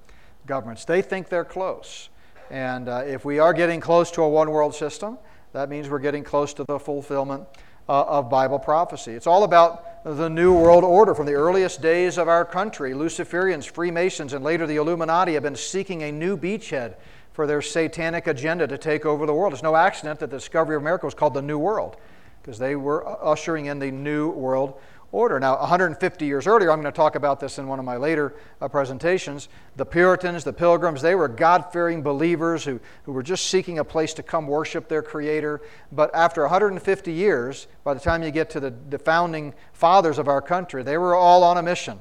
Governments. 0.46 0.84
They 0.84 1.02
think 1.02 1.28
they're 1.28 1.44
close. 1.44 2.08
And 2.50 2.88
uh, 2.88 3.02
if 3.06 3.24
we 3.24 3.38
are 3.38 3.52
getting 3.52 3.80
close 3.80 4.10
to 4.12 4.22
a 4.22 4.28
one 4.28 4.50
world 4.50 4.74
system, 4.74 5.18
that 5.52 5.68
means 5.68 5.88
we're 5.88 5.98
getting 5.98 6.24
close 6.24 6.54
to 6.54 6.64
the 6.64 6.78
fulfillment 6.78 7.44
uh, 7.88 8.04
of 8.04 8.30
Bible 8.30 8.58
prophecy. 8.58 9.12
It's 9.12 9.26
all 9.26 9.44
about 9.44 10.04
the 10.04 10.28
New 10.28 10.54
World 10.54 10.84
Order. 10.84 11.14
From 11.14 11.26
the 11.26 11.34
earliest 11.34 11.82
days 11.82 12.18
of 12.18 12.28
our 12.28 12.44
country, 12.44 12.92
Luciferians, 12.92 13.68
Freemasons, 13.68 14.32
and 14.32 14.44
later 14.44 14.66
the 14.66 14.76
Illuminati 14.76 15.34
have 15.34 15.42
been 15.42 15.56
seeking 15.56 16.02
a 16.02 16.12
new 16.12 16.36
beachhead 16.36 16.94
for 17.32 17.46
their 17.46 17.62
satanic 17.62 18.26
agenda 18.26 18.66
to 18.66 18.78
take 18.78 19.06
over 19.06 19.26
the 19.26 19.34
world. 19.34 19.52
It's 19.52 19.62
no 19.62 19.76
accident 19.76 20.20
that 20.20 20.30
the 20.30 20.36
discovery 20.36 20.76
of 20.76 20.82
America 20.82 21.06
was 21.06 21.14
called 21.14 21.34
the 21.34 21.42
New 21.42 21.58
World, 21.58 21.96
because 22.42 22.58
they 22.58 22.76
were 22.76 23.06
ushering 23.24 23.66
in 23.66 23.78
the 23.78 23.90
New 23.90 24.30
World 24.30 24.80
order. 25.10 25.40
Now, 25.40 25.58
150 25.58 26.26
years 26.26 26.46
earlier, 26.46 26.70
I'm 26.70 26.80
going 26.80 26.92
to 26.92 26.96
talk 26.96 27.14
about 27.14 27.40
this 27.40 27.58
in 27.58 27.66
one 27.66 27.78
of 27.78 27.84
my 27.84 27.96
later 27.96 28.34
uh, 28.60 28.68
presentations. 28.68 29.48
The 29.76 29.86
Puritans, 29.86 30.44
the 30.44 30.52
Pilgrims, 30.52 31.00
they 31.00 31.14
were 31.14 31.28
God 31.28 31.72
fearing 31.72 32.02
believers 32.02 32.64
who, 32.64 32.78
who 33.04 33.12
were 33.12 33.22
just 33.22 33.46
seeking 33.48 33.78
a 33.78 33.84
place 33.84 34.12
to 34.14 34.22
come 34.22 34.46
worship 34.46 34.88
their 34.88 35.02
Creator. 35.02 35.62
But 35.92 36.14
after 36.14 36.42
150 36.42 37.12
years, 37.12 37.68
by 37.84 37.94
the 37.94 38.00
time 38.00 38.22
you 38.22 38.30
get 38.30 38.50
to 38.50 38.60
the, 38.60 38.74
the 38.90 38.98
founding 38.98 39.54
fathers 39.72 40.18
of 40.18 40.28
our 40.28 40.42
country, 40.42 40.82
they 40.82 40.98
were 40.98 41.14
all 41.14 41.42
on 41.42 41.56
a 41.56 41.62
mission. 41.62 42.00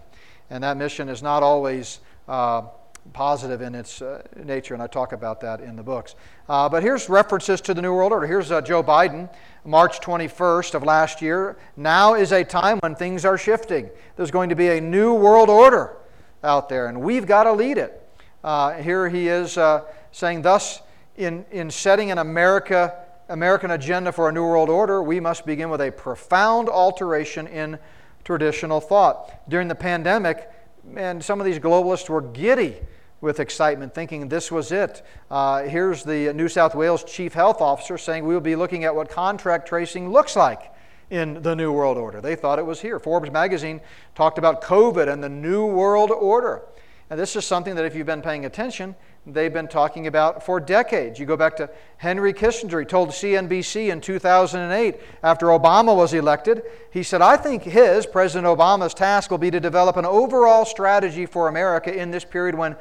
And 0.49 0.63
that 0.63 0.77
mission 0.77 1.09
is 1.09 1.23
not 1.23 1.43
always. 1.43 1.99
Uh, 2.27 2.63
positive 3.13 3.61
in 3.61 3.75
its 3.75 4.01
uh, 4.01 4.21
nature, 4.43 4.73
and 4.73 4.83
I 4.83 4.87
talk 4.87 5.13
about 5.13 5.41
that 5.41 5.61
in 5.61 5.75
the 5.75 5.83
books. 5.83 6.15
Uh, 6.49 6.69
but 6.69 6.83
here's 6.83 7.09
references 7.09 7.61
to 7.61 7.73
the 7.73 7.81
New 7.81 7.93
World 7.93 8.11
Order. 8.11 8.27
Here's 8.27 8.51
uh, 8.51 8.61
Joe 8.61 8.83
Biden, 8.83 9.29
March 9.67 9.99
21st 9.99 10.75
of 10.75 10.83
last 10.83 11.21
year. 11.21 11.57
Now 11.75 12.15
is 12.15 12.31
a 12.31 12.45
time 12.45 12.79
when 12.79 12.95
things 12.95 13.25
are 13.25 13.37
shifting. 13.37 13.89
There's 14.15 14.31
going 14.31 14.47
to 14.47 14.55
be 14.55 14.69
a 14.69 14.79
new 14.79 15.13
world 15.13 15.49
order 15.49 15.97
out 16.41 16.69
there, 16.69 16.87
and 16.87 17.01
we've 17.01 17.27
got 17.27 17.43
to 17.43 17.51
lead 17.51 17.77
it. 17.77 18.01
Uh, 18.45 18.75
here 18.75 19.09
he 19.09 19.27
is 19.27 19.57
uh, 19.57 19.83
saying, 20.13 20.43
thus, 20.43 20.81
in, 21.17 21.45
in 21.51 21.69
setting 21.69 22.11
an 22.11 22.17
America, 22.17 22.95
American 23.27 23.71
agenda 23.71 24.13
for 24.13 24.29
a 24.29 24.31
new 24.31 24.45
world 24.45 24.69
order, 24.69 25.03
we 25.03 25.19
must 25.19 25.45
begin 25.45 25.69
with 25.69 25.81
a 25.81 25.91
profound 25.91 26.69
alteration 26.69 27.45
in 27.47 27.77
traditional 28.23 28.79
thought. 28.79 29.49
During 29.49 29.67
the 29.67 29.75
pandemic, 29.75 30.49
and 30.95 31.21
some 31.21 31.41
of 31.41 31.45
these 31.45 31.59
globalists 31.59 32.07
were 32.07 32.21
giddy 32.21 32.77
with 33.21 33.39
excitement, 33.39 33.93
thinking 33.93 34.29
this 34.29 34.51
was 34.51 34.71
it. 34.71 35.03
Uh, 35.31 35.63
here's 35.63 36.03
the 36.03 36.33
New 36.33 36.47
South 36.47 36.75
Wales 36.75 37.03
Chief 37.03 37.33
Health 37.33 37.61
Officer 37.61 37.97
saying 37.97 38.25
we 38.25 38.33
will 38.33 38.41
be 38.41 38.55
looking 38.55 38.83
at 38.83 38.95
what 38.95 39.09
contact 39.09 39.67
tracing 39.67 40.11
looks 40.11 40.35
like 40.35 40.73
in 41.09 41.41
the 41.41 41.55
New 41.55 41.71
World 41.71 41.97
Order. 41.97 42.21
They 42.21 42.35
thought 42.35 42.59
it 42.59 42.65
was 42.65 42.81
here. 42.81 42.99
Forbes 42.99 43.31
magazine 43.31 43.81
talked 44.13 44.37
about 44.37 44.61
COVID 44.61 45.11
and 45.11 45.23
the 45.23 45.29
New 45.29 45.65
World 45.65 46.11
Order. 46.11 46.63
And 47.09 47.19
this 47.19 47.37
is 47.37 47.45
something 47.45 47.75
that, 47.75 47.85
if 47.85 47.95
you've 47.95 48.05
been 48.05 48.21
paying 48.21 48.45
attention, 48.45 48.93
they've 49.25 49.53
been 49.53 49.69
talking 49.69 50.07
about 50.07 50.43
for 50.43 50.59
decades. 50.59 51.17
You 51.17 51.25
go 51.25 51.37
back 51.37 51.55
to 51.57 51.69
Henry 51.95 52.33
Kissinger. 52.33 52.81
He 52.81 52.85
told 52.85 53.09
CNBC 53.09 53.89
in 53.89 54.01
2008, 54.01 54.99
after 55.23 55.47
Obama 55.47 55.95
was 55.95 56.13
elected, 56.13 56.63
he 56.91 57.03
said, 57.03 57.21
I 57.21 57.37
think 57.37 57.63
his, 57.63 58.05
President 58.05 58.45
Obama's 58.45 58.93
task 58.93 59.31
will 59.31 59.37
be 59.37 59.51
to 59.51 59.61
develop 59.61 59.95
an 59.95 60.05
overall 60.05 60.65
strategy 60.65 61.25
for 61.25 61.47
America 61.47 61.93
in 61.93 62.11
this 62.11 62.25
period 62.25 62.55
when 62.55 62.75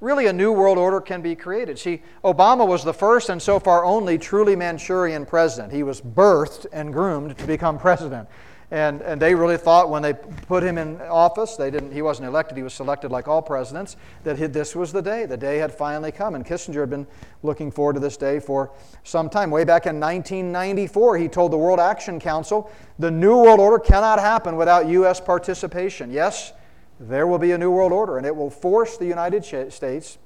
really 0.00 0.26
a 0.26 0.32
new 0.32 0.52
world 0.52 0.78
order 0.78 1.00
can 1.00 1.22
be 1.22 1.34
created. 1.34 1.78
See, 1.78 2.02
Obama 2.24 2.66
was 2.66 2.84
the 2.84 2.94
first 2.94 3.28
and 3.28 3.40
so 3.40 3.58
far 3.58 3.84
only 3.84 4.18
truly 4.18 4.56
Manchurian 4.56 5.24
president. 5.24 5.72
He 5.72 5.82
was 5.82 6.00
birthed 6.00 6.66
and 6.72 6.92
groomed 6.92 7.38
to 7.38 7.46
become 7.46 7.78
president. 7.80 8.28
And, 8.72 9.00
and 9.02 9.22
they 9.22 9.32
really 9.32 9.56
thought 9.56 9.90
when 9.90 10.02
they 10.02 10.12
put 10.12 10.64
him 10.64 10.76
in 10.76 11.00
office, 11.02 11.54
they 11.54 11.70
didn't, 11.70 11.92
he 11.92 12.02
wasn't 12.02 12.26
elected, 12.26 12.56
he 12.56 12.64
was 12.64 12.74
selected 12.74 13.12
like 13.12 13.28
all 13.28 13.40
presidents, 13.40 13.96
that 14.24 14.36
he, 14.38 14.46
this 14.46 14.74
was 14.74 14.92
the 14.92 15.00
day. 15.00 15.24
The 15.24 15.36
day 15.36 15.58
had 15.58 15.72
finally 15.72 16.10
come. 16.10 16.34
And 16.34 16.44
Kissinger 16.44 16.80
had 16.80 16.90
been 16.90 17.06
looking 17.44 17.70
forward 17.70 17.92
to 17.92 18.00
this 18.00 18.16
day 18.16 18.40
for 18.40 18.72
some 19.04 19.30
time. 19.30 19.52
Way 19.52 19.62
back 19.62 19.86
in 19.86 20.00
1994, 20.00 21.16
he 21.16 21.28
told 21.28 21.52
the 21.52 21.56
World 21.56 21.78
Action 21.78 22.18
Council 22.18 22.68
the 22.98 23.10
New 23.10 23.36
World 23.36 23.60
Order 23.60 23.78
cannot 23.78 24.18
happen 24.18 24.56
without 24.56 24.88
U.S. 24.88 25.20
participation. 25.20 26.10
Yes, 26.10 26.52
there 26.98 27.26
will 27.26 27.38
be 27.38 27.52
a 27.52 27.58
New 27.58 27.70
World 27.70 27.92
Order, 27.92 28.18
and 28.18 28.26
it 28.26 28.34
will 28.34 28.50
force 28.50 28.96
the 28.96 29.06
United 29.06 29.44
States 29.44 30.18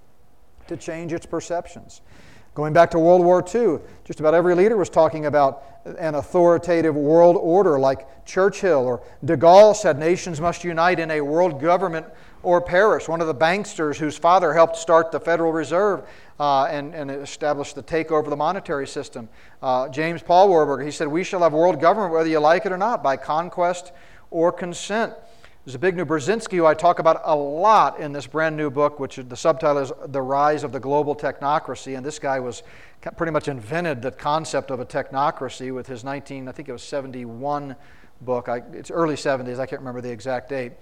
to 0.68 0.76
change 0.76 1.12
its 1.12 1.26
perceptions. 1.26 2.00
Going 2.54 2.72
back 2.72 2.90
to 2.92 2.98
World 2.98 3.24
War 3.24 3.44
II, 3.46 3.78
just 4.04 4.20
about 4.20 4.34
every 4.34 4.54
leader 4.54 4.76
was 4.76 4.90
talking 4.90 5.26
about 5.26 5.62
an 5.98 6.16
authoritative 6.16 6.96
world 6.96 7.36
order, 7.36 7.78
like 7.78 8.24
Churchill 8.24 8.84
or 8.84 9.02
de 9.24 9.36
Gaulle 9.36 9.74
said 9.74 9.98
nations 9.98 10.40
must 10.40 10.64
unite 10.64 10.98
in 10.98 11.10
a 11.12 11.20
world 11.20 11.60
government 11.60 12.06
or 12.42 12.60
perish. 12.60 13.08
One 13.08 13.20
of 13.20 13.26
the 13.26 13.34
banksters 13.34 13.96
whose 13.96 14.16
father 14.16 14.52
helped 14.52 14.76
start 14.76 15.12
the 15.12 15.20
Federal 15.20 15.52
Reserve 15.52 16.08
uh, 16.38 16.64
and, 16.64 16.94
and 16.94 17.10
establish 17.10 17.72
the 17.72 17.82
takeover 17.82 18.24
of 18.24 18.30
the 18.30 18.36
monetary 18.36 18.86
system, 18.86 19.28
uh, 19.62 19.88
James 19.88 20.22
Paul 20.22 20.48
Warburg, 20.48 20.84
he 20.84 20.90
said, 20.90 21.08
We 21.08 21.24
shall 21.24 21.40
have 21.40 21.52
world 21.52 21.80
government 21.80 22.12
whether 22.12 22.28
you 22.28 22.40
like 22.40 22.66
it 22.66 22.72
or 22.72 22.78
not, 22.78 23.02
by 23.02 23.16
conquest 23.16 23.92
or 24.30 24.50
consent. 24.50 25.14
Zbigniew 25.66 26.06
Brzezinski, 26.06 26.56
who 26.56 26.64
I 26.64 26.72
talk 26.72 27.00
about 27.00 27.20
a 27.22 27.36
lot 27.36 28.00
in 28.00 28.12
this 28.12 28.26
brand 28.26 28.56
new 28.56 28.70
book, 28.70 28.98
which 28.98 29.16
the 29.16 29.36
subtitle 29.36 29.82
is 29.82 29.92
The 30.06 30.22
Rise 30.22 30.64
of 30.64 30.72
the 30.72 30.80
Global 30.80 31.14
Technocracy. 31.14 31.98
And 31.98 32.06
this 32.06 32.18
guy 32.18 32.40
was 32.40 32.62
pretty 33.18 33.30
much 33.30 33.46
invented 33.46 34.00
the 34.00 34.10
concept 34.10 34.70
of 34.70 34.80
a 34.80 34.86
technocracy 34.86 35.74
with 35.74 35.86
his 35.86 36.02
19, 36.02 36.48
I 36.48 36.52
think 36.52 36.70
it 36.70 36.72
was 36.72 36.82
71 36.82 37.76
book. 38.22 38.48
I, 38.48 38.62
it's 38.72 38.90
early 38.90 39.16
70s, 39.16 39.58
I 39.58 39.66
can't 39.66 39.80
remember 39.80 40.00
the 40.00 40.10
exact 40.10 40.48
date 40.48 40.72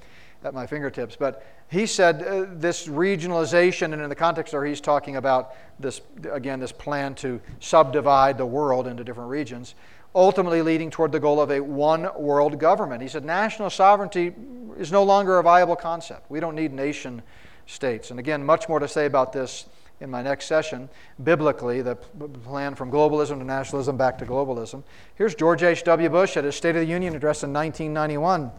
at 0.44 0.54
my 0.54 0.64
fingertips. 0.64 1.16
But 1.16 1.44
he 1.68 1.84
said 1.84 2.22
uh, 2.22 2.46
this 2.48 2.86
regionalization, 2.86 3.92
and 3.92 4.00
in 4.00 4.08
the 4.08 4.14
context 4.14 4.54
where 4.54 4.64
he's 4.64 4.80
talking 4.80 5.16
about 5.16 5.56
this, 5.80 6.00
again, 6.30 6.60
this 6.60 6.70
plan 6.70 7.16
to 7.16 7.40
subdivide 7.58 8.38
the 8.38 8.46
world 8.46 8.86
into 8.86 9.02
different 9.02 9.30
regions 9.30 9.74
ultimately 10.14 10.62
leading 10.62 10.90
toward 10.90 11.12
the 11.12 11.20
goal 11.20 11.40
of 11.40 11.50
a 11.50 11.60
one 11.60 12.08
world 12.16 12.58
government. 12.58 13.02
He 13.02 13.08
said 13.08 13.24
national 13.24 13.70
sovereignty 13.70 14.34
is 14.76 14.90
no 14.90 15.02
longer 15.02 15.38
a 15.38 15.42
viable 15.42 15.76
concept. 15.76 16.30
We 16.30 16.40
don't 16.40 16.54
need 16.54 16.72
nation 16.72 17.22
states. 17.66 18.10
And 18.10 18.18
again, 18.18 18.44
much 18.44 18.68
more 18.68 18.78
to 18.78 18.88
say 18.88 19.06
about 19.06 19.32
this 19.32 19.66
in 20.00 20.10
my 20.10 20.22
next 20.22 20.46
session. 20.46 20.88
Biblically, 21.22 21.82
the 21.82 21.96
plan 21.96 22.74
from 22.74 22.90
globalism 22.90 23.38
to 23.38 23.44
nationalism 23.44 23.96
back 23.96 24.16
to 24.18 24.26
globalism. 24.26 24.84
Here's 25.16 25.34
George 25.34 25.62
H.W. 25.62 26.08
Bush 26.08 26.36
at 26.36 26.44
his 26.44 26.54
State 26.54 26.76
of 26.76 26.80
the 26.80 26.86
Union 26.86 27.14
address 27.14 27.42
in 27.42 27.52
1991. 27.52 28.50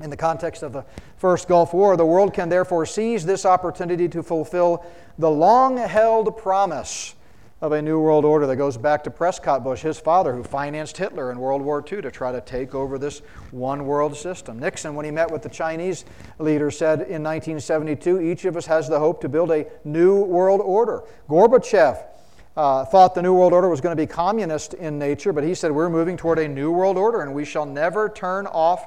in 0.00 0.10
the 0.10 0.16
context 0.16 0.62
of 0.62 0.72
the 0.72 0.84
first 1.16 1.48
Gulf 1.48 1.72
War. 1.74 1.96
The 1.96 2.06
world 2.06 2.32
can 2.32 2.48
therefore 2.48 2.86
seize 2.86 3.26
this 3.26 3.44
opportunity 3.44 4.08
to 4.08 4.22
fulfill 4.22 4.84
the 5.18 5.30
long 5.30 5.76
held 5.76 6.36
promise 6.36 7.14
of 7.60 7.72
a 7.72 7.82
new 7.82 7.98
world 7.98 8.24
order 8.24 8.46
that 8.46 8.56
goes 8.56 8.76
back 8.76 9.02
to 9.02 9.10
Prescott 9.10 9.64
Bush, 9.64 9.82
his 9.82 9.98
father, 9.98 10.32
who 10.32 10.44
financed 10.44 10.96
Hitler 10.96 11.32
in 11.32 11.38
World 11.38 11.60
War 11.60 11.84
II 11.84 12.02
to 12.02 12.10
try 12.10 12.30
to 12.30 12.40
take 12.40 12.72
over 12.72 12.98
this 12.98 13.18
one 13.50 13.84
world 13.84 14.16
system. 14.16 14.60
Nixon, 14.60 14.94
when 14.94 15.04
he 15.04 15.10
met 15.10 15.28
with 15.28 15.42
the 15.42 15.48
Chinese 15.48 16.04
leader, 16.38 16.70
said 16.70 17.00
in 17.00 17.22
1972 17.24 18.20
each 18.20 18.44
of 18.44 18.56
us 18.56 18.66
has 18.66 18.88
the 18.88 18.98
hope 18.98 19.20
to 19.22 19.28
build 19.28 19.50
a 19.50 19.66
new 19.84 20.22
world 20.22 20.60
order. 20.60 21.02
Gorbachev 21.28 22.04
uh, 22.56 22.84
thought 22.84 23.16
the 23.16 23.22
New 23.22 23.34
World 23.34 23.52
Order 23.52 23.68
was 23.68 23.80
going 23.80 23.96
to 23.96 24.00
be 24.00 24.06
communist 24.06 24.74
in 24.74 24.96
nature, 24.96 25.32
but 25.32 25.42
he 25.42 25.54
said 25.54 25.72
we're 25.72 25.90
moving 25.90 26.16
toward 26.16 26.38
a 26.38 26.46
new 26.46 26.70
world 26.70 26.96
order 26.96 27.22
and 27.22 27.34
we 27.34 27.44
shall 27.44 27.66
never 27.66 28.08
turn 28.08 28.46
off 28.46 28.86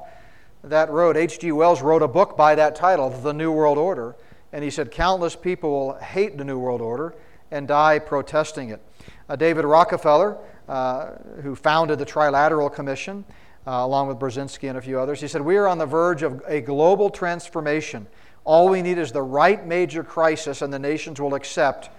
that 0.64 0.90
road. 0.90 1.18
H.G. 1.18 1.52
Wells 1.52 1.82
wrote 1.82 2.02
a 2.02 2.08
book 2.08 2.38
by 2.38 2.56
that 2.56 2.76
title, 2.76 3.10
The 3.10 3.34
New 3.34 3.52
World 3.52 3.78
Order, 3.78 4.16
and 4.54 4.64
he 4.64 4.70
said 4.70 4.92
countless 4.92 5.36
people 5.36 5.72
will 5.72 5.94
hate 5.96 6.38
the 6.38 6.46
New 6.46 6.58
World 6.58 6.82
Order 6.82 7.16
and 7.52 7.68
die 7.68 8.00
protesting 8.00 8.70
it. 8.70 8.82
Uh, 9.30 9.36
David 9.36 9.66
Rockefeller, 9.66 10.38
uh, 10.68 11.12
who 11.42 11.56
founded 11.56 12.00
the 12.00 12.06
Trilateral 12.06 12.74
Commission, 12.74 13.26
uh, 13.68 13.72
along 13.72 14.08
with 14.08 14.18
Brzezinski 14.18 14.70
and 14.70 14.78
a 14.78 14.82
few 14.82 15.00
others, 15.00 15.22
he 15.22 15.28
said, 15.28 15.42
We 15.42 15.58
are 15.58 15.68
on 15.68 15.78
the 15.78 15.86
verge 15.86 16.24
of 16.24 16.42
a 16.48 16.62
global 16.62 17.10
transformation. 17.10 18.08
All 18.44 18.70
we 18.70 18.82
need 18.82 18.98
is 18.98 19.12
the 19.12 19.22
right 19.22 19.66
major 19.66 20.04
crisis, 20.04 20.62
and 20.62 20.74
the 20.74 20.80
nations 20.80 21.22
will 21.22 21.36
accept 21.36 21.90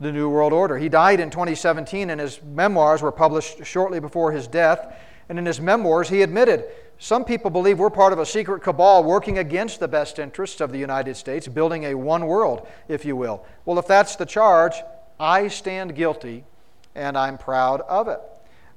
the 0.00 0.10
New 0.10 0.30
World 0.30 0.54
Order. 0.54 0.78
He 0.78 0.88
died 0.88 1.20
in 1.20 1.28
2017, 1.30 2.08
and 2.08 2.20
his 2.20 2.40
memoirs 2.42 3.02
were 3.02 3.12
published 3.12 3.64
shortly 3.66 4.00
before 4.00 4.32
his 4.32 4.46
death. 4.46 4.96
And 5.28 5.38
in 5.38 5.46
his 5.46 5.60
memoirs, 5.60 6.08
he 6.08 6.22
admitted 6.22 6.64
some 6.98 7.24
people 7.24 7.50
believe 7.50 7.78
we're 7.78 7.88
part 7.88 8.12
of 8.12 8.18
a 8.18 8.26
secret 8.26 8.62
cabal 8.62 9.04
working 9.04 9.38
against 9.38 9.80
the 9.80 9.88
best 9.88 10.18
interests 10.18 10.60
of 10.60 10.70
the 10.70 10.78
United 10.78 11.16
States, 11.16 11.48
building 11.48 11.84
a 11.84 11.94
one 11.94 12.26
world, 12.26 12.66
if 12.88 13.04
you 13.06 13.16
will. 13.16 13.44
Well, 13.64 13.78
if 13.78 13.86
that's 13.86 14.16
the 14.16 14.26
charge, 14.26 14.74
I 15.20 15.48
stand 15.48 15.94
guilty 15.94 16.44
and 16.94 17.16
I'm 17.16 17.36
proud 17.36 17.82
of 17.82 18.08
it. 18.08 18.20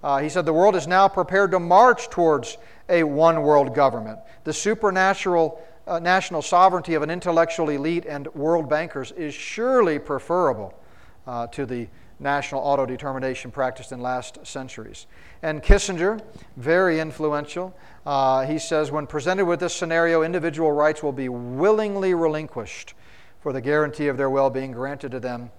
Uh, 0.03 0.19
he 0.19 0.27
said 0.27 0.45
the 0.45 0.53
world 0.53 0.75
is 0.75 0.85
now 0.85 1.07
prepared 1.07 1.51
to 1.51 1.59
march 1.59 2.09
towards 2.09 2.57
a 2.89 3.03
one 3.03 3.41
world 3.41 3.73
government. 3.73 4.19
The 4.43 4.51
supernatural 4.51 5.63
uh, 5.87 5.99
national 5.99 6.41
sovereignty 6.41 6.95
of 6.95 7.01
an 7.01 7.09
intellectual 7.09 7.69
elite 7.69 8.05
and 8.05 8.27
world 8.35 8.69
bankers 8.69 9.13
is 9.13 9.33
surely 9.33 9.99
preferable 9.99 10.77
uh, 11.25 11.47
to 11.47 11.65
the 11.65 11.87
national 12.19 12.61
auto 12.61 12.85
determination 12.85 13.49
practiced 13.49 13.93
in 13.93 14.01
last 14.01 14.45
centuries. 14.45 15.07
And 15.41 15.63
Kissinger, 15.63 16.21
very 16.57 16.99
influential, 16.99 17.73
uh, 18.05 18.45
he 18.45 18.59
says 18.59 18.91
when 18.91 19.07
presented 19.07 19.45
with 19.45 19.61
this 19.61 19.73
scenario, 19.73 20.23
individual 20.23 20.73
rights 20.73 21.01
will 21.01 21.13
be 21.13 21.29
willingly 21.29 22.13
relinquished 22.13 22.95
for 23.39 23.53
the 23.53 23.61
guarantee 23.61 24.07
of 24.07 24.17
their 24.17 24.29
well 24.29 24.49
being 24.49 24.73
granted 24.73 25.11
to 25.11 25.19
them 25.21 25.49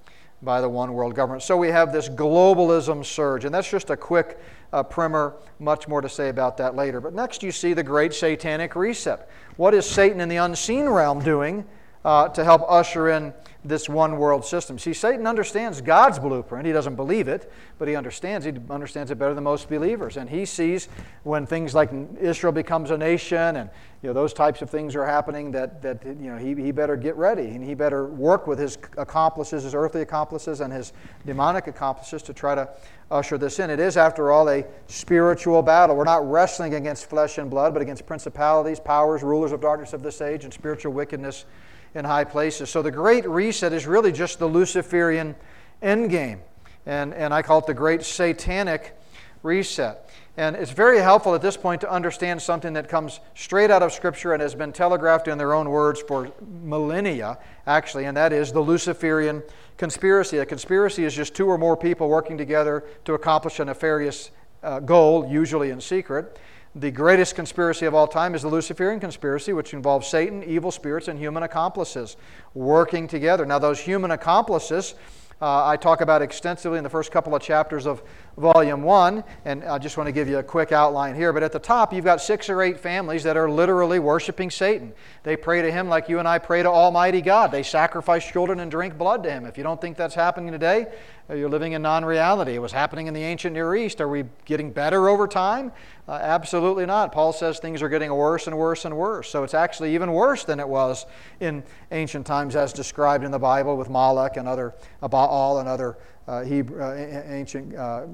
by 0.45 0.61
the 0.61 0.69
one 0.69 0.93
world 0.93 1.15
government. 1.15 1.43
So 1.43 1.57
we 1.57 1.69
have 1.69 1.93
this 1.93 2.09
globalism 2.09 3.05
surge, 3.05 3.45
and 3.45 3.55
that's 3.55 3.71
just 3.71 3.91
a 3.91 3.97
quick 3.97 4.39
uh, 4.73 4.83
primer, 4.83 5.37
much 5.59 5.89
more 5.89 6.01
to 6.01 6.09
say 6.09 6.29
about 6.29 6.57
that 6.59 6.77
later. 6.77 7.01
But 7.01 7.15
next, 7.15 7.43
you 7.43 7.53
see 7.53 7.73
the 7.73 7.83
great 7.83 8.13
satanic 8.13 8.77
reset. 8.77 9.29
What 9.57 9.75
is 9.75 9.87
Satan 9.87 10.21
in 10.21 10.29
the 10.29 10.37
unseen 10.37 10.89
realm 10.89 11.23
doing 11.23 11.65
uh, 12.05 12.29
to 12.29 12.45
help 12.45 12.63
usher 12.69 13.09
in 13.09 13.33
this 13.65 13.89
one 13.89 14.19
world 14.19 14.45
system. 14.45 14.79
See, 14.79 14.93
Satan 14.93 15.27
understands 15.27 15.81
God's 15.81 16.19
blueprint. 16.19 16.67
He 16.67 16.73
doesn't 16.73 16.97
believe 16.97 17.29
it, 17.29 17.51
but 17.79 17.89
he 17.89 17.97
understands. 17.97 18.45
He 18.45 18.53
understands 18.69 19.11
it 19.11 19.15
better 19.19 19.33
than 19.33 19.45
most 19.45 19.71
believers. 19.71 20.19
And 20.19 20.29
he 20.29 20.45
sees 20.45 20.89
when 21.23 21.47
things 21.47 21.75
like 21.75 21.91
Israel 22.21 22.53
becomes 22.53 22.91
a 22.91 22.99
nation 22.99 23.57
and 23.57 23.71
you 24.03 24.11
know, 24.11 24.13
those 24.13 24.35
types 24.35 24.61
of 24.61 24.69
things 24.69 24.95
are 24.95 25.07
happening 25.07 25.51
that, 25.53 25.81
that 25.81 26.05
you 26.05 26.31
know, 26.31 26.37
he, 26.37 26.55
he 26.55 26.73
better 26.73 26.95
get 26.95 27.17
ready 27.17 27.47
and 27.47 27.65
he 27.65 27.73
better 27.73 28.07
work 28.07 28.47
with 28.47 28.59
his 28.59 28.77
accomplices, 28.99 29.63
his 29.63 29.75
earthly 29.75 30.03
accomplices, 30.03 30.61
and 30.61 30.71
his 30.71 30.93
demonic 31.25 31.69
accomplices 31.69 32.23
to 32.25 32.35
try 32.35 32.55
to 32.55 32.69
usher 33.11 33.39
this 33.39 33.59
in. 33.61 33.71
It 33.71 33.81
is, 33.81 33.97
after 33.97 34.31
all, 34.31 34.51
a 34.51 34.67
spiritual 34.89 35.63
battle. 35.63 35.97
We're 35.97 36.05
not 36.05 36.31
wrestling 36.31 36.75
against 36.75 37.09
flesh 37.09 37.39
and 37.39 37.49
blood, 37.49 37.73
but 37.73 37.81
against 37.81 38.05
principalities, 38.05 38.79
powers, 38.79 39.23
rulers 39.23 39.53
of 39.53 39.63
darkness 39.63 39.95
of 39.95 40.03
this 40.03 40.21
age, 40.21 40.45
and 40.45 40.53
spiritual 40.53 40.93
wickedness 40.93 41.47
in 41.95 42.05
high 42.05 42.25
places. 42.25 42.71
So 42.71 42.83
the 42.83 42.91
Great 42.91 43.29
Reset 43.29 43.73
is 43.73 43.87
really 43.87 44.13
just 44.13 44.39
the 44.39 44.47
Luciferian 44.47 45.35
endgame. 45.83 46.41
And, 46.87 47.15
and 47.15 47.33
I 47.33 47.43
call 47.43 47.61
it 47.61 47.67
the 47.67 47.75
Great 47.75 48.03
Satanic 48.03 48.97
Reset. 49.43 50.11
And 50.37 50.57
it's 50.57 50.73
very 50.73 50.99
helpful 50.99 51.35
at 51.37 51.43
this 51.43 51.57
point 51.57 51.81
to 51.83 51.91
understand 51.91 52.43
something 52.43 52.73
that 52.73 52.89
comes 52.89 53.21
straight 53.35 53.71
out 53.71 53.83
of 53.83 53.93
Scripture 53.93 54.33
and 54.33 54.43
has 54.43 54.55
been 54.55 54.73
telegraphed 54.73 55.29
in 55.29 55.39
their 55.39 55.55
own 55.55 55.71
words 55.71 56.03
for 56.03 56.33
millennia, 56.63 57.39
actually, 57.67 58.07
and 58.07 58.17
that 58.17 58.33
is 58.33 58.51
the 58.51 58.61
Luciferian 58.61 59.45
conspiracy. 59.77 60.39
A 60.39 60.47
conspiracy 60.47 61.05
is 61.05 61.15
just 61.15 61.37
two 61.37 61.47
or 61.47 61.57
more 61.57 61.77
people 61.77 62.09
working 62.09 62.37
together 62.37 62.85
to 63.05 63.15
accomplish 63.15 63.61
a 63.61 63.65
nefarious 63.65 64.33
uh, 64.65 64.81
goal, 64.81 65.29
usually 65.31 65.71
in 65.71 65.81
secret. 65.81 66.37
The 66.77 66.91
greatest 66.91 67.37
conspiracy 67.37 67.87
of 67.87 67.95
all 67.95 68.09
time 68.09 68.35
is 68.35 68.43
the 68.43 68.49
Luciferian 68.49 68.99
conspiracy, 68.99 69.53
which 69.53 69.73
involves 69.73 70.09
Satan, 70.09 70.43
evil 70.43 70.73
spirits, 70.73 71.07
and 71.07 71.17
human 71.17 71.45
accomplices 71.45 72.17
working 72.53 73.07
together. 73.07 73.47
Now, 73.47 73.61
those 73.61 73.79
human 73.79 74.11
accomplices 74.11 74.97
uh, 75.41 75.67
I 75.67 75.77
talk 75.77 76.01
about 76.01 76.23
extensively 76.23 76.79
in 76.79 76.85
the 76.85 76.91
first 76.91 77.11
couple 77.11 77.35
of 77.35 77.43
chapters 77.43 77.87
of 77.87 78.03
Volume 78.39 78.83
1, 78.83 79.25
and 79.45 79.65
I 79.65 79.79
just 79.79 79.97
want 79.97 80.07
to 80.07 80.13
give 80.13 80.29
you 80.29 80.39
a 80.39 80.43
quick 80.43 80.71
outline 80.71 81.15
here. 81.17 81.33
But 81.33 81.43
at 81.43 81.53
the 81.53 81.59
top, 81.59 81.93
you've 81.93 82.05
got 82.05 82.21
six 82.21 82.49
or 82.49 82.63
eight 82.63 82.79
families 82.79 83.25
that 83.25 83.37
are 83.37 83.51
literally 83.51 83.99
worshiping 83.99 84.51
Satan. 84.51 84.93
They 85.25 85.37
pray 85.37 85.61
to 85.61 85.73
him 85.73 85.89
like 85.89 86.09
you 86.09 86.19
and 86.21 86.29
I 86.29 86.39
pray 86.39 86.63
to 86.63 86.69
Almighty 86.69 87.21
God. 87.21 87.51
They 87.51 87.65
sacrifice 87.65 88.27
children 88.27 88.61
and 88.61 88.71
drink 88.71 88.97
blood 88.97 89.23
to 89.25 89.31
him. 89.31 89.45
If 89.45 89.59
you 89.59 89.65
don't 89.65 89.81
think 89.81 89.97
that's 89.97 90.15
happening 90.15 90.53
today, 90.53 90.87
you're 91.31 91.49
living 91.49 91.73
in 91.73 91.81
non 91.81 92.05
reality. 92.05 92.55
It 92.55 92.59
was 92.59 92.73
happening 92.73 93.07
in 93.07 93.15
the 93.15 93.23
ancient 93.23 93.55
Near 93.55 93.75
East. 93.75 94.01
Are 94.03 94.09
we 94.09 94.25
getting 94.45 94.71
better 94.71 95.09
over 95.09 95.27
time? 95.27 95.73
Uh, 96.07 96.13
absolutely 96.13 96.85
not. 96.85 97.13
Paul 97.13 97.33
says 97.33 97.59
things 97.59 97.81
are 97.81 97.89
getting 97.89 98.13
worse 98.13 98.47
and 98.47 98.59
worse 98.59 98.85
and 98.85 98.95
worse. 98.95 99.31
So 99.31 99.43
it's 99.43 99.55
actually 99.55 99.95
even 99.95 100.13
worse 100.13 100.45
than 100.45 100.61
it 100.61 100.69
was 100.69 101.07
in 101.41 101.63
ancient 101.93 102.27
times, 102.27 102.57
as 102.57 102.75
described 102.75 103.25
in 103.25 103.31
the 103.31 103.39
Bible 103.39 103.79
with 103.79 103.89
Moloch 103.89 104.37
and 104.37 104.47
other 104.47 104.75
Baal 105.01 105.61
and 105.61 105.69
other 105.69 105.97
uh, 106.27 106.43
Hebrew, 106.43 106.83
uh, 106.83 106.95
ancient 107.27 107.75
uh, 107.75 108.07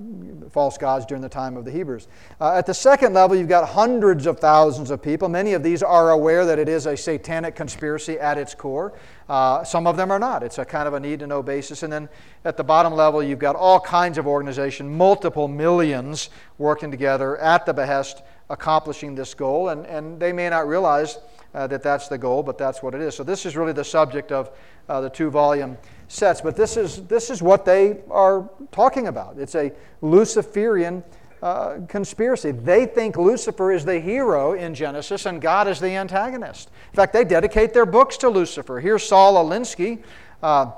false 0.51 0.77
gods 0.77 1.07
during 1.07 1.23
the 1.23 1.29
time 1.29 1.57
of 1.57 1.65
the 1.65 1.71
Hebrews. 1.71 2.09
Uh, 2.41 2.55
at 2.55 2.67
the 2.67 2.75
second 2.75 3.15
level, 3.15 3.37
you've 3.37 3.49
got 3.49 3.69
hundreds 3.69 4.27
of 4.27 4.41
thousands 4.41 4.91
of 4.91 5.01
people. 5.01 5.29
Many 5.29 5.53
of 5.53 5.63
these 5.63 5.83
are 5.83 6.11
aware 6.11 6.45
that 6.45 6.59
it 6.59 6.69
is 6.69 6.87
a 6.87 6.97
satanic 6.97 7.55
conspiracy 7.55 8.19
at 8.19 8.37
its 8.37 8.55
core. 8.55 8.95
Uh, 9.29 9.63
some 9.63 9.87
of 9.87 9.97
them 9.97 10.11
are 10.11 10.19
not. 10.19 10.43
It's 10.43 10.59
a 10.59 10.65
kind 10.65 10.89
of 10.89 10.95
a 10.95 11.01
need 11.01 11.21
to 11.21 11.27
know 11.29 11.41
basis. 11.41 11.85
And 11.85 11.93
then 11.93 12.09
at 12.45 12.57
the 12.57 12.65
bottom 12.65 12.93
level, 12.93 13.23
you've 13.23 13.39
got 13.39 13.55
all 13.55 13.79
kinds 13.79 14.19
of 14.19 14.27
organization, 14.27 14.93
multiple 14.97 15.47
millions 15.47 16.31
working 16.59 16.91
together 16.91 17.37
at 17.39 17.65
the 17.65 17.73
behest, 17.73 18.23
accomplishing 18.49 19.15
this 19.15 19.35
goal. 19.35 19.69
And, 19.69 19.87
and 19.87 20.19
they 20.19 20.33
may 20.33 20.51
not 20.51 20.67
realize 20.67 21.19
uh, 21.55 21.69
that 21.69 21.85
that's 21.85 22.09
the 22.09 22.19
goal, 22.19 22.43
but 22.43 22.59
that's 22.59 22.83
what 22.83 22.93
it 22.93 23.01
is. 23.01 23.15
So 23.15 23.23
this 23.23 23.47
is 23.47 23.57
really 23.57 23.73
the 23.73 23.85
subject 23.85 24.33
of 24.33 24.51
the 24.89 25.09
two 25.09 25.31
volume 25.31 25.79
sets. 26.11 26.41
But 26.41 26.57
this 26.57 26.77
is, 26.77 27.07
this 27.07 27.31
is 27.31 27.41
what 27.41 27.65
they 27.65 27.99
are 28.11 28.51
talking 28.73 29.07
about. 29.07 29.39
It's 29.39 29.55
a 29.55 29.73
Luciferian 30.03 31.05
uh, 31.43 31.79
conspiracy. 31.89 32.51
They 32.51 32.85
think 32.85 33.17
Lucifer 33.17 33.73
is 33.73 33.85
the 33.85 34.01
hero 34.01 34.53
in 34.53 34.75
Genesis 34.75 35.25
and 35.25 35.41
God 35.41 35.69
is 35.69 35.81
the 35.81 35.91
antagonist. 35.91 36.71
In 36.93 36.97
fact, 36.97 37.13
they 37.13 37.25
dedicate 37.25 37.73
their 37.73 37.87
books 37.87 38.17
to 38.19 38.29
Lucifer. 38.29 38.81
Here's 38.81 39.05
Saul 39.05 39.43
Alinsky. 39.43 40.03
Uh, 40.43 40.73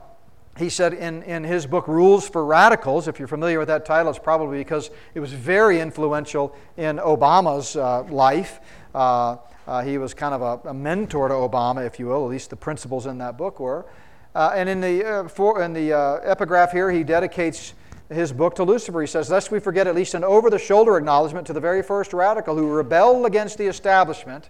he 0.59 0.68
said 0.68 0.93
in, 0.93 1.22
in 1.22 1.45
his 1.45 1.66
book 1.66 1.89
Rules 1.89 2.28
for 2.28 2.45
Radicals, 2.45 3.09
if 3.09 3.18
you're 3.18 3.26
familiar 3.26 3.59
with 3.59 3.68
that 3.68 3.87
title, 3.87 4.11
it's 4.11 4.18
probably 4.18 4.59
because 4.59 4.91
it 5.14 5.20
was 5.20 5.33
very 5.33 5.80
influential 5.80 6.55
in 6.76 6.99
Obama's 6.99 7.74
uh, 7.74 8.03
life. 8.05 8.61
Uh, 8.95 9.39
uh, 9.66 9.83
he 9.83 9.97
was 9.97 10.12
kind 10.12 10.35
of 10.35 10.43
a, 10.43 10.68
a, 10.68 10.74
mentor 10.74 11.28
to 11.28 11.35
Obama, 11.35 11.87
if 11.87 11.99
you 11.99 12.07
will, 12.07 12.24
at 12.24 12.30
least 12.30 12.51
the 12.51 12.57
principles 12.57 13.07
in 13.07 13.18
that 13.18 13.39
book 13.39 13.61
were. 13.61 13.87
Uh, 14.35 14.53
and 14.55 14.68
in 14.68 14.80
the, 14.80 15.05
uh, 15.05 15.28
for, 15.28 15.62
in 15.62 15.72
the 15.72 15.93
uh, 15.93 16.20
epigraph 16.22 16.72
here, 16.72 16.91
he 16.91 17.05
dedicates 17.05 17.74
his 18.09 18.33
book 18.33 18.55
to 18.55 18.64
Lucifer. 18.64 19.01
He 19.01 19.07
says, 19.07 19.30
Lest 19.30 19.51
we 19.51 19.61
forget 19.61 19.87
at 19.87 19.95
least 19.95 20.14
an 20.14 20.24
over 20.24 20.49
the 20.51 20.59
shoulder 20.59 20.97
acknowledgement 20.97 21.47
to 21.49 21.53
the 21.53 21.61
very 21.61 21.83
first 21.83 22.12
radical 22.12 22.57
who 22.57 22.68
rebelled 22.68 23.26
against 23.26 23.59
the 23.59 23.66
establishment 23.66 24.49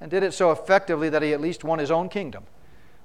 and 0.00 0.10
did 0.10 0.22
it 0.22 0.34
so 0.34 0.50
effectively 0.50 1.08
that 1.08 1.22
he 1.22 1.32
at 1.32 1.40
least 1.40 1.64
won 1.64 1.78
his 1.78 1.90
own 1.90 2.08
kingdom 2.08 2.44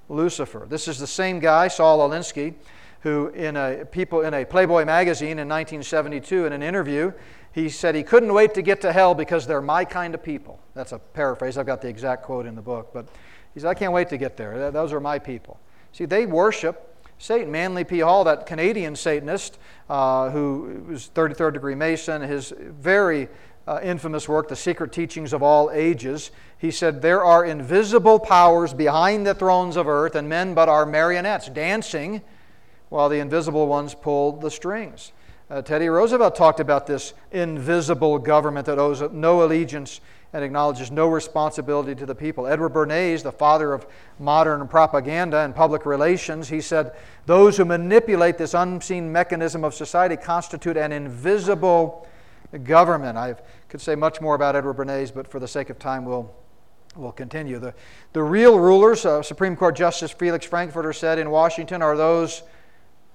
Lucifer. 0.09 0.65
This 0.67 0.87
is 0.87 0.99
the 0.99 1.07
same 1.07 1.39
guy, 1.39 1.67
Saul 1.67 2.09
Alinsky, 2.09 2.55
who 3.01 3.27
in 3.27 3.55
a, 3.55 3.85
people, 3.85 4.21
in 4.21 4.33
a 4.33 4.43
Playboy 4.43 4.83
magazine 4.83 5.39
in 5.39 5.47
1972, 5.47 6.45
in 6.45 6.53
an 6.53 6.63
interview, 6.63 7.13
he 7.53 7.69
said 7.69 7.95
he 7.95 8.03
couldn't 8.03 8.33
wait 8.33 8.53
to 8.55 8.61
get 8.61 8.81
to 8.81 8.91
hell 8.91 9.15
because 9.15 9.47
they're 9.47 9.61
my 9.61 9.85
kind 9.85 10.13
of 10.13 10.23
people. 10.23 10.59
That's 10.73 10.91
a 10.91 10.99
paraphrase. 10.99 11.57
I've 11.57 11.65
got 11.65 11.81
the 11.81 11.87
exact 11.87 12.23
quote 12.23 12.45
in 12.45 12.55
the 12.55 12.61
book. 12.61 12.89
But 12.93 13.07
he 13.53 13.59
said, 13.59 13.69
I 13.69 13.73
can't 13.73 13.93
wait 13.93 14.09
to 14.09 14.17
get 14.17 14.35
there. 14.35 14.71
Those 14.71 14.91
are 14.93 14.99
my 14.99 15.19
people. 15.19 15.59
See, 15.91 16.05
they 16.05 16.25
worship 16.25 16.85
Satan. 17.17 17.51
Manly 17.51 17.83
P. 17.83 17.99
Hall, 17.99 18.23
that 18.23 18.45
Canadian 18.45 18.95
Satanist 18.95 19.57
uh, 19.89 20.29
who 20.29 20.83
was 20.87 21.09
33rd 21.13 21.53
degree 21.53 21.75
Mason, 21.75 22.21
his 22.21 22.53
very 22.57 23.27
uh, 23.67 23.79
infamous 23.81 24.29
work, 24.29 24.47
The 24.47 24.55
Secret 24.55 24.91
Teachings 24.91 25.33
of 25.33 25.43
All 25.43 25.71
Ages, 25.71 26.31
he 26.57 26.71
said, 26.71 27.01
There 27.01 27.23
are 27.23 27.43
invisible 27.43 28.19
powers 28.19 28.73
behind 28.73 29.25
the 29.25 29.33
thrones 29.33 29.75
of 29.75 29.87
earth, 29.87 30.15
and 30.15 30.29
men 30.29 30.53
but 30.53 30.69
are 30.69 30.85
marionettes, 30.85 31.49
dancing 31.49 32.21
while 32.89 33.09
the 33.09 33.19
invisible 33.19 33.67
ones 33.67 33.93
pull 33.95 34.33
the 34.33 34.51
strings. 34.51 35.11
Uh, 35.49 35.61
Teddy 35.61 35.89
Roosevelt 35.89 36.35
talked 36.35 36.59
about 36.59 36.85
this 36.85 37.13
invisible 37.31 38.19
government 38.19 38.67
that 38.67 38.77
owes 38.77 39.01
no 39.11 39.43
allegiance 39.43 40.01
and 40.33 40.43
acknowledges 40.43 40.91
no 40.91 41.07
responsibility 41.07 41.95
to 41.95 42.05
the 42.05 42.13
people. 42.13 42.45
Edward 42.45 42.73
Bernays, 42.73 43.23
the 43.23 43.31
father 43.31 43.73
of 43.73 43.87
modern 44.19 44.67
propaganda 44.67 45.39
and 45.39 45.55
public 45.55 45.85
relations, 45.85 46.49
he 46.49 46.61
said, 46.61 46.95
Those 47.25 47.57
who 47.57 47.65
manipulate 47.65 48.37
this 48.37 48.53
unseen 48.53 49.11
mechanism 49.11 49.63
of 49.63 49.73
society 49.73 50.15
constitute 50.15 50.77
an 50.77 50.91
invisible 50.91 52.07
government. 52.63 53.17
I 53.17 53.35
could 53.69 53.81
say 53.81 53.95
much 53.95 54.21
more 54.21 54.35
about 54.35 54.55
Edward 54.55 54.75
Bernays, 54.75 55.13
but 55.13 55.27
for 55.27 55.39
the 55.39 55.47
sake 55.47 55.69
of 55.71 55.79
time, 55.79 56.05
we'll, 56.05 56.31
we'll 56.95 57.11
continue. 57.11 57.57
The, 57.57 57.73
the 58.13 58.23
real 58.23 58.59
rulers, 58.59 59.05
uh, 59.05 59.23
Supreme 59.23 59.55
Court 59.55 59.75
Justice 59.75 60.11
Felix 60.11 60.45
Frankfurter 60.45 60.93
said 60.93 61.17
in 61.17 61.31
Washington, 61.31 61.81
are 61.81 61.97
those 61.97 62.43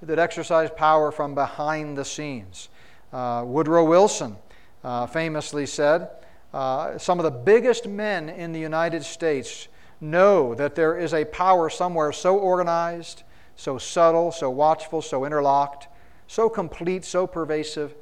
that 0.02 0.18
exercise 0.18 0.70
power 0.76 1.12
from 1.12 1.34
behind 1.34 1.96
the 1.96 2.04
scenes. 2.04 2.68
Uh, 3.12 3.44
Woodrow 3.46 3.84
Wilson 3.84 4.36
uh, 4.82 5.06
famously 5.06 5.66
said, 5.66 6.10
uh, 6.54 6.96
some 6.98 7.18
of 7.18 7.24
the 7.24 7.32
biggest 7.32 7.88
men 7.88 8.28
in 8.28 8.52
the 8.52 8.60
United 8.60 9.04
States 9.04 9.66
know 10.00 10.54
that 10.54 10.76
there 10.76 10.96
is 10.96 11.12
a 11.12 11.24
power 11.24 11.68
somewhere 11.68 12.12
so 12.12 12.38
organized, 12.38 13.24
so 13.56 13.76
subtle, 13.76 14.30
so 14.30 14.48
watchful, 14.48 15.02
so 15.02 15.24
interlocked, 15.24 15.88
so 16.28 16.48
complete, 16.48 17.04
so 17.04 17.26
pervasive, 17.26 17.96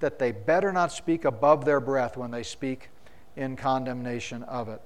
that 0.00 0.18
they 0.18 0.32
better 0.32 0.72
not 0.72 0.90
speak 0.90 1.26
above 1.26 1.66
their 1.66 1.80
breath 1.80 2.16
when 2.16 2.30
they 2.30 2.42
speak 2.42 2.88
in 3.36 3.56
condemnation 3.56 4.42
of 4.44 4.70
it. 4.70 4.80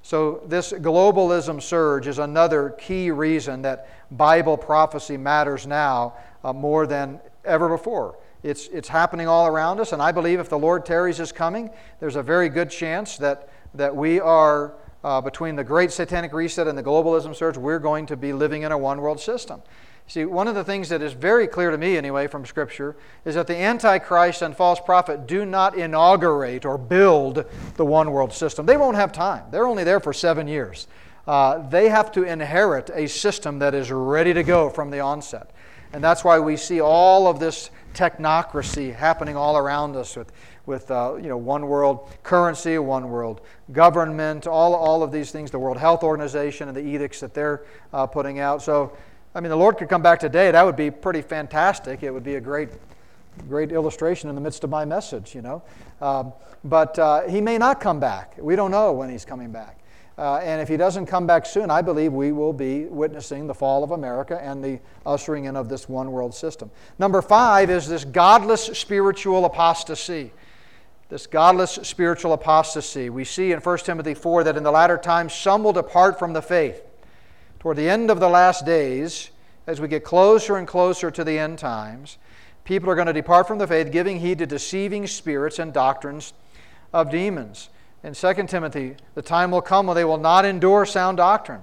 So, 0.00 0.42
this 0.46 0.72
globalism 0.72 1.60
surge 1.60 2.06
is 2.06 2.18
another 2.18 2.70
key 2.70 3.10
reason 3.10 3.60
that 3.62 3.88
Bible 4.10 4.56
prophecy 4.56 5.18
matters 5.18 5.66
now 5.66 6.14
uh, 6.42 6.54
more 6.54 6.86
than 6.86 7.20
ever 7.44 7.68
before. 7.68 8.16
It's, 8.42 8.66
it's 8.68 8.88
happening 8.88 9.28
all 9.28 9.46
around 9.46 9.78
us, 9.78 9.92
and 9.92 10.02
I 10.02 10.10
believe 10.10 10.40
if 10.40 10.48
the 10.48 10.58
Lord 10.58 10.84
tarries 10.84 11.20
is 11.20 11.30
coming, 11.30 11.70
there's 12.00 12.16
a 12.16 12.22
very 12.22 12.48
good 12.48 12.70
chance 12.70 13.16
that, 13.18 13.48
that 13.74 13.94
we 13.94 14.18
are, 14.18 14.74
uh, 15.04 15.20
between 15.20 15.54
the 15.54 15.64
great 15.64 15.92
satanic 15.92 16.32
reset 16.32 16.66
and 16.66 16.76
the 16.76 16.82
globalism 16.82 17.36
surge, 17.36 17.56
we're 17.56 17.78
going 17.78 18.06
to 18.06 18.16
be 18.16 18.32
living 18.32 18.62
in 18.62 18.72
a 18.72 18.78
one 18.78 19.00
world 19.00 19.20
system. 19.20 19.62
See, 20.08 20.24
one 20.24 20.48
of 20.48 20.56
the 20.56 20.64
things 20.64 20.88
that 20.88 21.00
is 21.00 21.12
very 21.12 21.46
clear 21.46 21.70
to 21.70 21.78
me, 21.78 21.96
anyway, 21.96 22.26
from 22.26 22.44
Scripture, 22.44 22.96
is 23.24 23.36
that 23.36 23.46
the 23.46 23.56
Antichrist 23.56 24.42
and 24.42 24.56
false 24.56 24.80
prophet 24.80 25.28
do 25.28 25.44
not 25.44 25.76
inaugurate 25.76 26.64
or 26.64 26.76
build 26.76 27.44
the 27.76 27.84
one 27.84 28.10
world 28.10 28.32
system. 28.32 28.66
They 28.66 28.76
won't 28.76 28.96
have 28.96 29.12
time, 29.12 29.44
they're 29.50 29.66
only 29.66 29.84
there 29.84 30.00
for 30.00 30.12
seven 30.12 30.48
years. 30.48 30.88
Uh, 31.26 31.68
they 31.68 31.88
have 31.88 32.10
to 32.12 32.24
inherit 32.24 32.90
a 32.92 33.06
system 33.06 33.60
that 33.60 33.74
is 33.74 33.92
ready 33.92 34.34
to 34.34 34.42
go 34.42 34.68
from 34.68 34.90
the 34.90 34.98
onset. 34.98 35.52
And 35.92 36.02
that's 36.02 36.24
why 36.24 36.40
we 36.40 36.56
see 36.56 36.80
all 36.80 37.28
of 37.28 37.38
this 37.38 37.70
technocracy 37.94 38.94
happening 38.94 39.36
all 39.36 39.56
around 39.56 39.96
us 39.96 40.16
with, 40.16 40.32
with 40.66 40.90
uh, 40.90 41.16
you 41.16 41.28
know, 41.28 41.36
one 41.36 41.66
world 41.66 42.10
currency, 42.22 42.78
one 42.78 43.10
world 43.10 43.40
government, 43.72 44.46
all, 44.46 44.74
all 44.74 45.02
of 45.02 45.12
these 45.12 45.30
things, 45.30 45.50
the 45.50 45.58
World 45.58 45.78
Health 45.78 46.02
Organization 46.02 46.68
and 46.68 46.76
the 46.76 46.84
edicts 46.84 47.20
that 47.20 47.34
they're 47.34 47.64
uh, 47.92 48.06
putting 48.06 48.38
out. 48.38 48.62
So, 48.62 48.96
I 49.34 49.40
mean, 49.40 49.50
the 49.50 49.56
Lord 49.56 49.76
could 49.78 49.88
come 49.88 50.02
back 50.02 50.20
today. 50.20 50.50
That 50.50 50.64
would 50.64 50.76
be 50.76 50.90
pretty 50.90 51.22
fantastic. 51.22 52.02
It 52.02 52.10
would 52.10 52.24
be 52.24 52.34
a 52.34 52.40
great, 52.40 52.68
great 53.48 53.72
illustration 53.72 54.28
in 54.28 54.34
the 54.34 54.40
midst 54.40 54.64
of 54.64 54.70
my 54.70 54.84
message, 54.84 55.34
you 55.34 55.42
know. 55.42 55.62
Um, 56.00 56.32
but 56.64 56.98
uh, 56.98 57.28
he 57.28 57.40
may 57.40 57.58
not 57.58 57.80
come 57.80 57.98
back. 57.98 58.34
We 58.38 58.56
don't 58.56 58.70
know 58.70 58.92
when 58.92 59.10
he's 59.10 59.24
coming 59.24 59.50
back. 59.50 59.78
Uh, 60.18 60.36
and 60.36 60.60
if 60.60 60.68
he 60.68 60.76
doesn't 60.76 61.06
come 61.06 61.26
back 61.26 61.46
soon, 61.46 61.70
I 61.70 61.80
believe 61.80 62.12
we 62.12 62.32
will 62.32 62.52
be 62.52 62.84
witnessing 62.84 63.46
the 63.46 63.54
fall 63.54 63.82
of 63.82 63.92
America 63.92 64.38
and 64.42 64.62
the 64.62 64.78
ushering 65.06 65.46
in 65.46 65.56
of 65.56 65.68
this 65.68 65.88
one 65.88 66.12
world 66.12 66.34
system. 66.34 66.70
Number 66.98 67.22
five 67.22 67.70
is 67.70 67.88
this 67.88 68.04
godless 68.04 68.64
spiritual 68.66 69.46
apostasy. 69.46 70.32
This 71.08 71.26
godless 71.26 71.72
spiritual 71.82 72.34
apostasy. 72.34 73.08
We 73.08 73.24
see 73.24 73.52
in 73.52 73.60
1 73.60 73.78
Timothy 73.78 74.14
4 74.14 74.44
that 74.44 74.56
in 74.56 74.62
the 74.62 74.70
latter 74.70 74.98
times 74.98 75.32
some 75.32 75.62
will 75.62 75.72
depart 75.72 76.18
from 76.18 76.34
the 76.34 76.42
faith. 76.42 76.82
Toward 77.58 77.78
the 77.78 77.88
end 77.88 78.10
of 78.10 78.20
the 78.20 78.28
last 78.28 78.66
days, 78.66 79.30
as 79.66 79.80
we 79.80 79.88
get 79.88 80.04
closer 80.04 80.56
and 80.56 80.66
closer 80.66 81.10
to 81.10 81.24
the 81.24 81.38
end 81.38 81.58
times, 81.58 82.18
people 82.64 82.90
are 82.90 82.94
going 82.94 83.06
to 83.06 83.12
depart 83.12 83.46
from 83.46 83.58
the 83.58 83.66
faith, 83.66 83.90
giving 83.92 84.20
heed 84.20 84.38
to 84.38 84.46
deceiving 84.46 85.06
spirits 85.06 85.58
and 85.58 85.72
doctrines 85.72 86.32
of 86.92 87.10
demons 87.10 87.70
in 88.04 88.14
2 88.14 88.34
Timothy, 88.46 88.96
the 89.14 89.22
time 89.22 89.50
will 89.50 89.62
come 89.62 89.86
when 89.86 89.94
they 89.94 90.04
will 90.04 90.18
not 90.18 90.44
endure 90.44 90.84
sound 90.84 91.18
doctrine, 91.18 91.62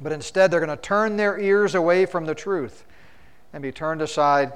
but 0.00 0.12
instead 0.12 0.50
they're 0.50 0.64
going 0.64 0.76
to 0.76 0.82
turn 0.82 1.16
their 1.16 1.38
ears 1.38 1.74
away 1.74 2.06
from 2.06 2.24
the 2.24 2.34
truth 2.34 2.86
and 3.52 3.62
be 3.62 3.72
turned 3.72 4.00
aside 4.00 4.52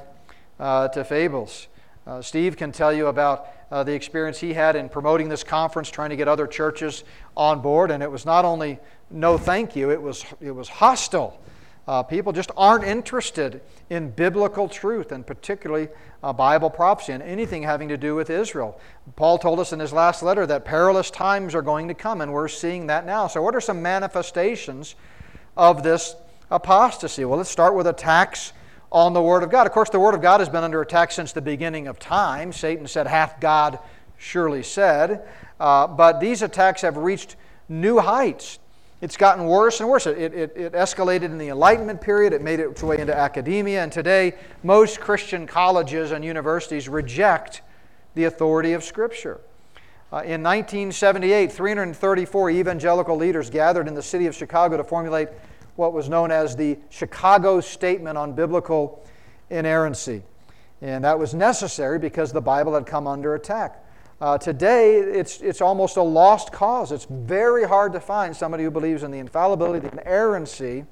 uh, 0.58 0.88
to 0.88 1.04
fables. 1.04 1.68
Uh, 2.06 2.20
Steve 2.22 2.56
can 2.56 2.72
tell 2.72 2.92
you 2.92 3.06
about 3.08 3.48
uh, 3.70 3.82
the 3.82 3.92
experience 3.92 4.38
he 4.38 4.52
had 4.52 4.74
in 4.74 4.88
promoting 4.88 5.28
this 5.28 5.44
conference, 5.44 5.90
trying 5.90 6.10
to 6.10 6.16
get 6.16 6.28
other 6.28 6.46
churches 6.46 7.04
on 7.36 7.60
board, 7.60 7.90
and 7.90 8.02
it 8.02 8.10
was 8.10 8.26
not 8.26 8.44
only 8.44 8.78
no 9.10 9.38
thank 9.38 9.76
you, 9.76 9.90
it 9.90 10.00
was, 10.00 10.24
it 10.40 10.50
was 10.50 10.68
hostile. 10.68 11.40
Uh, 11.88 12.02
people 12.02 12.32
just 12.32 12.50
aren't 12.56 12.84
interested 12.84 13.60
in 13.90 14.10
biblical 14.10 14.68
truth 14.68 15.10
and 15.10 15.26
particularly 15.26 15.88
uh, 16.22 16.32
Bible 16.32 16.70
prophecy 16.70 17.12
and 17.12 17.22
anything 17.22 17.64
having 17.64 17.88
to 17.88 17.96
do 17.96 18.14
with 18.14 18.30
Israel. 18.30 18.80
Paul 19.16 19.38
told 19.38 19.58
us 19.58 19.72
in 19.72 19.80
his 19.80 19.92
last 19.92 20.22
letter 20.22 20.46
that 20.46 20.64
perilous 20.64 21.10
times 21.10 21.54
are 21.54 21.62
going 21.62 21.88
to 21.88 21.94
come, 21.94 22.20
and 22.20 22.32
we're 22.32 22.46
seeing 22.46 22.86
that 22.86 23.04
now. 23.04 23.26
So, 23.26 23.42
what 23.42 23.56
are 23.56 23.60
some 23.60 23.82
manifestations 23.82 24.94
of 25.56 25.82
this 25.82 26.14
apostasy? 26.50 27.24
Well, 27.24 27.38
let's 27.38 27.50
start 27.50 27.74
with 27.74 27.88
attacks 27.88 28.52
on 28.92 29.12
the 29.12 29.22
Word 29.22 29.42
of 29.42 29.50
God. 29.50 29.66
Of 29.66 29.72
course, 29.72 29.90
the 29.90 29.98
Word 29.98 30.14
of 30.14 30.22
God 30.22 30.38
has 30.38 30.48
been 30.48 30.62
under 30.62 30.82
attack 30.82 31.10
since 31.10 31.32
the 31.32 31.42
beginning 31.42 31.88
of 31.88 31.98
time. 31.98 32.52
Satan 32.52 32.86
said, 32.86 33.08
Hath 33.08 33.40
God 33.40 33.80
surely 34.18 34.62
said. 34.62 35.26
Uh, 35.58 35.88
but 35.88 36.20
these 36.20 36.42
attacks 36.42 36.82
have 36.82 36.96
reached 36.96 37.36
new 37.68 37.98
heights 37.98 38.58
it's 39.02 39.16
gotten 39.16 39.46
worse 39.46 39.80
and 39.80 39.88
worse. 39.88 40.06
It, 40.06 40.32
it, 40.32 40.56
it, 40.56 40.72
escalated 40.74 41.24
in 41.24 41.36
the 41.36 41.48
Enlightenment 41.48 42.00
period, 42.00 42.32
it 42.32 42.40
made 42.40 42.60
its 42.60 42.84
way 42.84 42.98
into 42.98 43.14
academia, 43.14 43.82
and 43.82 43.90
today 43.90 44.34
most 44.62 45.00
Christian 45.00 45.44
colleges 45.44 46.12
and 46.12 46.24
universities 46.24 46.88
reject 46.88 47.62
the 48.14 48.24
authority 48.24 48.74
of 48.74 48.84
Scripture. 48.84 49.40
Uh, 50.12 50.18
in 50.18 50.42
1978, 50.42 51.50
334 51.50 52.50
evangelical 52.50 53.16
leaders 53.16 53.50
gathered 53.50 53.88
in 53.88 53.94
the 53.94 54.02
city 54.02 54.26
of 54.26 54.36
Chicago 54.36 54.76
to 54.76 54.84
formulate 54.84 55.28
what 55.74 55.92
was 55.92 56.08
known 56.08 56.30
as 56.30 56.54
the 56.54 56.78
Chicago 56.88 57.60
Statement 57.60 58.16
on 58.16 58.34
Biblical 58.34 59.04
Inerrancy. 59.50 60.22
And 60.80 61.02
that 61.04 61.18
was 61.18 61.34
necessary 61.34 61.98
because 61.98 62.32
the 62.32 62.40
Bible 62.40 62.74
had 62.74 62.86
come 62.86 63.08
under 63.08 63.34
attack. 63.34 63.81
Uh, 64.22 64.38
today, 64.38 64.98
it's, 64.98 65.40
it's 65.40 65.60
almost 65.60 65.96
a 65.96 66.02
lost 66.02 66.52
cause. 66.52 66.92
It's 66.92 67.08
very 67.10 67.64
hard 67.64 67.92
to 67.94 67.98
find 67.98 68.36
somebody 68.36 68.62
who 68.62 68.70
believes 68.70 69.02
in 69.02 69.10
the 69.10 69.18
infallibility, 69.18 69.80
the 69.80 70.00
inerrancy 70.00 70.84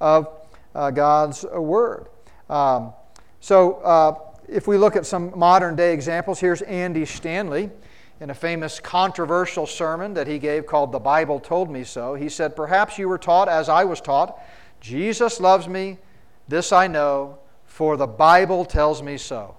of 0.00 0.28
uh, 0.72 0.92
God's 0.92 1.42
Word. 1.42 2.06
Um, 2.48 2.92
so, 3.40 3.78
uh, 3.78 4.14
if 4.48 4.68
we 4.68 4.78
look 4.78 4.94
at 4.94 5.06
some 5.06 5.36
modern 5.36 5.74
day 5.74 5.92
examples, 5.92 6.38
here's 6.38 6.62
Andy 6.62 7.04
Stanley 7.04 7.68
in 8.20 8.30
a 8.30 8.34
famous 8.34 8.78
controversial 8.78 9.66
sermon 9.66 10.14
that 10.14 10.28
he 10.28 10.38
gave 10.38 10.64
called 10.64 10.92
The 10.92 11.00
Bible 11.00 11.40
Told 11.40 11.68
Me 11.68 11.82
So. 11.82 12.14
He 12.14 12.28
said, 12.28 12.54
Perhaps 12.54 12.96
you 12.96 13.08
were 13.08 13.18
taught 13.18 13.48
as 13.48 13.68
I 13.68 13.82
was 13.82 14.00
taught. 14.00 14.40
Jesus 14.80 15.40
loves 15.40 15.66
me, 15.66 15.98
this 16.46 16.70
I 16.70 16.86
know, 16.86 17.40
for 17.66 17.96
the 17.96 18.06
Bible 18.06 18.64
tells 18.64 19.02
me 19.02 19.18
so. 19.18 19.56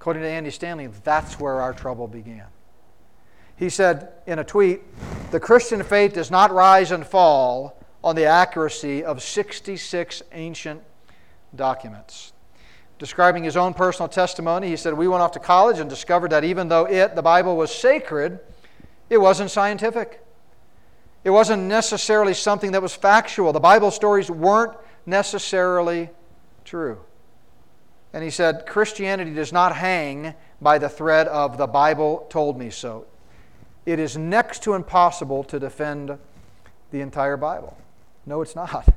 According 0.00 0.22
to 0.22 0.28
Andy 0.30 0.50
Stanley, 0.50 0.86
that's 1.04 1.38
where 1.38 1.60
our 1.60 1.74
trouble 1.74 2.08
began. 2.08 2.46
He 3.56 3.68
said 3.68 4.12
in 4.26 4.38
a 4.38 4.44
tweet 4.44 4.80
The 5.30 5.38
Christian 5.38 5.82
faith 5.82 6.14
does 6.14 6.30
not 6.30 6.50
rise 6.50 6.90
and 6.90 7.06
fall 7.06 7.78
on 8.02 8.16
the 8.16 8.24
accuracy 8.24 9.04
of 9.04 9.22
66 9.22 10.22
ancient 10.32 10.82
documents. 11.54 12.32
Describing 12.98 13.44
his 13.44 13.58
own 13.58 13.74
personal 13.74 14.08
testimony, 14.08 14.68
he 14.68 14.76
said, 14.76 14.94
We 14.94 15.06
went 15.06 15.20
off 15.20 15.32
to 15.32 15.38
college 15.38 15.78
and 15.78 15.90
discovered 15.90 16.30
that 16.30 16.44
even 16.44 16.68
though 16.68 16.86
it, 16.86 17.14
the 17.14 17.20
Bible, 17.20 17.54
was 17.54 17.70
sacred, 17.70 18.40
it 19.10 19.18
wasn't 19.18 19.50
scientific. 19.50 20.24
It 21.24 21.30
wasn't 21.30 21.64
necessarily 21.64 22.32
something 22.32 22.72
that 22.72 22.80
was 22.80 22.94
factual. 22.94 23.52
The 23.52 23.60
Bible 23.60 23.90
stories 23.90 24.30
weren't 24.30 24.78
necessarily 25.04 26.08
true. 26.64 27.00
And 28.12 28.24
he 28.24 28.30
said, 28.30 28.66
Christianity 28.66 29.32
does 29.32 29.52
not 29.52 29.76
hang 29.76 30.34
by 30.60 30.78
the 30.78 30.88
thread 30.88 31.28
of 31.28 31.58
the 31.58 31.66
Bible 31.66 32.26
told 32.28 32.58
me 32.58 32.70
so. 32.70 33.06
It 33.86 33.98
is 33.98 34.16
next 34.16 34.62
to 34.64 34.74
impossible 34.74 35.44
to 35.44 35.58
defend 35.58 36.18
the 36.90 37.00
entire 37.00 37.36
Bible. 37.36 37.76
No, 38.26 38.42
it's 38.42 38.56
not. 38.56 38.94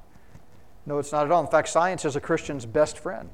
No, 0.86 0.98
it's 0.98 1.12
not 1.12 1.26
at 1.26 1.32
all. 1.32 1.42
In 1.42 1.50
fact, 1.50 1.70
science 1.70 2.04
is 2.04 2.16
a 2.16 2.20
Christian's 2.20 2.66
best 2.66 2.98
friend. 2.98 3.30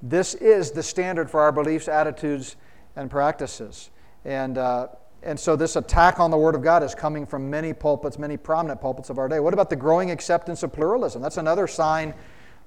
This 0.00 0.34
is 0.34 0.70
the 0.70 0.82
standard 0.82 1.30
for 1.30 1.40
our 1.40 1.52
beliefs, 1.52 1.88
attitudes, 1.88 2.56
and 2.94 3.10
practices. 3.10 3.90
And 4.24 4.56
uh, 4.56 4.88
and 5.22 5.38
so 5.38 5.56
this 5.56 5.74
attack 5.74 6.20
on 6.20 6.30
the 6.30 6.36
Word 6.36 6.54
of 6.54 6.62
God 6.62 6.84
is 6.84 6.94
coming 6.94 7.26
from 7.26 7.50
many 7.50 7.72
pulpits, 7.72 8.18
many 8.18 8.36
prominent 8.36 8.80
pulpits 8.80 9.10
of 9.10 9.18
our 9.18 9.28
day. 9.28 9.40
What 9.40 9.54
about 9.54 9.70
the 9.70 9.76
growing 9.76 10.12
acceptance 10.12 10.62
of 10.62 10.72
pluralism? 10.72 11.20
That's 11.20 11.36
another 11.36 11.66
sign 11.66 12.14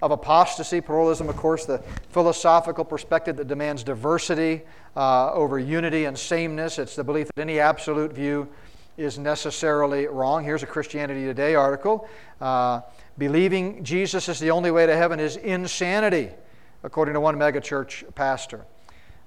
of 0.02 0.12
apostasy. 0.12 0.82
Pluralism, 0.82 1.30
of 1.30 1.36
course, 1.36 1.66
the 1.66 1.80
philosophical 2.10 2.86
perspective 2.86 3.38
that 3.38 3.48
demands 3.48 3.84
diversity 3.84 4.62
uh, 4.96 5.32
over 5.34 5.60
unity 5.60 6.06
and 6.06 6.18
sameness. 6.18 6.80
It's 6.80 6.96
the 6.96 7.04
belief 7.04 7.30
that 7.36 7.42
any 7.42 7.60
absolute 7.60 8.14
view 8.14 8.48
is 8.98 9.18
necessarily 9.18 10.08
wrong. 10.08 10.44
Here's 10.44 10.64
a 10.64 10.68
Christianity 10.68 11.24
Today 11.24 11.56
article. 11.56 12.08
Uh, 12.42 12.82
believing 13.18 13.84
Jesus 13.84 14.28
is 14.30 14.40
the 14.40 14.52
only 14.52 14.72
way 14.72 14.86
to 14.86 14.96
heaven 14.96 15.20
is 15.20 15.38
insanity, 15.38 16.30
according 16.84 17.14
to 17.14 17.20
one 17.20 17.36
megachurch 17.38 18.14
pastor. 18.16 18.66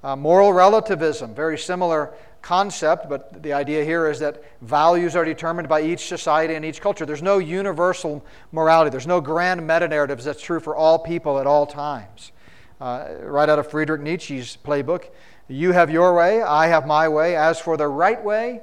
Uh, 0.03 0.17
moral 0.17 0.53
relativism, 0.53 1.35
very 1.35 1.57
similar 1.57 2.13
concept, 2.41 3.09
but 3.09 3.43
the 3.43 3.53
idea 3.53 3.85
here 3.85 4.09
is 4.09 4.19
that 4.19 4.43
values 4.61 5.15
are 5.15 5.25
determined 5.25 5.69
by 5.69 5.81
each 5.81 6.09
society 6.09 6.55
and 6.55 6.65
each 6.65 6.81
culture. 6.81 7.07
There's 7.07 7.23
no 7.23 7.39
universal 7.39 8.25
morality, 8.51 8.91
there's 8.91 9.07
no 9.07 9.21
grand 9.21 9.65
meta 9.65 9.87
narratives 9.87 10.25
that's 10.25 10.43
true 10.43 10.59
for 10.59 10.75
all 10.75 10.99
people 10.99 11.39
at 11.39 11.47
all 11.47 11.67
times. 11.67 12.33
Uh, 12.81 13.09
right 13.21 13.49
out 13.49 13.61
of 13.61 13.71
Friedrich 13.71 14.01
Nietzsche's 14.01 14.59
playbook 14.65 15.05
you 15.53 15.73
have 15.73 15.91
your 15.91 16.15
way, 16.15 16.41
I 16.41 16.69
have 16.69 16.87
my 16.87 17.09
way. 17.09 17.37
As 17.37 17.59
for 17.59 17.77
the 17.77 17.89
right 17.89 18.23
way, 18.23 18.61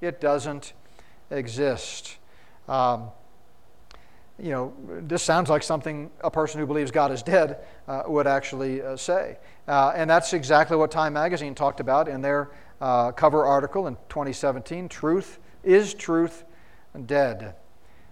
it 0.00 0.20
doesn't 0.20 0.72
exist. 1.30 2.16
Um, 2.68 3.10
you 4.40 4.50
know, 4.50 4.72
this 4.86 5.22
sounds 5.22 5.50
like 5.50 5.62
something 5.62 6.10
a 6.20 6.30
person 6.30 6.60
who 6.60 6.66
believes 6.66 6.90
God 6.90 7.10
is 7.10 7.22
dead 7.22 7.58
uh, 7.88 8.04
would 8.06 8.26
actually 8.26 8.80
uh, 8.82 8.96
say. 8.96 9.38
Uh, 9.66 9.92
and 9.94 10.08
that's 10.08 10.32
exactly 10.32 10.76
what 10.76 10.90
Time 10.90 11.12
Magazine 11.12 11.54
talked 11.54 11.80
about 11.80 12.08
in 12.08 12.20
their 12.20 12.50
uh, 12.80 13.10
cover 13.12 13.44
article 13.44 13.86
in 13.88 13.96
2017 14.08 14.88
Truth 14.88 15.38
is 15.64 15.92
Truth 15.94 16.44
Dead? 17.06 17.54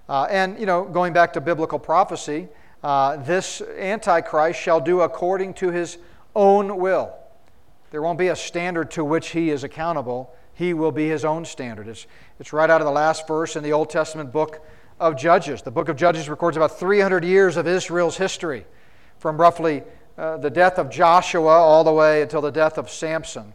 Uh, 0.08 0.26
and, 0.30 0.58
you 0.58 0.66
know, 0.66 0.84
going 0.84 1.12
back 1.12 1.32
to 1.32 1.40
biblical 1.40 1.78
prophecy, 1.78 2.48
uh, 2.82 3.16
this 3.16 3.60
Antichrist 3.78 4.60
shall 4.60 4.80
do 4.80 5.00
according 5.00 5.54
to 5.54 5.70
his 5.70 5.98
own 6.34 6.76
will. 6.76 7.14
There 7.90 8.02
won't 8.02 8.18
be 8.18 8.28
a 8.28 8.36
standard 8.36 8.90
to 8.92 9.04
which 9.04 9.28
he 9.28 9.50
is 9.50 9.64
accountable. 9.64 10.34
He 10.54 10.74
will 10.74 10.92
be 10.92 11.08
his 11.08 11.24
own 11.24 11.44
standard. 11.44 11.88
It's, 11.88 12.06
it's 12.38 12.52
right 12.52 12.68
out 12.68 12.80
of 12.80 12.84
the 12.84 12.92
last 12.92 13.26
verse 13.26 13.56
in 13.56 13.62
the 13.62 13.72
Old 13.72 13.90
Testament 13.90 14.32
book 14.32 14.64
of 14.98 15.16
Judges. 15.16 15.62
The 15.62 15.70
book 15.70 15.88
of 15.88 15.96
Judges 15.96 16.28
records 16.28 16.56
about 16.56 16.78
300 16.78 17.24
years 17.24 17.56
of 17.56 17.66
Israel's 17.66 18.16
history, 18.16 18.66
from 19.18 19.38
roughly 19.38 19.82
uh, 20.16 20.38
the 20.38 20.50
death 20.50 20.78
of 20.78 20.90
Joshua 20.90 21.52
all 21.52 21.84
the 21.84 21.92
way 21.92 22.22
until 22.22 22.40
the 22.40 22.50
death 22.50 22.78
of 22.78 22.88
Samson. 22.88 23.52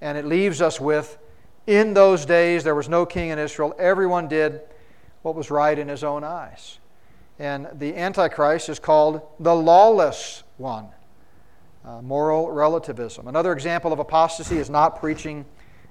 And 0.00 0.18
it 0.18 0.24
leaves 0.24 0.60
us 0.60 0.80
with 0.80 1.18
in 1.66 1.94
those 1.94 2.26
days 2.26 2.64
there 2.64 2.74
was 2.74 2.88
no 2.88 3.06
king 3.06 3.30
in 3.30 3.38
Israel. 3.38 3.74
Everyone 3.78 4.26
did 4.26 4.60
what 5.22 5.36
was 5.36 5.50
right 5.50 5.78
in 5.78 5.88
his 5.88 6.02
own 6.02 6.24
eyes. 6.24 6.78
And 7.38 7.68
the 7.74 7.96
Antichrist 7.96 8.68
is 8.68 8.78
called 8.78 9.22
the 9.38 9.54
lawless 9.54 10.42
one. 10.56 10.88
Uh, 11.84 12.00
moral 12.00 12.50
relativism. 12.50 13.26
Another 13.26 13.52
example 13.52 13.92
of 13.92 13.98
apostasy 13.98 14.58
is 14.58 14.70
not 14.70 15.00
preaching 15.00 15.44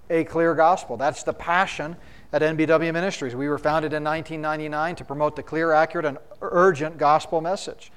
a 0.09 0.23
clear 0.23 0.55
gospel. 0.55 0.95
That's 0.95 1.23
the 1.23 1.33
passion 1.33 1.97
at 2.34 2.41
NBW 2.41 2.93
Ministries. 2.93 3.36
We 3.36 3.49
were 3.49 3.57
founded 3.57 3.93
in 3.93 4.03
1999 4.03 4.95
to 4.95 5.05
promote 5.05 5.36
the 5.36 5.43
clear, 5.43 5.71
accurate, 5.73 6.05
and 6.05 6.17
urgent 6.41 6.97
gospel 6.97 7.41
message. 7.41 7.91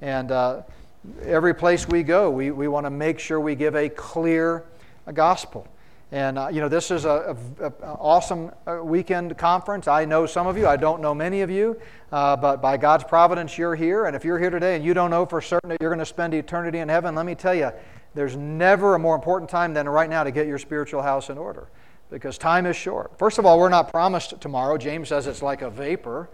And 0.00 0.30
uh, 0.30 0.62
every 1.24 1.54
place 1.54 1.88
we 1.88 2.02
go, 2.02 2.30
we, 2.30 2.50
we 2.50 2.68
want 2.68 2.86
to 2.86 2.90
make 2.90 3.18
sure 3.18 3.40
we 3.40 3.54
give 3.54 3.74
a 3.74 3.88
clear 3.88 4.64
gospel. 5.12 5.66
And 6.12 6.38
uh, 6.38 6.48
you 6.48 6.60
know, 6.60 6.68
this 6.68 6.90
is 6.90 7.04
a, 7.04 7.36
awesome 7.82 8.50
uh, 8.66 8.78
weekend 8.82 9.36
conference. 9.38 9.86
I 9.86 10.04
know 10.04 10.26
some 10.26 10.46
of 10.46 10.56
you. 10.56 10.66
I 10.66 10.76
don't 10.76 11.00
know 11.00 11.14
many 11.14 11.42
of 11.42 11.50
you, 11.50 11.80
uh, 12.10 12.36
but 12.36 12.60
by 12.60 12.76
God's 12.76 13.04
providence, 13.04 13.56
you're 13.56 13.76
here. 13.76 14.06
And 14.06 14.16
if 14.16 14.24
you're 14.24 14.38
here 14.38 14.50
today 14.50 14.74
and 14.74 14.84
you 14.84 14.92
don't 14.92 15.10
know 15.10 15.24
for 15.24 15.40
certain 15.40 15.68
that 15.70 15.78
you're 15.80 15.90
going 15.90 16.00
to 16.00 16.06
spend 16.06 16.34
eternity 16.34 16.78
in 16.78 16.88
heaven, 16.88 17.14
let 17.14 17.26
me 17.26 17.36
tell 17.36 17.54
you, 17.54 17.70
there's 18.14 18.36
never 18.36 18.96
a 18.96 18.98
more 18.98 19.14
important 19.14 19.48
time 19.48 19.72
than 19.72 19.88
right 19.88 20.10
now 20.10 20.24
to 20.24 20.32
get 20.32 20.48
your 20.48 20.58
spiritual 20.58 21.02
house 21.02 21.30
in 21.30 21.38
order, 21.38 21.68
because 22.10 22.36
time 22.36 22.66
is 22.66 22.76
short. 22.76 23.16
First 23.18 23.38
of 23.38 23.46
all, 23.46 23.58
we're 23.58 23.68
not 23.68 23.90
promised 23.90 24.40
tomorrow. 24.40 24.76
James 24.76 25.08
says 25.08 25.26
it's 25.26 25.42
like 25.42 25.62
a 25.62 25.70
vapor. 25.70 26.28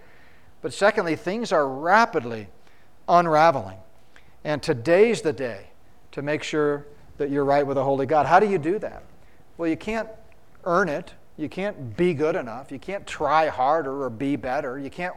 But 0.63 0.73
secondly, 0.73 1.17
things 1.17 1.53
are 1.53 1.69
rapidly 1.69 2.49
unraveling, 3.09 3.79
and 4.43 4.63
today's 4.63 5.23
the 5.23 5.33
day 5.33 5.69
to 6.13 6.23
make 6.23 6.43
sure 6.43 6.87
that 7.19 7.31
you're 7.31 7.45
right 7.45 7.67
with 7.67 7.79
a 7.79 7.85
holy 7.85 8.07
God. 8.07 8.27
How 8.27 8.41
do 8.41 8.49
you 8.49 8.59
do 8.59 8.79
that? 8.81 9.05
Well, 9.59 9.69
you 9.69 9.77
can't 9.77 10.09
earn 10.65 10.89
it. 10.89 11.13
You 11.37 11.49
can't 11.49 11.97
be 11.97 12.15
good 12.15 12.35
enough. 12.35 12.73
You 12.73 12.79
can't 12.79 13.07
try 13.07 13.49
harder 13.49 14.03
or 14.03 14.11
be 14.11 14.37
better. 14.37 14.79
You 14.79 14.91
can't 14.91 15.15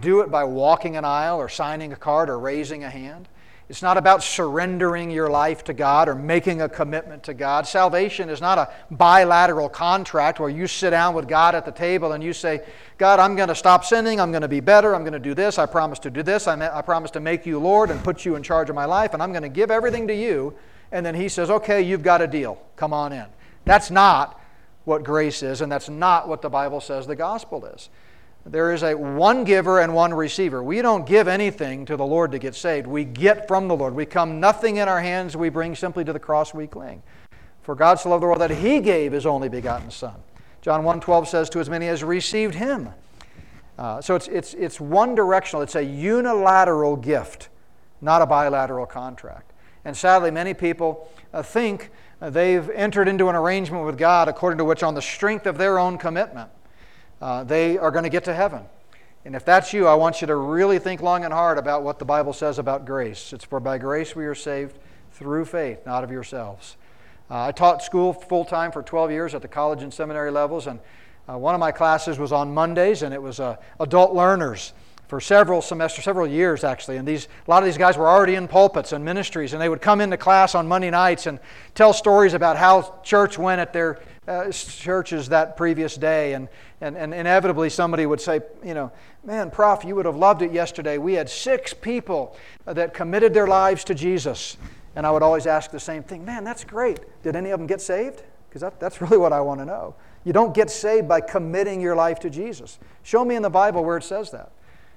do 0.00 0.20
it 0.20 0.30
by 0.30 0.44
walking 0.44 0.96
an 0.96 1.04
aisle 1.04 1.38
or 1.38 1.48
signing 1.48 1.92
a 1.92 1.96
card 1.96 2.30
or 2.30 2.38
raising 2.38 2.84
a 2.84 2.90
hand. 2.90 3.28
It's 3.68 3.80
not 3.80 3.96
about 3.96 4.22
surrendering 4.22 5.10
your 5.10 5.30
life 5.30 5.64
to 5.64 5.72
God 5.72 6.08
or 6.08 6.14
making 6.14 6.60
a 6.60 6.68
commitment 6.68 7.22
to 7.24 7.34
God. 7.34 7.66
Salvation 7.66 8.28
is 8.28 8.40
not 8.40 8.58
a 8.58 8.70
bilateral 8.90 9.68
contract 9.68 10.40
where 10.40 10.50
you 10.50 10.66
sit 10.66 10.90
down 10.90 11.14
with 11.14 11.28
God 11.28 11.54
at 11.54 11.64
the 11.64 11.72
table 11.72 12.12
and 12.12 12.22
you 12.22 12.32
say, 12.32 12.62
God, 12.98 13.18
I'm 13.18 13.34
going 13.36 13.48
to 13.48 13.54
stop 13.54 13.84
sinning. 13.84 14.20
I'm 14.20 14.30
going 14.30 14.42
to 14.42 14.48
be 14.48 14.60
better. 14.60 14.94
I'm 14.94 15.02
going 15.02 15.12
to 15.12 15.18
do 15.18 15.34
this. 15.34 15.58
I 15.58 15.66
promise 15.66 15.98
to 16.00 16.10
do 16.10 16.22
this. 16.22 16.46
I, 16.46 16.82
promise 16.82 17.10
to 17.12 17.20
make 17.20 17.46
you 17.46 17.58
Lord 17.58 17.90
and 17.90 18.02
put 18.02 18.24
you 18.24 18.36
in 18.36 18.42
charge 18.42 18.68
of 18.68 18.74
my 18.74 18.84
life, 18.84 19.14
and 19.14 19.22
I'm 19.22 19.32
going 19.32 19.42
to 19.42 19.48
give 19.48 19.70
everything 19.70 20.08
to 20.08 20.14
you. 20.14 20.54
And 20.90 21.06
then 21.06 21.14
He 21.14 21.28
says, 21.28 21.50
Okay, 21.50 21.82
you've 21.82 22.02
got 22.02 22.20
a 22.20 22.26
deal. 22.26 22.60
Come 22.76 22.92
on 22.92 23.12
in. 23.12 23.26
That's 23.64 23.90
not 23.90 24.40
what 24.84 25.04
grace 25.04 25.42
is, 25.42 25.60
and 25.60 25.70
that's 25.70 25.88
not 25.88 26.28
what 26.28 26.42
the 26.42 26.50
Bible 26.50 26.80
says 26.80 27.06
the 27.06 27.16
gospel 27.16 27.64
is. 27.66 27.88
There 28.44 28.72
is 28.72 28.82
a 28.82 28.94
one 28.94 29.44
giver 29.44 29.80
and 29.80 29.94
one 29.94 30.12
receiver. 30.12 30.62
We 30.62 30.82
don't 30.82 31.06
give 31.06 31.28
anything 31.28 31.84
to 31.86 31.96
the 31.96 32.04
Lord 32.04 32.32
to 32.32 32.38
get 32.38 32.54
saved. 32.54 32.86
We 32.86 33.04
get 33.04 33.46
from 33.46 33.68
the 33.68 33.76
Lord. 33.76 33.94
We 33.94 34.04
come 34.04 34.40
nothing 34.40 34.78
in 34.78 34.88
our 34.88 35.00
hands, 35.00 35.36
we 35.36 35.48
bring 35.48 35.76
simply 35.76 36.04
to 36.04 36.12
the 36.12 36.18
cross 36.18 36.52
we 36.52 36.66
cling. 36.66 37.02
For 37.62 37.76
God 37.76 38.00
so 38.00 38.10
loved 38.10 38.22
the 38.22 38.26
world 38.26 38.40
that 38.40 38.50
he 38.50 38.80
gave 38.80 39.12
his 39.12 39.26
only 39.26 39.48
begotten 39.48 39.90
Son. 39.90 40.14
John 40.60 40.82
1:12 40.82 41.26
says, 41.28 41.50
To 41.50 41.60
as 41.60 41.70
many 41.70 41.86
as 41.88 42.02
received 42.02 42.54
him. 42.54 42.90
Uh, 43.78 44.00
so 44.00 44.16
it's, 44.16 44.28
it's, 44.28 44.54
it's 44.54 44.80
one 44.80 45.14
directional, 45.14 45.62
it's 45.62 45.76
a 45.76 45.82
unilateral 45.82 46.96
gift, 46.96 47.48
not 48.00 48.22
a 48.22 48.26
bilateral 48.26 48.86
contract. 48.86 49.52
And 49.84 49.96
sadly, 49.96 50.30
many 50.30 50.54
people 50.54 51.10
uh, 51.32 51.42
think 51.42 51.90
uh, 52.20 52.30
they've 52.30 52.68
entered 52.70 53.08
into 53.08 53.28
an 53.28 53.34
arrangement 53.34 53.84
with 53.84 53.98
God 53.98 54.28
according 54.28 54.58
to 54.58 54.64
which, 54.64 54.82
on 54.82 54.94
the 54.94 55.02
strength 55.02 55.46
of 55.46 55.58
their 55.58 55.78
own 55.78 55.98
commitment, 55.98 56.50
uh, 57.22 57.44
they 57.44 57.78
are 57.78 57.92
going 57.92 58.02
to 58.02 58.10
get 58.10 58.24
to 58.24 58.34
heaven. 58.34 58.62
And 59.24 59.36
if 59.36 59.44
that's 59.44 59.72
you, 59.72 59.86
I 59.86 59.94
want 59.94 60.20
you 60.20 60.26
to 60.26 60.34
really 60.34 60.80
think 60.80 61.00
long 61.00 61.24
and 61.24 61.32
hard 61.32 61.56
about 61.56 61.84
what 61.84 62.00
the 62.00 62.04
Bible 62.04 62.32
says 62.32 62.58
about 62.58 62.84
grace. 62.84 63.32
It's 63.32 63.44
for 63.44 63.60
by 63.60 63.78
grace 63.78 64.16
we 64.16 64.26
are 64.26 64.34
saved 64.34 64.76
through 65.12 65.44
faith, 65.44 65.86
not 65.86 66.02
of 66.02 66.10
yourselves. 66.10 66.76
Uh, 67.30 67.46
I 67.46 67.52
taught 67.52 67.80
school 67.82 68.12
full 68.12 68.44
time 68.44 68.72
for 68.72 68.82
12 68.82 69.12
years 69.12 69.34
at 69.36 69.42
the 69.42 69.48
college 69.48 69.82
and 69.82 69.94
seminary 69.94 70.32
levels, 70.32 70.66
and 70.66 70.80
uh, 71.28 71.38
one 71.38 71.54
of 71.54 71.60
my 71.60 71.70
classes 71.70 72.18
was 72.18 72.32
on 72.32 72.52
Mondays, 72.52 73.02
and 73.02 73.14
it 73.14 73.22
was 73.22 73.38
uh, 73.38 73.56
adult 73.78 74.12
learners 74.12 74.72
for 75.06 75.20
several 75.20 75.62
semesters, 75.62 76.04
several 76.04 76.26
years 76.26 76.64
actually. 76.64 76.96
And 76.96 77.06
these, 77.06 77.28
a 77.46 77.50
lot 77.50 77.62
of 77.62 77.66
these 77.66 77.78
guys 77.78 77.96
were 77.96 78.08
already 78.08 78.34
in 78.34 78.48
pulpits 78.48 78.92
and 78.92 79.04
ministries, 79.04 79.52
and 79.52 79.62
they 79.62 79.68
would 79.68 79.80
come 79.80 80.00
into 80.00 80.16
class 80.16 80.56
on 80.56 80.66
Monday 80.66 80.90
nights 80.90 81.26
and 81.26 81.38
tell 81.76 81.92
stories 81.92 82.34
about 82.34 82.56
how 82.56 82.98
church 83.04 83.38
went 83.38 83.60
at 83.60 83.72
their 83.72 84.00
uh, 84.26 84.50
churches 84.50 85.28
that 85.30 85.56
previous 85.56 85.96
day. 85.96 86.34
And, 86.34 86.48
and, 86.80 86.96
and 86.96 87.12
inevitably, 87.12 87.70
somebody 87.70 88.06
would 88.06 88.20
say, 88.20 88.40
you 88.64 88.74
know, 88.74 88.92
man, 89.24 89.50
Prof, 89.50 89.84
you 89.84 89.96
would 89.96 90.06
have 90.06 90.16
loved 90.16 90.42
it 90.42 90.52
yesterday. 90.52 90.98
We 90.98 91.14
had 91.14 91.28
six 91.28 91.74
people 91.74 92.36
that 92.64 92.94
committed 92.94 93.34
their 93.34 93.46
lives 93.46 93.84
to 93.84 93.94
Jesus. 93.94 94.56
And 94.94 95.06
I 95.06 95.10
would 95.10 95.22
always 95.22 95.46
ask 95.46 95.70
the 95.70 95.80
same 95.80 96.02
thing 96.02 96.24
man, 96.24 96.44
that's 96.44 96.64
great. 96.64 97.00
Did 97.22 97.36
any 97.36 97.50
of 97.50 97.58
them 97.58 97.66
get 97.66 97.80
saved? 97.80 98.22
Because 98.48 98.60
that, 98.60 98.78
that's 98.78 99.00
really 99.00 99.18
what 99.18 99.32
I 99.32 99.40
want 99.40 99.60
to 99.60 99.64
know. 99.64 99.94
You 100.24 100.32
don't 100.32 100.54
get 100.54 100.70
saved 100.70 101.08
by 101.08 101.20
committing 101.20 101.80
your 101.80 101.96
life 101.96 102.20
to 102.20 102.30
Jesus. 102.30 102.78
Show 103.02 103.24
me 103.24 103.34
in 103.34 103.42
the 103.42 103.50
Bible 103.50 103.84
where 103.84 103.96
it 103.96 104.04
says 104.04 104.30
that. 104.30 104.52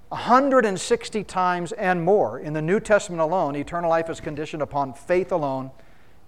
160 0.10 1.24
times 1.24 1.72
and 1.72 2.04
more 2.04 2.40
in 2.40 2.54
the 2.54 2.62
New 2.62 2.80
Testament 2.80 3.22
alone, 3.22 3.56
eternal 3.56 3.90
life 3.90 4.10
is 4.10 4.20
conditioned 4.20 4.62
upon 4.62 4.94
faith 4.94 5.32
alone 5.32 5.72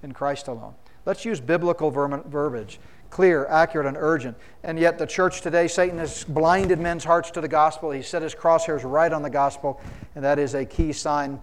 in 0.01 0.13
Christ 0.13 0.47
alone. 0.47 0.73
Let's 1.07 1.23
use 1.23 1.39
biblical 1.39 1.89
verbiage 1.89 2.81
clear, 3.09 3.45
accurate, 3.45 3.87
and 3.87 3.95
urgent. 3.97 4.35
And 4.65 4.77
yet, 4.77 4.97
the 4.97 5.07
church 5.07 5.39
today, 5.39 5.69
Satan 5.69 5.97
has 5.99 6.25
blinded 6.25 6.77
men's 6.77 7.05
hearts 7.05 7.31
to 7.31 7.39
the 7.39 7.47
gospel. 7.47 7.91
He 7.91 8.01
set 8.01 8.21
his 8.21 8.35
crosshairs 8.35 8.81
right 8.83 9.13
on 9.13 9.21
the 9.21 9.29
gospel, 9.29 9.79
and 10.15 10.23
that 10.25 10.37
is 10.37 10.53
a 10.53 10.65
key 10.65 10.91
sign 10.91 11.39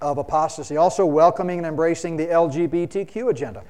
of 0.00 0.16
apostasy. 0.16 0.78
Also, 0.78 1.04
welcoming 1.04 1.58
and 1.58 1.66
embracing 1.66 2.16
the 2.16 2.28
LGBTQ 2.28 3.28
agenda. 3.28 3.62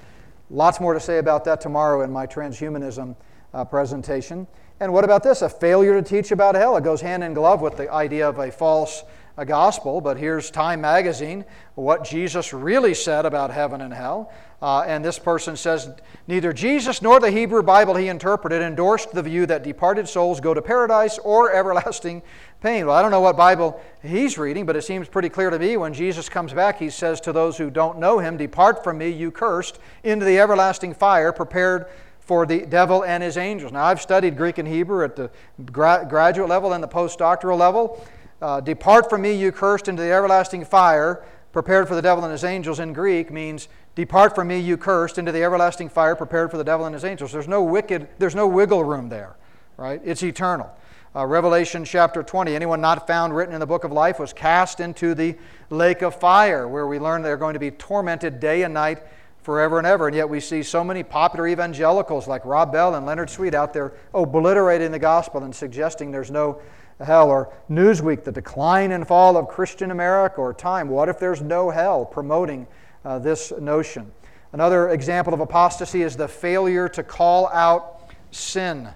Lots 0.50 0.78
more 0.78 0.94
to 0.94 1.00
say 1.00 1.18
about 1.18 1.44
that 1.46 1.60
tomorrow 1.60 2.02
in 2.02 2.12
my 2.12 2.28
transhumanism 2.28 3.16
uh, 3.52 3.64
presentation. 3.64 4.46
And 4.78 4.92
what 4.92 5.02
about 5.02 5.24
this? 5.24 5.42
A 5.42 5.48
failure 5.48 6.00
to 6.00 6.08
teach 6.08 6.30
about 6.30 6.54
hell. 6.54 6.76
It 6.76 6.84
goes 6.84 7.00
hand 7.00 7.24
in 7.24 7.34
glove 7.34 7.60
with 7.60 7.76
the 7.76 7.90
idea 7.92 8.28
of 8.28 8.38
a 8.38 8.52
false 8.52 9.02
a 9.36 9.44
gospel, 9.44 10.00
but 10.00 10.16
here's 10.16 10.50
Time 10.50 10.80
Magazine, 10.80 11.44
what 11.74 12.04
Jesus 12.04 12.52
really 12.52 12.94
said 12.94 13.26
about 13.26 13.50
heaven 13.50 13.80
and 13.80 13.92
hell. 13.92 14.32
Uh, 14.62 14.82
and 14.82 15.04
this 15.04 15.18
person 15.18 15.56
says 15.56 15.90
neither 16.26 16.52
Jesus 16.52 17.02
nor 17.02 17.20
the 17.20 17.30
Hebrew 17.30 17.62
Bible 17.62 17.96
he 17.96 18.08
interpreted 18.08 18.62
endorsed 18.62 19.12
the 19.12 19.22
view 19.22 19.44
that 19.46 19.62
departed 19.62 20.08
souls 20.08 20.40
go 20.40 20.54
to 20.54 20.62
paradise 20.62 21.18
or 21.18 21.52
everlasting 21.52 22.22
pain. 22.62 22.86
Well, 22.86 22.96
I 22.96 23.02
don't 23.02 23.10
know 23.10 23.20
what 23.20 23.36
Bible 23.36 23.80
he's 24.02 24.38
reading, 24.38 24.64
but 24.64 24.76
it 24.76 24.82
seems 24.82 25.08
pretty 25.08 25.28
clear 25.28 25.50
to 25.50 25.58
me 25.58 25.76
when 25.76 25.92
Jesus 25.92 26.28
comes 26.28 26.52
back, 26.52 26.78
he 26.78 26.88
says 26.88 27.20
to 27.22 27.32
those 27.32 27.58
who 27.58 27.70
don't 27.70 27.98
know 27.98 28.20
him, 28.20 28.36
Depart 28.36 28.82
from 28.82 28.98
me, 28.98 29.10
you 29.10 29.30
cursed, 29.30 29.78
into 30.02 30.24
the 30.24 30.38
everlasting 30.38 30.94
fire 30.94 31.32
prepared 31.32 31.86
for 32.20 32.46
the 32.46 32.64
devil 32.64 33.04
and 33.04 33.22
his 33.22 33.36
angels. 33.36 33.70
Now, 33.70 33.84
I've 33.84 34.00
studied 34.00 34.36
Greek 34.36 34.56
and 34.56 34.66
Hebrew 34.66 35.04
at 35.04 35.14
the 35.14 35.30
gra- 35.66 36.06
graduate 36.08 36.48
level 36.48 36.72
and 36.72 36.82
the 36.82 36.88
postdoctoral 36.88 37.58
level. 37.58 38.02
Uh, 38.42 38.60
Depart 38.60 39.08
from 39.08 39.22
me, 39.22 39.34
you 39.34 39.52
cursed, 39.52 39.88
into 39.88 40.02
the 40.02 40.12
everlasting 40.12 40.64
fire, 40.64 41.24
prepared 41.52 41.86
for 41.88 41.94
the 41.94 42.02
devil 42.02 42.24
and 42.24 42.32
his 42.32 42.44
angels 42.44 42.80
in 42.80 42.92
Greek 42.92 43.30
means 43.30 43.68
depart 43.94 44.34
from 44.34 44.48
me, 44.48 44.58
you 44.58 44.76
cursed, 44.76 45.18
into 45.18 45.30
the 45.30 45.42
everlasting 45.42 45.88
fire, 45.88 46.16
prepared 46.16 46.50
for 46.50 46.58
the 46.58 46.64
devil 46.64 46.84
and 46.84 46.94
his 46.94 47.04
angels. 47.04 47.32
There's 47.32 47.48
no 47.48 47.62
wicked, 47.62 48.08
there's 48.18 48.34
no 48.34 48.46
wiggle 48.48 48.82
room 48.82 49.08
there, 49.08 49.36
right? 49.76 50.00
It's 50.04 50.22
eternal. 50.22 50.70
Uh, 51.16 51.24
Revelation 51.24 51.84
chapter 51.84 52.24
20, 52.24 52.56
anyone 52.56 52.80
not 52.80 53.06
found 53.06 53.36
written 53.36 53.54
in 53.54 53.60
the 53.60 53.66
book 53.66 53.84
of 53.84 53.92
life 53.92 54.18
was 54.18 54.32
cast 54.32 54.80
into 54.80 55.14
the 55.14 55.36
lake 55.70 56.02
of 56.02 56.18
fire, 56.18 56.66
where 56.66 56.88
we 56.88 56.98
learn 56.98 57.22
they're 57.22 57.36
going 57.36 57.54
to 57.54 57.60
be 57.60 57.70
tormented 57.70 58.40
day 58.40 58.64
and 58.64 58.74
night 58.74 59.00
forever 59.44 59.78
and 59.78 59.86
ever. 59.86 60.08
And 60.08 60.16
yet 60.16 60.28
we 60.28 60.40
see 60.40 60.64
so 60.64 60.82
many 60.82 61.04
popular 61.04 61.46
evangelicals 61.46 62.26
like 62.26 62.44
Rob 62.44 62.72
Bell 62.72 62.96
and 62.96 63.06
Leonard 63.06 63.30
Sweet 63.30 63.54
out 63.54 63.72
there 63.72 63.92
obliterating 64.12 64.90
the 64.90 64.98
gospel 64.98 65.44
and 65.44 65.54
suggesting 65.54 66.10
there's 66.10 66.32
no 66.32 66.60
hell. 67.04 67.30
Or 67.30 67.52
Newsweek, 67.70 68.24
the 68.24 68.32
decline 68.32 68.92
and 68.92 69.06
fall 69.06 69.36
of 69.36 69.48
Christian 69.48 69.90
America, 69.90 70.40
or 70.40 70.54
Time, 70.54 70.88
what 70.88 71.08
if 71.08 71.18
there's 71.18 71.40
no 71.40 71.70
hell, 71.70 72.04
promoting 72.04 72.66
uh, 73.04 73.18
this 73.18 73.52
notion. 73.60 74.10
Another 74.52 74.90
example 74.90 75.34
of 75.34 75.40
apostasy 75.40 76.02
is 76.02 76.16
the 76.16 76.28
failure 76.28 76.88
to 76.88 77.02
call 77.02 77.48
out 77.48 78.10
sin. 78.30 78.88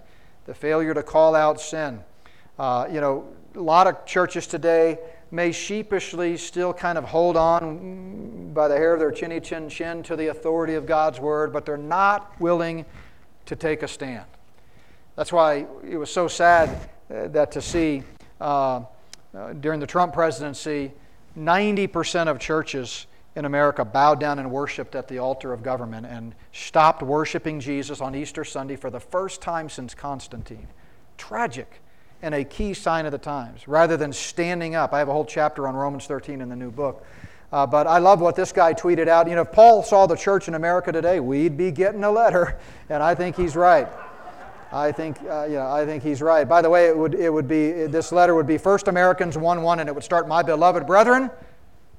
The 0.47 0.55
failure 0.55 0.95
to 0.95 1.03
call 1.03 1.35
out 1.35 1.61
sin. 1.61 2.01
Uh, 2.59 2.89
you 2.91 3.01
know, 3.01 3.29
a 3.55 3.61
lot 3.61 3.87
of 3.87 4.07
churches 4.07 4.47
today 4.47 4.99
may 5.31 5.53
sheepishly 5.53 6.37
still 6.37 6.73
kind 6.73 6.97
of 6.97 7.05
hold 7.05 7.37
on 7.37 8.53
by 8.55 8.69
the 8.69 8.77
hair 8.77 8.95
of 8.95 9.01
their 9.01 9.11
chinny 9.11 9.41
chin 9.41 9.69
chin 9.69 10.03
to 10.05 10.17
the 10.17 10.29
authority 10.29 10.75
of 10.75 10.87
God's 10.87 11.21
word, 11.21 11.53
but 11.53 11.67
they're 11.67 11.77
not 11.77 12.41
willing 12.41 12.87
to 13.47 13.57
take 13.57 13.83
a 13.83 13.89
stand. 13.89 14.25
That's 15.17 15.33
why 15.33 15.67
it 15.87 15.97
was 15.97 16.11
so 16.11 16.29
sad 16.29 16.89
that 17.09 17.53
to 17.53 17.63
see 17.63 18.03
uh, 18.41 18.83
uh, 19.35 19.53
during 19.55 19.81
the 19.81 19.87
Trump 19.87 20.13
presidency, 20.13 20.93
90% 21.39 22.29
of 22.29 22.39
churches 22.39 23.07
in 23.37 23.45
America 23.45 23.85
bowed 23.85 24.19
down 24.19 24.39
and 24.39 24.51
worshiped 24.51 24.95
at 24.95 25.07
the 25.07 25.19
altar 25.19 25.53
of 25.53 25.63
government 25.63 26.07
and 26.07 26.35
stopped 26.53 27.03
worshiping 27.03 27.61
Jesus 27.61 28.01
on 28.01 28.15
Easter 28.15 28.45
Sunday 28.45 28.77
for 28.77 28.91
the 28.91 29.01
first 29.01 29.41
time 29.41 29.69
since 29.69 29.95
Constantine. 29.95 30.67
Tragic 31.17 31.81
and 32.21 32.35
a 32.35 32.45
key 32.45 32.75
sign 32.75 33.07
of 33.07 33.13
the 33.13 33.19
times. 33.19 33.69
Rather 33.69 33.97
than 33.97 34.13
standing 34.13 34.75
up, 34.75 34.93
I 34.93 34.99
have 34.99 35.09
a 35.09 35.13
whole 35.13 35.25
chapter 35.25 35.69
on 35.69 35.77
Romans 35.77 36.07
13 36.07 36.41
in 36.41 36.49
the 36.49 36.57
new 36.57 36.71
book. 36.71 37.07
Uh, 37.53 37.67
but 37.67 37.87
I 37.87 37.99
love 37.99 38.21
what 38.21 38.35
this 38.35 38.53
guy 38.53 38.75
tweeted 38.75 39.09
out. 39.09 39.29
You 39.29 39.37
know, 39.37 39.43
if 39.43 39.53
Paul 39.53 39.83
saw 39.83 40.07
the 40.07 40.17
church 40.17 40.49
in 40.49 40.55
America 40.55 40.93
today, 40.93 41.21
we'd 41.21 41.57
be 41.57 41.71
getting 41.71 42.05
a 42.05 42.11
letter, 42.11 42.59
and 42.89 43.03
I 43.03 43.15
think 43.15 43.37
he's 43.37 43.57
right. 43.57 43.89
I 44.71 44.93
think, 44.93 45.19
uh, 45.23 45.47
yeah, 45.49 45.73
I 45.73 45.87
think 45.87 46.03
he's 46.03 46.21
right. 46.21 46.47
By 46.47 46.61
the 46.61 46.69
way, 46.69 46.89
it 46.89 46.97
would, 46.97 47.15
it 47.15 47.33
would 47.33 47.49
be, 47.49 47.87
this 47.87 48.13
letter 48.13 48.35
would 48.35 48.47
be 48.47 48.59
First 48.59 48.89
Americans 48.89 49.39
1 49.39 49.63
1, 49.63 49.81
and 49.81 49.89
it 49.89 49.95
would 49.95 50.05
start, 50.05 50.29
My 50.29 50.43
beloved 50.43 50.87
brethren. 50.87 51.31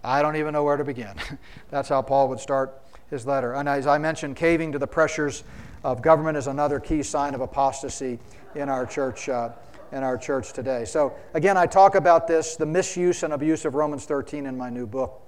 I 0.03 0.21
don't 0.21 0.35
even 0.35 0.53
know 0.53 0.63
where 0.63 0.77
to 0.77 0.83
begin. 0.83 1.13
That's 1.71 1.89
how 1.89 2.01
Paul 2.01 2.29
would 2.29 2.39
start 2.39 2.81
his 3.09 3.25
letter. 3.25 3.53
And 3.53 3.67
as 3.67 3.87
I 3.87 3.97
mentioned, 3.97 4.35
caving 4.35 4.71
to 4.73 4.79
the 4.79 4.87
pressures 4.87 5.43
of 5.83 6.01
government 6.01 6.37
is 6.37 6.47
another 6.47 6.79
key 6.79 7.01
sign 7.03 7.33
of 7.33 7.41
apostasy 7.41 8.19
in 8.55 8.69
our 8.69 8.85
church. 8.85 9.27
Uh, 9.27 9.49
in 9.91 10.03
our 10.03 10.19
church 10.19 10.53
today. 10.53 10.85
So, 10.85 11.15
again, 11.33 11.57
I 11.57 11.65
talk 11.65 11.95
about 11.95 12.27
this, 12.27 12.55
the 12.55 12.65
misuse 12.65 13.23
and 13.23 13.33
abuse 13.33 13.65
of 13.65 13.73
Romans 13.73 14.05
13 14.05 14.45
in 14.45 14.55
my 14.55 14.69
new 14.69 14.85
book. 14.85 15.19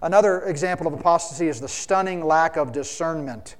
Another 0.00 0.42
example 0.44 0.86
of 0.86 0.94
apostasy 0.94 1.48
is 1.48 1.60
the 1.60 1.68
stunning 1.68 2.24
lack 2.24 2.56
of 2.56 2.72
discernment 2.72 3.56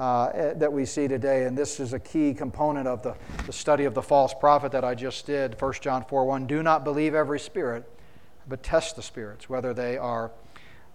uh, 0.00 0.30
eh, 0.32 0.54
that 0.54 0.72
we 0.72 0.86
see 0.86 1.06
today. 1.06 1.44
And 1.44 1.56
this 1.56 1.78
is 1.78 1.92
a 1.92 1.98
key 1.98 2.32
component 2.32 2.88
of 2.88 3.02
the, 3.02 3.14
the 3.44 3.52
study 3.52 3.84
of 3.84 3.92
the 3.92 4.00
false 4.00 4.32
prophet 4.32 4.72
that 4.72 4.82
I 4.82 4.94
just 4.94 5.26
did. 5.26 5.60
1 5.60 5.72
John 5.82 6.04
4 6.04 6.24
1 6.24 6.46
Do 6.46 6.62
not 6.62 6.84
believe 6.84 7.14
every 7.14 7.38
spirit, 7.38 7.84
but 8.48 8.62
test 8.62 8.96
the 8.96 9.02
spirits, 9.02 9.50
whether 9.50 9.74
they 9.74 9.98
are 9.98 10.32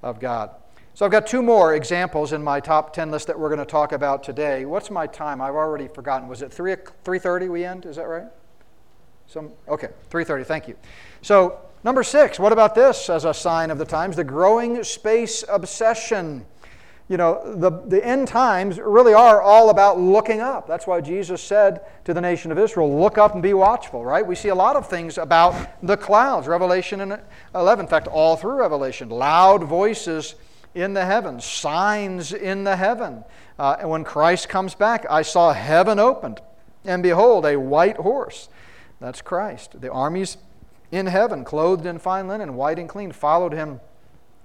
of 0.01 0.19
God. 0.19 0.49
So 0.95 1.05
I've 1.05 1.11
got 1.11 1.27
two 1.27 1.43
more 1.43 1.75
examples 1.75 2.33
in 2.33 2.43
my 2.43 2.59
top 2.59 2.93
10 2.93 3.11
list 3.11 3.27
that 3.27 3.37
we're 3.37 3.49
going 3.49 3.59
to 3.59 3.65
talk 3.65 3.91
about 3.91 4.23
today. 4.23 4.65
What's 4.65 4.89
my 4.89 5.05
time? 5.05 5.39
I've 5.39 5.53
already 5.53 5.87
forgotten. 5.87 6.27
Was 6.27 6.41
it 6.41 6.51
3 6.51 6.75
3:30 7.03 7.51
we 7.51 7.63
end? 7.63 7.85
Is 7.85 7.97
that 7.97 8.07
right? 8.07 8.27
Some 9.27 9.51
okay, 9.67 9.89
3:30. 10.09 10.45
Thank 10.45 10.67
you. 10.67 10.75
So, 11.21 11.59
number 11.83 12.01
6, 12.01 12.39
what 12.39 12.51
about 12.51 12.73
this 12.73 13.07
as 13.09 13.25
a 13.25 13.35
sign 13.35 13.69
of 13.69 13.77
the 13.77 13.85
times? 13.85 14.15
The 14.15 14.23
growing 14.23 14.83
space 14.83 15.43
obsession 15.47 16.45
you 17.07 17.17
know, 17.17 17.39
the, 17.55 17.69
the 17.69 18.03
end 18.03 18.27
times 18.27 18.79
really 18.79 19.13
are 19.13 19.39
all 19.39 19.69
about 19.69 19.99
looking 19.99 20.41
up. 20.41 20.67
That's 20.67 20.87
why 20.87 21.01
Jesus 21.01 21.41
said 21.41 21.81
to 22.05 22.15
the 22.15 22.21
nation 22.21 22.51
of 22.51 22.57
Israel, 22.57 22.99
Look 22.99 23.19
up 23.19 23.33
and 23.33 23.43
be 23.43 23.53
watchful, 23.53 24.03
right? 24.03 24.25
We 24.25 24.33
see 24.33 24.49
a 24.49 24.55
lot 24.55 24.75
of 24.75 24.89
things 24.89 25.19
about 25.19 25.55
the 25.85 25.97
clouds, 25.97 26.47
Revelation 26.47 27.15
11. 27.53 27.85
In 27.85 27.89
fact, 27.89 28.07
all 28.07 28.35
through 28.35 28.59
Revelation, 28.59 29.09
loud 29.09 29.63
voices 29.63 30.33
in 30.73 30.93
the 30.93 31.05
heavens, 31.05 31.45
signs 31.45 32.33
in 32.33 32.63
the 32.63 32.75
heaven. 32.75 33.23
Uh, 33.59 33.77
and 33.79 33.89
when 33.89 34.03
Christ 34.03 34.49
comes 34.49 34.73
back, 34.73 35.05
I 35.07 35.21
saw 35.21 35.53
heaven 35.53 35.99
opened, 35.99 36.41
and 36.85 37.03
behold, 37.03 37.45
a 37.45 37.57
white 37.57 37.97
horse. 37.97 38.49
That's 38.99 39.21
Christ. 39.21 39.79
The 39.79 39.91
armies 39.91 40.37
in 40.91 41.05
heaven, 41.05 41.43
clothed 41.43 41.85
in 41.85 41.99
fine 41.99 42.27
linen, 42.27 42.55
white 42.55 42.79
and 42.79 42.89
clean, 42.89 43.11
followed 43.11 43.53
him 43.53 43.79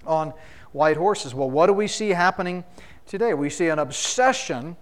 on 0.06 0.34
white 0.72 0.96
horses. 0.96 1.34
Well, 1.34 1.50
what 1.50 1.66
do 1.66 1.72
we 1.72 1.86
see 1.86 2.10
happening 2.10 2.64
today? 3.06 3.34
We 3.34 3.50
see 3.50 3.68
an 3.68 3.78
obsession 3.78 4.76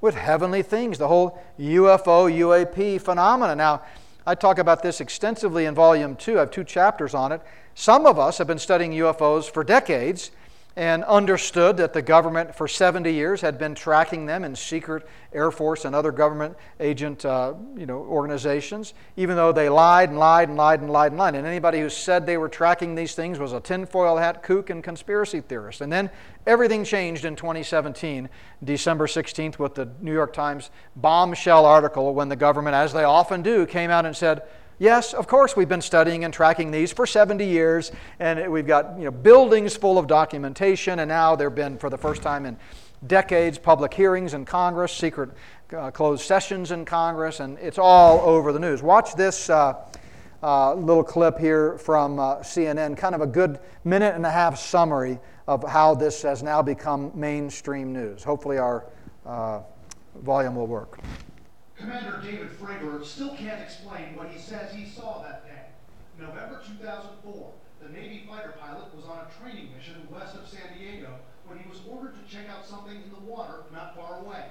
with 0.00 0.14
heavenly 0.14 0.62
things, 0.62 0.98
the 0.98 1.08
whole 1.08 1.42
UFO, 1.58 2.30
UAP 2.32 3.00
phenomena. 3.00 3.56
Now, 3.56 3.82
I 4.26 4.34
talk 4.34 4.58
about 4.58 4.82
this 4.82 5.00
extensively 5.00 5.64
in 5.64 5.74
volume 5.74 6.14
two. 6.14 6.36
I 6.36 6.40
have 6.40 6.50
two 6.50 6.64
chapters 6.64 7.14
on 7.14 7.32
it. 7.32 7.40
Some 7.74 8.06
of 8.06 8.18
us 8.18 8.38
have 8.38 8.46
been 8.46 8.58
studying 8.58 8.92
UFOs 8.92 9.50
for 9.50 9.64
decades, 9.64 10.30
and 10.78 11.02
understood 11.06 11.76
that 11.76 11.92
the 11.92 12.00
government 12.00 12.54
for 12.54 12.68
70 12.68 13.12
years 13.12 13.40
had 13.40 13.58
been 13.58 13.74
tracking 13.74 14.26
them 14.26 14.44
in 14.44 14.54
secret 14.54 15.04
Air 15.32 15.50
Force 15.50 15.84
and 15.84 15.92
other 15.92 16.12
government 16.12 16.56
agent 16.78 17.24
uh, 17.24 17.54
you 17.76 17.84
know, 17.84 17.98
organizations, 17.98 18.94
even 19.16 19.34
though 19.34 19.50
they 19.50 19.68
lied 19.68 20.10
and 20.10 20.20
lied 20.20 20.48
and 20.48 20.56
lied 20.56 20.80
and 20.80 20.88
lied 20.88 21.10
and 21.10 21.18
lied. 21.18 21.34
And 21.34 21.44
anybody 21.44 21.80
who 21.80 21.90
said 21.90 22.26
they 22.26 22.36
were 22.36 22.48
tracking 22.48 22.94
these 22.94 23.16
things 23.16 23.40
was 23.40 23.52
a 23.52 23.58
tinfoil 23.58 24.18
hat 24.18 24.44
kook 24.44 24.70
and 24.70 24.84
conspiracy 24.84 25.40
theorist. 25.40 25.80
And 25.80 25.92
then 25.92 26.10
everything 26.46 26.84
changed 26.84 27.24
in 27.24 27.34
2017, 27.34 28.28
December 28.62 29.08
16th, 29.08 29.58
with 29.58 29.74
the 29.74 29.88
New 30.00 30.12
York 30.12 30.32
Times 30.32 30.70
bombshell 30.94 31.66
article 31.66 32.14
when 32.14 32.28
the 32.28 32.36
government, 32.36 32.76
as 32.76 32.92
they 32.92 33.02
often 33.02 33.42
do, 33.42 33.66
came 33.66 33.90
out 33.90 34.06
and 34.06 34.16
said, 34.16 34.42
Yes, 34.80 35.12
of 35.12 35.26
course, 35.26 35.56
we've 35.56 35.68
been 35.68 35.82
studying 35.82 36.22
and 36.22 36.32
tracking 36.32 36.70
these 36.70 36.92
for 36.92 37.04
70 37.04 37.44
years, 37.44 37.90
and 38.20 38.52
we've 38.52 38.66
got 38.66 38.96
you 38.96 39.06
know, 39.06 39.10
buildings 39.10 39.76
full 39.76 39.98
of 39.98 40.06
documentation, 40.06 41.00
and 41.00 41.08
now 41.08 41.34
there 41.34 41.48
have 41.48 41.56
been, 41.56 41.78
for 41.78 41.90
the 41.90 41.98
first 41.98 42.22
time 42.22 42.46
in 42.46 42.56
decades, 43.04 43.58
public 43.58 43.92
hearings 43.92 44.34
in 44.34 44.44
Congress, 44.44 44.92
secret 44.92 45.30
uh, 45.76 45.90
closed 45.90 46.22
sessions 46.22 46.70
in 46.70 46.84
Congress, 46.84 47.40
and 47.40 47.58
it's 47.58 47.78
all 47.78 48.20
over 48.20 48.52
the 48.52 48.60
news. 48.60 48.80
Watch 48.80 49.16
this 49.16 49.50
uh, 49.50 49.74
uh, 50.44 50.74
little 50.74 51.02
clip 51.02 51.38
here 51.38 51.76
from 51.78 52.20
uh, 52.20 52.36
CNN, 52.36 52.96
kind 52.96 53.16
of 53.16 53.20
a 53.20 53.26
good 53.26 53.58
minute 53.82 54.14
and 54.14 54.24
a 54.24 54.30
half 54.30 54.56
summary 54.60 55.18
of 55.48 55.68
how 55.68 55.96
this 55.96 56.22
has 56.22 56.44
now 56.44 56.62
become 56.62 57.10
mainstream 57.16 57.92
news. 57.92 58.22
Hopefully, 58.22 58.58
our 58.58 58.86
uh, 59.26 59.60
volume 60.22 60.54
will 60.54 60.68
work. 60.68 61.00
Commander 61.78 62.20
David 62.24 62.50
Fravor 62.58 63.04
still 63.04 63.36
can't 63.36 63.62
explain 63.62 64.16
what 64.16 64.28
he 64.28 64.38
says 64.38 64.74
he 64.74 64.84
saw 64.84 65.22
that 65.22 65.46
day. 65.46 65.62
November 66.18 66.60
2004, 66.66 67.52
the 67.80 67.88
Navy 67.90 68.26
fighter 68.28 68.54
pilot 68.60 68.92
was 68.96 69.04
on 69.04 69.22
a 69.22 69.30
training 69.38 69.70
mission 69.76 69.94
west 70.10 70.34
of 70.34 70.48
San 70.48 70.74
Diego 70.76 71.14
when 71.46 71.56
he 71.56 71.68
was 71.68 71.78
ordered 71.88 72.18
to 72.18 72.26
check 72.26 72.50
out 72.50 72.66
something 72.66 72.96
in 72.96 73.10
the 73.14 73.22
water 73.30 73.62
not 73.72 73.94
far 73.94 74.18
away. 74.18 74.50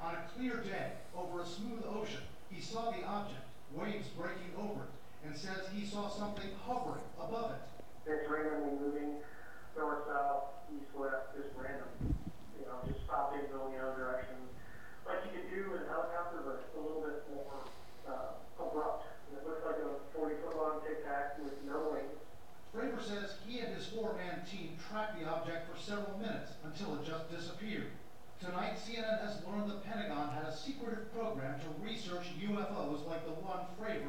On 0.00 0.14
a 0.14 0.22
clear 0.38 0.62
day, 0.62 0.92
over 1.10 1.42
a 1.42 1.46
smooth 1.46 1.82
ocean, 1.90 2.22
he 2.48 2.62
saw 2.62 2.92
the 2.92 3.02
object, 3.02 3.42
waves 3.74 4.06
breaking 4.14 4.54
over 4.56 4.86
it, 4.86 4.94
and 5.26 5.36
says 5.36 5.66
he 5.74 5.84
saw 5.84 6.08
something 6.08 6.54
hovering 6.64 7.02
above 7.18 7.50
it. 7.50 7.62
It's 8.06 8.30
randomly 8.30 8.78
moving 8.78 9.16
north, 9.76 10.06
south, 10.06 10.54
east, 10.70 10.94
west, 10.94 11.34
just 11.34 11.50
random. 11.58 12.14
You 12.54 12.64
know, 12.70 12.78
just 12.86 13.04
stopping, 13.04 13.50
going 13.50 13.74
the 13.74 13.82
other 13.82 13.98
direction 13.98 14.38
like 15.10 15.26
you 15.26 15.32
could 15.34 15.50
do 15.50 15.62
in 15.74 15.82
helicopters, 15.90 16.46
but 16.46 16.58
a 16.70 16.80
little 16.80 17.02
bit 17.02 17.26
more 17.34 17.66
uh, 18.06 18.38
abrupt. 18.62 19.10
And 19.26 19.42
it 19.42 19.44
looks 19.46 19.66
like 19.66 19.82
a 19.82 19.98
40 20.14 20.34
foot 20.46 20.54
long 20.54 20.78
tic 20.86 21.02
tac 21.02 21.42
with 21.42 21.58
no 21.66 21.90
wings. 21.90 22.14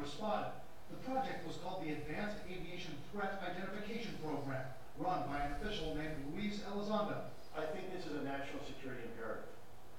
spotted. 0.06 0.54
The 0.94 1.02
project 1.02 1.42
was 1.42 1.58
called 1.58 1.82
the 1.82 1.92
Advanced 1.92 2.41
Aviation 2.52 2.92
Threat 3.10 3.40
Identification 3.40 4.12
Program, 4.22 4.64
run 4.98 5.24
by 5.26 5.40
an 5.40 5.52
official 5.56 5.94
named 5.96 6.16
Luis 6.28 6.60
Elizondo. 6.68 7.24
I 7.56 7.64
think 7.72 7.92
this 7.92 8.04
is 8.04 8.12
a 8.20 8.24
national 8.24 8.60
security 8.68 9.08
imperative. 9.08 9.48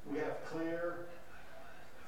We 0.05 0.19
have 0.19 0.37
clear 0.45 1.09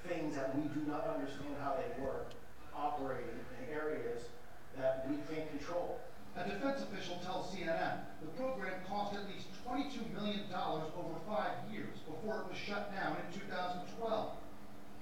things 0.06 0.36
that 0.36 0.54
we 0.54 0.70
do 0.70 0.86
not 0.86 1.08
understand 1.08 1.58
how 1.62 1.78
they 1.82 1.90
work, 2.02 2.30
operating 2.76 3.34
in 3.34 3.74
areas 3.74 4.30
that 4.78 5.08
we 5.10 5.18
can't 5.26 5.50
control. 5.50 6.00
A 6.38 6.44
defense 6.44 6.84
official 6.84 7.18
tells 7.24 7.50
CNN 7.50 8.06
the 8.22 8.28
program 8.38 8.74
cost 8.88 9.16
at 9.16 9.26
least 9.26 9.48
$22 9.66 10.14
million 10.14 10.46
over 10.54 11.16
five 11.26 11.58
years 11.72 11.98
before 12.06 12.46
it 12.46 12.50
was 12.50 12.58
shut 12.58 12.94
down 12.94 13.18
in 13.18 13.40
2012. 13.40 14.30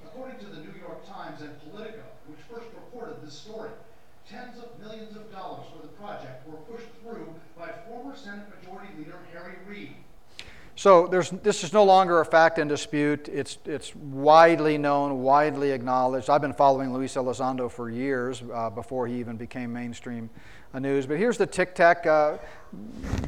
According 0.05 0.39
to 0.39 0.45
the 0.45 0.61
New 0.61 0.77
York 0.79 1.03
Times 1.07 1.41
and 1.41 1.51
Politico, 1.67 2.05
which 2.27 2.39
first 2.47 2.67
reported 2.75 3.25
this 3.25 3.33
story, 3.33 3.71
tens 4.29 4.57
of 4.57 4.79
millions 4.79 5.15
of 5.15 5.31
dollars 5.31 5.65
for 5.73 5.81
the 5.81 5.93
project 5.93 6.47
were 6.47 6.57
pushed 6.57 6.87
through 7.01 7.33
by 7.57 7.69
former 7.87 8.15
Senate 8.15 8.45
Majority 8.59 8.93
Leader 8.97 9.17
Harry 9.31 9.55
Reid. 9.67 9.95
So 10.75 11.05
there's, 11.05 11.29
this 11.29 11.63
is 11.63 11.71
no 11.71 11.83
longer 11.83 12.19
a 12.19 12.25
fact 12.25 12.57
in 12.57 12.67
dispute. 12.67 13.29
It's, 13.29 13.59
it's 13.65 13.95
widely 13.95 14.77
known, 14.77 15.21
widely 15.21 15.71
acknowledged. 15.71 16.31
I've 16.31 16.41
been 16.41 16.53
following 16.53 16.91
Luis 16.91 17.13
Elizondo 17.13 17.69
for 17.69 17.91
years 17.91 18.41
uh, 18.51 18.71
before 18.71 19.07
he 19.07 19.19
even 19.19 19.37
became 19.37 19.71
mainstream 19.71 20.31
news. 20.73 21.05
But 21.05 21.19
here's 21.19 21.37
the 21.37 21.45
tic 21.45 21.75
tac 21.75 22.07
uh, 22.07 22.37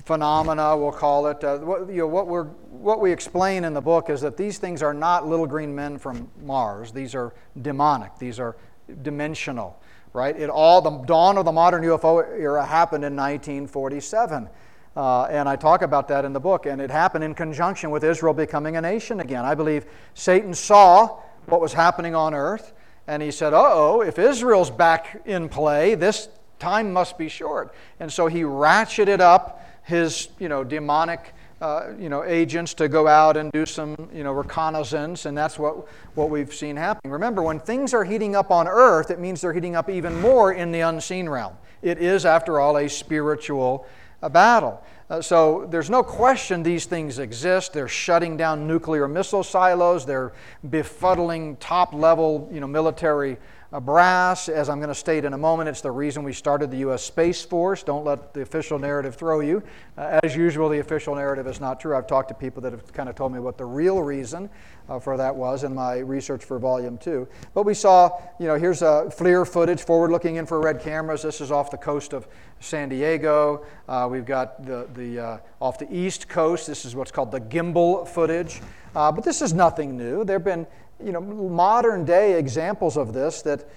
phenomena, 0.05 0.75
we'll 0.75 0.91
call 0.91 1.27
it. 1.27 1.43
Uh, 1.43 1.59
what, 1.59 1.87
you 1.87 1.97
know, 1.97 2.07
what, 2.07 2.27
we're, 2.27 2.45
what 2.45 2.99
we 2.99 3.11
explain 3.11 3.63
in 3.63 3.73
the 3.73 3.81
book 3.81 4.09
is 4.09 4.21
that 4.21 4.37
these 4.37 4.57
things 4.57 4.81
are 4.81 4.93
not 4.93 5.27
little 5.27 5.45
green 5.45 5.73
men 5.75 5.99
from 5.99 6.27
Mars. 6.43 6.91
These 6.91 7.13
are 7.13 7.33
demonic, 7.61 8.17
these 8.17 8.39
are 8.39 8.55
dimensional, 9.03 9.79
right? 10.15 10.35
It 10.35 10.49
all, 10.49 10.81
the 10.81 10.91
dawn 11.05 11.37
of 11.37 11.45
the 11.45 11.51
modern 11.51 11.83
UFO 11.83 12.25
era 12.39 12.65
happened 12.65 13.03
in 13.03 13.15
1947. 13.15 14.49
Uh, 14.95 15.23
and 15.25 15.49
I 15.49 15.57
talk 15.57 15.81
about 15.81 16.07
that 16.07 16.23
in 16.23 16.31
the 16.31 16.39
book. 16.39 16.65
And 16.65 16.81
it 16.81 16.89
happened 16.89 17.23
in 17.23 17.35
conjunction 17.35 17.91
with 17.91 18.03
Israel 18.03 18.33
becoming 18.33 18.77
a 18.77 18.81
nation 18.81 19.19
again. 19.19 19.43
I 19.43 19.53
believe 19.53 19.85
Satan 20.13 20.53
saw 20.53 21.19
what 21.47 21.59
was 21.61 21.73
happening 21.73 22.15
on 22.15 22.33
earth, 22.33 22.73
and 23.07 23.21
he 23.21 23.29
said, 23.29 23.53
uh 23.53 23.61
oh, 23.61 24.01
if 24.01 24.17
Israel's 24.17 24.71
back 24.71 25.21
in 25.25 25.49
play, 25.49 25.93
this 25.93 26.29
time 26.57 26.91
must 26.91 27.17
be 27.17 27.29
short. 27.29 27.75
And 27.99 28.11
so 28.11 28.27
he 28.27 28.41
ratcheted 28.41 29.19
up 29.19 29.61
his 29.83 30.29
you 30.39 30.49
know, 30.49 30.63
demonic. 30.63 31.33
Uh, 31.65 31.95
you 31.97 32.09
know, 32.09 32.23
agents 32.23 32.75
to 32.75 32.87
go 32.87 33.07
out 33.07 33.35
and 33.35 33.51
do 33.51 33.65
some, 33.65 33.95
you 34.13 34.23
know, 34.23 34.31
reconnaissance, 34.31 35.25
and 35.25 35.35
that's 35.35 35.57
what, 35.57 35.87
what 36.13 36.29
we've 36.29 36.53
seen 36.53 36.75
happening. 36.75 37.11
Remember, 37.11 37.41
when 37.41 37.59
things 37.59 37.91
are 37.91 38.03
heating 38.03 38.35
up 38.35 38.51
on 38.51 38.67
earth, 38.67 39.09
it 39.09 39.17
means 39.17 39.41
they're 39.41 39.51
heating 39.51 39.75
up 39.75 39.89
even 39.89 40.21
more 40.21 40.53
in 40.53 40.71
the 40.71 40.81
unseen 40.81 41.27
realm. 41.27 41.57
It 41.81 41.97
is, 41.97 42.23
after 42.23 42.59
all, 42.59 42.77
a 42.77 42.87
spiritual 42.87 43.87
a 44.21 44.29
battle. 44.29 44.83
Uh, 45.09 45.21
so 45.21 45.67
there's 45.71 45.89
no 45.89 46.03
question 46.03 46.61
these 46.61 46.85
things 46.85 47.17
exist. 47.17 47.73
They're 47.73 47.87
shutting 47.87 48.37
down 48.37 48.67
nuclear 48.67 49.07
missile 49.07 49.43
silos. 49.43 50.05
They're 50.05 50.33
befuddling 50.69 51.57
top 51.59 51.93
level 51.95 52.47
you 52.51 52.59
know, 52.59 52.67
military 52.67 53.33
uh, 53.33 53.37
brass. 53.79 54.49
As 54.49 54.69
I'm 54.69 54.79
going 54.79 54.89
to 54.89 54.95
state 54.95 55.25
in 55.25 55.33
a 55.33 55.37
moment, 55.37 55.69
it's 55.69 55.81
the 55.81 55.91
reason 55.91 56.23
we 56.23 56.33
started 56.33 56.71
the 56.71 56.77
U.S. 56.77 57.03
Space 57.03 57.43
Force. 57.43 57.83
Don't 57.83 58.05
let 58.05 58.33
the 58.33 58.41
official 58.41 58.79
narrative 58.79 59.15
throw 59.15 59.39
you. 59.39 59.63
Uh, 59.97 60.19
as 60.23 60.35
usual, 60.35 60.69
the 60.69 60.79
official 60.79 61.15
narrative 61.15 61.47
is 61.47 61.59
not 61.59 61.79
true. 61.79 61.95
I've 61.95 62.07
talked 62.07 62.29
to 62.29 62.33
people 62.33 62.61
that 62.61 62.71
have 62.71 62.91
kind 62.93 63.09
of 63.09 63.15
told 63.15 63.33
me 63.33 63.39
what 63.39 63.57
the 63.57 63.65
real 63.65 64.01
reason 64.01 64.49
uh, 64.89 64.99
for 64.99 65.17
that 65.17 65.35
was 65.35 65.63
in 65.63 65.73
my 65.73 65.97
research 65.97 66.43
for 66.43 66.59
Volume 66.59 66.97
2. 66.97 67.27
But 67.53 67.63
we 67.63 67.73
saw, 67.73 68.21
you 68.39 68.47
know, 68.47 68.55
here's 68.55 68.81
a 68.81 69.09
FLIR 69.09 69.47
footage, 69.47 69.81
forward 69.81 70.11
looking 70.11 70.37
infrared 70.37 70.79
cameras. 70.81 71.21
This 71.21 71.41
is 71.41 71.51
off 71.51 71.71
the 71.71 71.77
coast 71.77 72.13
of 72.13 72.27
San 72.59 72.89
Diego. 72.89 73.65
Uh, 73.87 74.07
we've 74.09 74.25
got 74.25 74.65
the, 74.65 74.87
the, 74.93 75.19
uh, 75.19 75.37
off 75.59 75.77
the 75.79 75.93
east 75.95 76.29
coast. 76.29 76.67
This 76.67 76.85
is 76.85 76.95
what's 76.95 77.11
called 77.11 77.31
the 77.31 77.41
gimbal 77.41 78.07
footage. 78.07 78.61
Uh, 78.95 79.11
but 79.11 79.25
this 79.25 79.41
is 79.41 79.53
nothing 79.53 79.97
new. 79.97 80.23
There 80.23 80.37
have 80.37 80.45
been 80.45 80.65
you 81.03 81.11
know, 81.11 81.21
modern 81.21 82.05
day 82.05 82.39
examples 82.39 82.97
of 82.97 83.13
this 83.13 83.41
that 83.41 83.67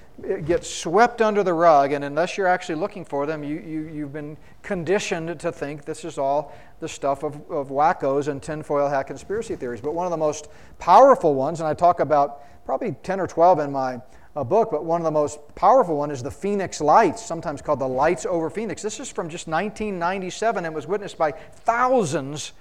get 0.45 0.65
swept 0.65 1.21
under 1.21 1.43
the 1.43 1.53
rug, 1.53 1.93
and 1.93 2.05
unless 2.05 2.37
you're 2.37 2.47
actually 2.47 2.75
looking 2.77 3.05
for 3.05 3.27
them, 3.27 3.43
you, 3.43 3.57
you, 3.57 3.89
you've 3.93 4.13
been 4.13 4.37
conditioned 4.63 5.39
to 5.41 5.53
think 5.53 5.85
this 5.85 6.05
is 6.05 6.19
all 6.19 6.53
the 6.81 6.89
stuff 6.89 7.23
of, 7.23 7.35
of 7.51 7.69
wackos 7.69 8.29
and 8.29 8.43
tinfoil 8.43 8.89
hat 8.89 9.05
conspiracy 9.05 9.57
theories. 9.57 9.81
But 9.81 9.95
one 9.95 10.07
of 10.07 10.11
the 10.11 10.17
most 10.17 10.49
powerful 10.79 11.35
ones, 11.35 11.61
and 11.61 11.69
I 11.69 11.75
talk 11.75 12.01
about 12.01 12.43
probably 12.65 12.93
10 13.03 13.21
or 13.21 13.27
12 13.27 13.61
in 13.61 13.73
my 13.73 14.01
uh, 14.37 14.45
book, 14.45 14.71
but 14.71 14.85
one 14.85 15.01
of 15.01 15.05
the 15.05 15.11
most 15.11 15.41
powerful 15.55 15.97
one 15.97 16.11
is 16.11 16.23
the 16.23 16.31
Phoenix 16.31 16.81
Lights, 16.81 17.25
sometimes 17.25 17.63
called 17.63 17.81
the 17.81 17.89
Lights 17.89 18.27
over 18.27 18.51
Phoenix. 18.51 18.83
This 18.83 19.01
is 19.01 19.11
from 19.11 19.29
just 19.29 19.49
1997 19.49 20.65
and 20.65 20.75
was 20.75 20.87
witnessed 20.87 21.19
by 21.19 21.33
thousands, 21.33 22.53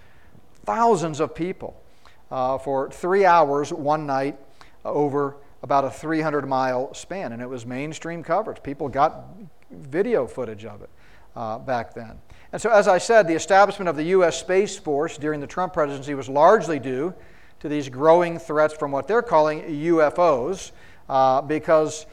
thousands 0.65 1.19
of 1.19 1.35
people 1.35 1.79
uh, 2.31 2.57
for 2.57 2.89
three 2.89 3.25
hours 3.25 3.71
one 3.71 4.05
night 4.05 4.37
over 4.87 5.37
about 5.63 5.85
a 5.85 5.89
300 5.89 6.47
mile 6.47 6.93
span, 6.93 7.31
and 7.31 7.41
it 7.41 7.49
was 7.49 7.65
mainstream 7.65 8.23
coverage. 8.23 8.61
People 8.63 8.89
got 8.89 9.25
video 9.71 10.27
footage 10.27 10.65
of 10.65 10.81
it 10.81 10.89
uh, 11.35 11.59
back 11.59 11.93
then. 11.93 12.19
And 12.51 12.61
so, 12.61 12.69
as 12.69 12.87
I 12.87 12.97
said, 12.97 13.27
the 13.27 13.33
establishment 13.33 13.89
of 13.89 13.95
the 13.95 14.03
U.S. 14.03 14.39
Space 14.39 14.77
Force 14.77 15.17
during 15.17 15.39
the 15.39 15.47
Trump 15.47 15.73
presidency 15.73 16.13
was 16.13 16.29
largely 16.29 16.79
due 16.79 17.13
to 17.59 17.69
these 17.69 17.89
growing 17.89 18.39
threats 18.39 18.73
from 18.73 18.91
what 18.91 19.07
they're 19.07 19.21
calling 19.21 19.61
UFOs 19.63 20.71
uh, 21.09 21.41
because 21.41 22.05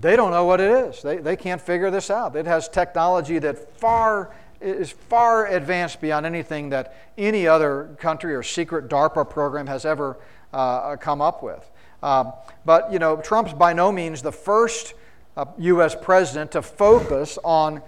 they 0.00 0.14
don't 0.14 0.30
know 0.30 0.44
what 0.44 0.60
it 0.60 0.70
is. 0.70 1.02
They, 1.02 1.16
they 1.16 1.36
can't 1.36 1.60
figure 1.60 1.90
this 1.90 2.10
out. 2.10 2.36
It 2.36 2.46
has 2.46 2.68
technology 2.68 3.38
that 3.40 3.78
far 3.78 4.34
is 4.60 4.90
far 4.90 5.46
advanced 5.46 6.02
beyond 6.02 6.26
anything 6.26 6.68
that 6.68 6.94
any 7.16 7.46
other 7.46 7.96
country 7.98 8.34
or 8.34 8.42
secret 8.42 8.88
DARPA 8.88 9.28
program 9.28 9.66
has 9.66 9.86
ever 9.86 10.18
uh, 10.52 10.96
come 10.96 11.22
up 11.22 11.42
with. 11.42 11.70
Um, 12.02 12.32
but, 12.64 12.92
you 12.92 12.98
know, 12.98 13.16
Trump's 13.16 13.52
by 13.52 13.72
no 13.72 13.92
means 13.92 14.22
the 14.22 14.32
first 14.32 14.94
uh, 15.36 15.46
U.S. 15.58 15.96
president 16.00 16.52
to 16.52 16.62
focus 16.62 17.38
on 17.44 17.82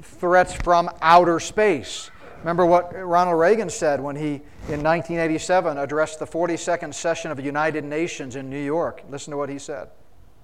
threats 0.00 0.54
from 0.54 0.90
outer 1.00 1.40
space. 1.40 2.10
Remember 2.38 2.66
what 2.66 2.94
Ronald 2.94 3.38
Reagan 3.38 3.70
said 3.70 4.00
when 4.00 4.16
he, 4.16 4.34
in 4.68 4.82
1987, 4.82 5.78
addressed 5.78 6.18
the 6.18 6.26
42nd 6.26 6.92
session 6.92 7.30
of 7.30 7.38
the 7.38 7.42
United 7.42 7.84
Nations 7.84 8.36
in 8.36 8.50
New 8.50 8.62
York. 8.62 9.02
Listen 9.08 9.30
to 9.30 9.36
what 9.38 9.48
he 9.48 9.58
said. 9.58 9.88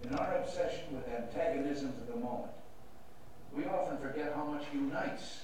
In 0.04 0.14
our 0.14 0.36
obsession 0.36 0.84
with 0.92 1.06
antagonisms 1.08 2.00
of 2.00 2.06
the 2.14 2.16
moment, 2.16 2.52
we 3.54 3.66
often 3.66 3.98
forget 3.98 4.32
how 4.34 4.44
much 4.44 4.64
unites 4.72 5.40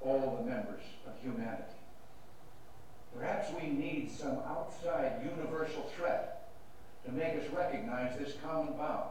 all 0.00 0.42
the 0.42 0.50
members 0.50 0.82
of 1.06 1.12
humanity. 1.22 1.62
Perhaps 3.16 3.52
we 3.60 3.68
need 3.68 4.10
some 4.10 4.38
outside 4.48 5.12
universal 5.24 5.88
threat 5.96 6.43
to 7.04 7.12
make 7.12 7.34
us 7.34 7.48
recognize 7.52 8.18
this 8.18 8.34
common 8.44 8.74
bond. 8.74 9.10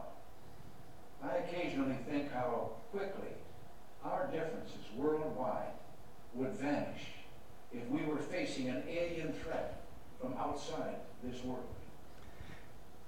I 1.22 1.36
occasionally 1.36 1.96
think 2.08 2.32
how 2.32 2.72
quickly 2.90 3.28
our 4.04 4.26
differences 4.26 4.84
worldwide 4.96 5.72
would 6.34 6.52
vanish 6.52 7.00
if 7.72 7.88
we 7.88 8.02
were 8.04 8.18
facing 8.18 8.68
an 8.68 8.82
alien 8.88 9.32
threat 9.32 9.82
from 10.20 10.34
outside 10.34 10.96
this 11.22 11.42
world. 11.44 11.64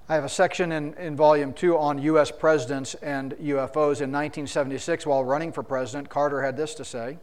I 0.08 0.14
have 0.14 0.24
a 0.24 0.28
section 0.28 0.70
in, 0.70 0.94
in 0.94 1.16
volume 1.16 1.52
two 1.52 1.76
on 1.76 1.98
U.S. 1.98 2.30
presidents 2.30 2.94
and 2.94 3.32
UFOs. 3.32 4.00
In 4.00 4.12
1976, 4.12 5.04
while 5.04 5.24
running 5.24 5.50
for 5.50 5.64
president, 5.64 6.08
Carter 6.08 6.42
had 6.42 6.56
this 6.56 6.74
to 6.76 6.84
say. 6.84 7.18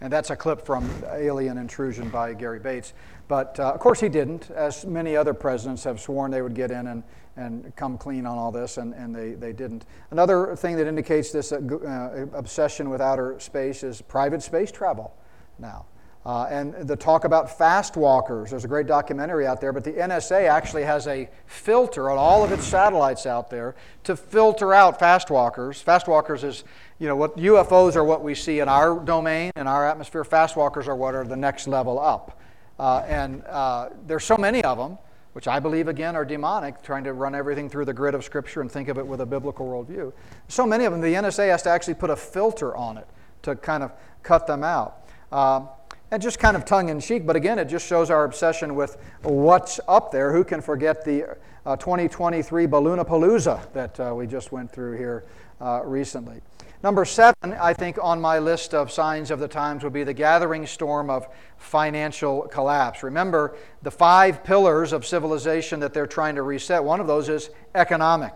And 0.00 0.12
that's 0.12 0.30
a 0.30 0.36
clip 0.36 0.64
from 0.64 0.88
Alien 1.12 1.58
Intrusion 1.58 2.08
by 2.08 2.32
Gary 2.32 2.58
Bates. 2.58 2.94
But 3.28 3.60
uh, 3.60 3.72
of 3.72 3.80
course, 3.80 4.00
he 4.00 4.08
didn't, 4.08 4.50
as 4.50 4.86
many 4.86 5.14
other 5.14 5.34
presidents 5.34 5.84
have 5.84 6.00
sworn 6.00 6.30
they 6.30 6.42
would 6.42 6.54
get 6.54 6.70
in 6.70 6.86
and, 6.86 7.02
and 7.36 7.74
come 7.76 7.98
clean 7.98 8.26
on 8.26 8.38
all 8.38 8.50
this, 8.50 8.78
and, 8.78 8.94
and 8.94 9.14
they, 9.14 9.32
they 9.32 9.52
didn't. 9.52 9.84
Another 10.10 10.56
thing 10.56 10.76
that 10.76 10.86
indicates 10.86 11.30
this 11.30 11.52
uh, 11.52 11.58
uh, 11.58 12.26
obsession 12.36 12.88
with 12.88 13.00
outer 13.00 13.38
space 13.38 13.82
is 13.82 14.00
private 14.00 14.42
space 14.42 14.72
travel 14.72 15.14
now. 15.58 15.84
Uh, 16.24 16.44
and 16.50 16.74
the 16.86 16.96
talk 16.96 17.24
about 17.24 17.56
fast 17.56 17.96
walkers. 17.96 18.50
There's 18.50 18.66
a 18.66 18.68
great 18.68 18.86
documentary 18.86 19.46
out 19.46 19.58
there, 19.58 19.72
but 19.72 19.84
the 19.84 19.92
NSA 19.92 20.46
actually 20.50 20.82
has 20.82 21.06
a 21.06 21.30
filter 21.46 22.10
on 22.10 22.18
all 22.18 22.44
of 22.44 22.52
its 22.52 22.64
satellites 22.64 23.24
out 23.24 23.48
there 23.48 23.74
to 24.04 24.14
filter 24.14 24.74
out 24.74 24.98
fast 24.98 25.30
walkers. 25.30 25.80
Fast 25.80 26.08
walkers 26.08 26.44
is, 26.44 26.64
you 26.98 27.08
know, 27.08 27.16
what 27.16 27.38
UFOs 27.38 27.96
are 27.96 28.04
what 28.04 28.22
we 28.22 28.34
see 28.34 28.60
in 28.60 28.68
our 28.68 29.00
domain, 29.00 29.50
in 29.56 29.66
our 29.66 29.88
atmosphere. 29.88 30.22
Fast 30.22 30.56
walkers 30.56 30.88
are 30.88 30.96
what 30.96 31.14
are 31.14 31.24
the 31.24 31.36
next 31.36 31.66
level 31.66 31.98
up. 31.98 32.38
Uh, 32.78 33.02
and 33.06 33.42
uh, 33.44 33.88
there's 34.06 34.24
so 34.24 34.36
many 34.36 34.62
of 34.62 34.76
them, 34.76 34.98
which 35.32 35.48
I 35.48 35.58
believe 35.58 35.88
again 35.88 36.16
are 36.16 36.24
demonic, 36.26 36.82
trying 36.82 37.04
to 37.04 37.14
run 37.14 37.34
everything 37.34 37.70
through 37.70 37.86
the 37.86 37.94
grid 37.94 38.14
of 38.14 38.24
Scripture 38.24 38.60
and 38.60 38.70
think 38.70 38.88
of 38.88 38.98
it 38.98 39.06
with 39.06 39.22
a 39.22 39.26
biblical 39.26 39.66
worldview. 39.66 40.12
So 40.48 40.66
many 40.66 40.84
of 40.84 40.92
them, 40.92 41.00
the 41.00 41.14
NSA 41.14 41.48
has 41.48 41.62
to 41.62 41.70
actually 41.70 41.94
put 41.94 42.10
a 42.10 42.16
filter 42.16 42.76
on 42.76 42.98
it 42.98 43.06
to 43.42 43.56
kind 43.56 43.82
of 43.82 43.92
cut 44.22 44.46
them 44.46 44.62
out. 44.62 44.98
And 46.12 46.20
just 46.20 46.40
kind 46.40 46.56
of 46.56 46.64
tongue 46.64 46.88
in 46.88 46.98
cheek, 46.98 47.24
but 47.24 47.36
again, 47.36 47.60
it 47.60 47.66
just 47.66 47.86
shows 47.86 48.10
our 48.10 48.24
obsession 48.24 48.74
with 48.74 48.96
what's 49.22 49.78
up 49.86 50.10
there. 50.10 50.32
Who 50.32 50.42
can 50.42 50.60
forget 50.60 51.04
the 51.04 51.36
uh, 51.64 51.76
2023 51.76 52.66
Balloonapalooza 52.66 53.72
that 53.74 54.00
uh, 54.00 54.12
we 54.16 54.26
just 54.26 54.50
went 54.50 54.72
through 54.72 54.96
here 54.96 55.24
uh, 55.60 55.82
recently? 55.84 56.40
Number 56.82 57.04
seven, 57.04 57.54
I 57.60 57.74
think, 57.74 57.96
on 58.02 58.20
my 58.20 58.40
list 58.40 58.74
of 58.74 58.90
signs 58.90 59.30
of 59.30 59.38
the 59.38 59.46
times 59.46 59.84
would 59.84 59.92
be 59.92 60.02
the 60.02 60.14
gathering 60.14 60.66
storm 60.66 61.10
of 61.10 61.28
financial 61.58 62.42
collapse. 62.48 63.04
Remember 63.04 63.54
the 63.82 63.90
five 63.92 64.42
pillars 64.42 64.92
of 64.92 65.06
civilization 65.06 65.78
that 65.78 65.94
they're 65.94 66.08
trying 66.08 66.34
to 66.34 66.42
reset. 66.42 66.82
One 66.82 66.98
of 66.98 67.06
those 67.06 67.28
is 67.28 67.50
economic. 67.76 68.32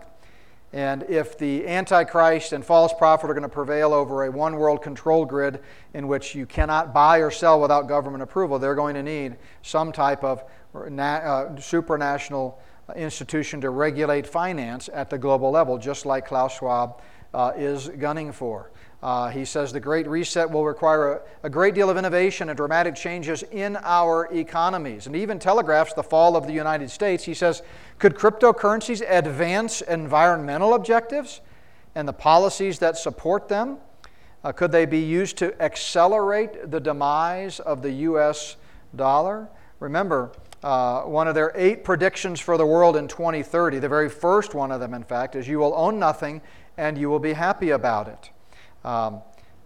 And 0.75 1.03
if 1.03 1.37
the 1.37 1.65
Antichrist 1.65 2.51
and 2.51 2.63
false 2.63 2.91
prophet 2.91 3.29
are 3.29 3.33
going 3.33 3.43
to 3.43 3.49
prevail 3.49 3.93
over 3.93 4.25
a 4.25 4.29
one 4.31 4.57
world 4.57 4.81
control 4.81 5.23
grid 5.23 5.61
in 5.93 6.05
which 6.09 6.35
you 6.35 6.45
cannot 6.45 6.93
buy 6.93 7.19
or 7.19 7.31
sell 7.31 7.61
without 7.61 7.87
government 7.87 8.21
approval, 8.21 8.59
they're 8.59 8.75
going 8.75 8.95
to 8.95 9.01
need 9.01 9.37
some 9.61 9.93
type 9.93 10.21
of 10.25 10.43
uh, 10.75 10.81
supranational 11.55 12.55
institution 12.93 13.61
to 13.61 13.69
regulate 13.69 14.27
finance 14.27 14.89
at 14.93 15.09
the 15.09 15.17
global 15.17 15.49
level, 15.49 15.77
just 15.77 16.05
like 16.05 16.27
Klaus 16.27 16.57
Schwab 16.57 17.01
uh, 17.33 17.53
is 17.55 17.87
gunning 17.87 18.33
for. 18.33 18.69
Uh, 19.05 19.29
he 19.29 19.45
says 19.45 19.71
the 19.71 19.79
Great 19.79 20.07
Reset 20.07 20.49
will 20.49 20.65
require 20.65 21.11
a, 21.11 21.21
a, 21.43 21.49
great 21.51 21.75
deal 21.75 21.91
of 21.91 21.95
innovation 21.95 22.49
and 22.49 22.57
dramatic 22.57 22.95
changes 22.95 23.43
in 23.51 23.77
our 23.83 24.27
economies. 24.33 25.05
And 25.05 25.15
even 25.15 25.37
telegraphs 25.37 25.93
the 25.93 26.01
fall 26.01 26.35
of 26.35 26.47
the 26.47 26.53
United 26.53 26.89
States. 26.89 27.23
He 27.23 27.35
says, 27.35 27.61
could 27.99 28.15
cryptocurrencies 28.15 29.07
advance 29.07 29.81
environmental 29.81 30.73
objectives 30.73 31.41
and 31.93 32.07
the 32.07 32.13
policies 32.13 32.79
that 32.79 32.97
support 32.97 33.47
them? 33.47 33.77
Uh, 34.43 34.51
could 34.51 34.71
they 34.71 34.87
be 34.87 35.01
used 35.01 35.37
to 35.37 35.61
accelerate 35.61 36.71
the 36.71 36.79
demise 36.79 37.59
of 37.59 37.83
the 37.83 37.91
U.S. 37.91 38.55
dollar? 38.95 39.47
Remember, 39.79 40.31
uh, 40.63 41.01
one 41.01 41.27
of 41.27 41.35
their 41.35 41.51
eight 41.53 41.83
predictions 41.83 42.39
for 42.39 42.57
the 42.57 42.65
world 42.65 42.95
in 42.95 43.07
2030, 43.07 43.77
the 43.77 43.87
very 43.87 44.09
first 44.09 44.55
one 44.55 44.71
of 44.71 44.79
them, 44.79 44.95
in 44.95 45.03
fact, 45.03 45.35
is 45.35 45.47
you 45.47 45.59
will 45.59 45.75
own 45.75 45.99
nothing 45.99 46.41
and 46.75 46.97
you 46.97 47.07
will 47.07 47.19
be 47.19 47.33
happy 47.33 47.69
about 47.69 48.07
it. 48.07 48.31
Um, 48.85 49.21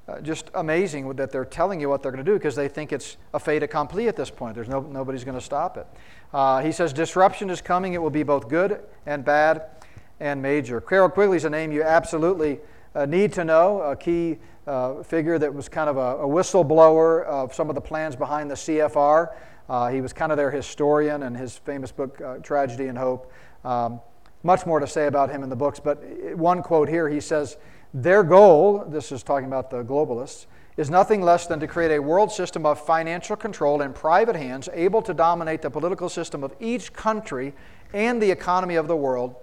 uh, 0.07 0.21
just 0.21 0.49
amazing 0.55 1.07
that 1.17 1.29
they're 1.29 1.45
telling 1.45 1.79
you 1.79 1.87
what 1.87 2.01
they're 2.01 2.11
going 2.11 2.23
to 2.23 2.31
do 2.31 2.35
because 2.35 2.55
they 2.55 2.67
think 2.67 2.91
it's 2.91 3.17
a 3.33 3.39
fait 3.39 3.61
accompli 3.61 4.07
at 4.07 4.15
this 4.15 4.31
point. 4.31 4.55
There's 4.55 4.69
no, 4.69 4.81
nobody's 4.81 5.23
going 5.23 5.37
to 5.37 5.43
stop 5.43 5.77
it. 5.77 5.85
Uh, 6.33 6.61
he 6.61 6.71
says 6.71 6.93
disruption 6.93 7.49
is 7.51 7.61
coming. 7.61 7.93
It 7.93 8.01
will 8.01 8.09
be 8.09 8.23
both 8.23 8.49
good 8.49 8.81
and 9.05 9.23
bad 9.23 9.65
and 10.19 10.41
major. 10.41 10.81
Carroll 10.81 11.09
Quigley 11.09 11.37
is 11.37 11.45
a 11.45 11.49
name 11.49 11.71
you 11.71 11.83
absolutely 11.83 12.59
uh, 12.95 13.05
need 13.05 13.33
to 13.33 13.43
know, 13.43 13.81
a 13.81 13.95
key 13.95 14.39
uh, 14.65 15.03
figure 15.03 15.37
that 15.37 15.53
was 15.53 15.69
kind 15.69 15.89
of 15.89 15.97
a, 15.97 16.23
a, 16.23 16.27
whistleblower 16.27 17.25
of 17.25 17.53
some 17.53 17.69
of 17.69 17.75
the 17.75 17.81
plans 17.81 18.15
behind 18.15 18.49
the 18.49 18.55
CFR. 18.55 19.35
Uh, 19.67 19.89
he 19.89 20.01
was 20.01 20.13
kind 20.13 20.31
of 20.31 20.37
their 20.37 20.49
historian, 20.49 21.23
and 21.23 21.37
his 21.37 21.57
famous 21.57 21.91
book, 21.91 22.19
uh, 22.21 22.37
Tragedy 22.37 22.87
and 22.87 22.97
Hope. 22.97 23.31
Um, 23.63 24.01
much 24.41 24.65
more 24.65 24.79
to 24.79 24.87
say 24.87 25.07
about 25.07 25.29
him 25.29 25.43
in 25.43 25.49
the 25.49 25.55
books, 25.55 25.79
but 25.79 26.03
one 26.35 26.63
quote 26.63 26.87
here 26.87 27.09
he 27.09 27.19
says, 27.19 27.57
their 27.93 28.23
goal, 28.23 28.85
this 28.87 29.11
is 29.11 29.23
talking 29.23 29.47
about 29.47 29.69
the 29.69 29.83
globalists, 29.83 30.45
is 30.77 30.89
nothing 30.89 31.21
less 31.21 31.47
than 31.47 31.59
to 31.59 31.67
create 31.67 31.91
a 31.91 32.01
world 32.01 32.31
system 32.31 32.65
of 32.65 32.79
financial 32.79 33.35
control 33.35 33.81
in 33.81 33.91
private 33.91 34.35
hands, 34.35 34.69
able 34.73 35.01
to 35.01 35.13
dominate 35.13 35.61
the 35.61 35.69
political 35.69 36.07
system 36.07 36.43
of 36.43 36.55
each 36.59 36.93
country 36.93 37.53
and 37.93 38.21
the 38.21 38.31
economy 38.31 38.75
of 38.75 38.87
the 38.87 38.95
world 38.95 39.35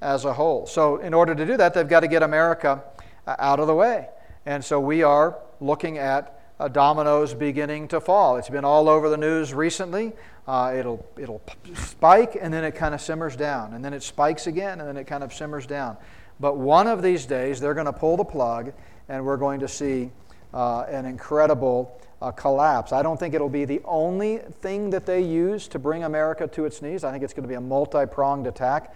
as 0.00 0.24
a 0.24 0.32
whole. 0.32 0.66
So, 0.66 0.98
in 0.98 1.14
order 1.14 1.34
to 1.34 1.46
do 1.46 1.56
that, 1.56 1.74
they've 1.74 1.88
got 1.88 2.00
to 2.00 2.08
get 2.08 2.22
America 2.22 2.84
uh, 3.26 3.36
out 3.38 3.58
of 3.58 3.66
the 3.66 3.74
way. 3.74 4.08
And 4.44 4.64
so, 4.64 4.78
we 4.78 5.02
are 5.02 5.38
looking 5.60 5.98
at 5.98 6.40
uh, 6.60 6.68
dominoes 6.68 7.34
beginning 7.34 7.88
to 7.88 8.00
fall. 8.00 8.36
It's 8.36 8.48
been 8.48 8.64
all 8.64 8.88
over 8.88 9.08
the 9.08 9.16
news 9.16 9.52
recently. 9.52 10.12
Uh, 10.46 10.74
it'll, 10.76 11.04
it'll 11.18 11.42
spike 11.74 12.36
and 12.40 12.54
then 12.54 12.62
it 12.62 12.76
kind 12.76 12.94
of 12.94 13.00
simmers 13.00 13.34
down, 13.34 13.74
and 13.74 13.84
then 13.84 13.92
it 13.92 14.02
spikes 14.02 14.46
again 14.46 14.80
and 14.80 14.88
then 14.88 14.96
it 14.96 15.06
kind 15.06 15.24
of 15.24 15.32
simmers 15.34 15.66
down. 15.66 15.96
But 16.38 16.56
one 16.56 16.86
of 16.86 17.02
these 17.02 17.26
days, 17.26 17.60
they're 17.60 17.74
going 17.74 17.86
to 17.86 17.92
pull 17.92 18.16
the 18.16 18.24
plug, 18.24 18.72
and 19.08 19.24
we're 19.24 19.36
going 19.36 19.60
to 19.60 19.68
see 19.68 20.10
uh, 20.52 20.82
an 20.82 21.06
incredible 21.06 22.00
uh, 22.20 22.30
collapse. 22.30 22.92
I 22.92 23.02
don't 23.02 23.18
think 23.18 23.34
it'll 23.34 23.48
be 23.48 23.64
the 23.64 23.80
only 23.84 24.38
thing 24.38 24.90
that 24.90 25.06
they 25.06 25.20
use 25.20 25.68
to 25.68 25.78
bring 25.78 26.04
America 26.04 26.46
to 26.48 26.64
its 26.64 26.82
knees. 26.82 27.04
I 27.04 27.12
think 27.12 27.22
it's 27.24 27.32
going 27.32 27.44
to 27.44 27.48
be 27.48 27.54
a 27.54 27.60
multi 27.60 28.06
pronged 28.06 28.46
attack, 28.46 28.94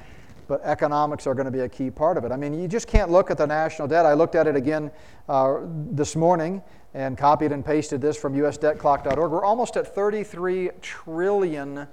but 0.48 0.60
economics 0.64 1.26
are 1.26 1.34
going 1.34 1.46
to 1.46 1.50
be 1.50 1.60
a 1.60 1.68
key 1.68 1.90
part 1.90 2.16
of 2.16 2.24
it. 2.24 2.32
I 2.32 2.36
mean, 2.36 2.58
you 2.58 2.68
just 2.68 2.86
can't 2.86 3.10
look 3.10 3.30
at 3.30 3.38
the 3.38 3.46
national 3.46 3.88
debt. 3.88 4.06
I 4.06 4.14
looked 4.14 4.34
at 4.34 4.46
it 4.46 4.56
again 4.56 4.90
uh, 5.28 5.58
this 5.90 6.16
morning 6.16 6.62
and 6.94 7.16
copied 7.16 7.52
and 7.52 7.64
pasted 7.64 8.00
this 8.00 8.16
from 8.16 8.34
usdebtclock.org. 8.34 9.30
We're 9.30 9.44
almost 9.44 9.76
at 9.76 9.94
$33 9.94 10.80
trillion. 10.80 11.86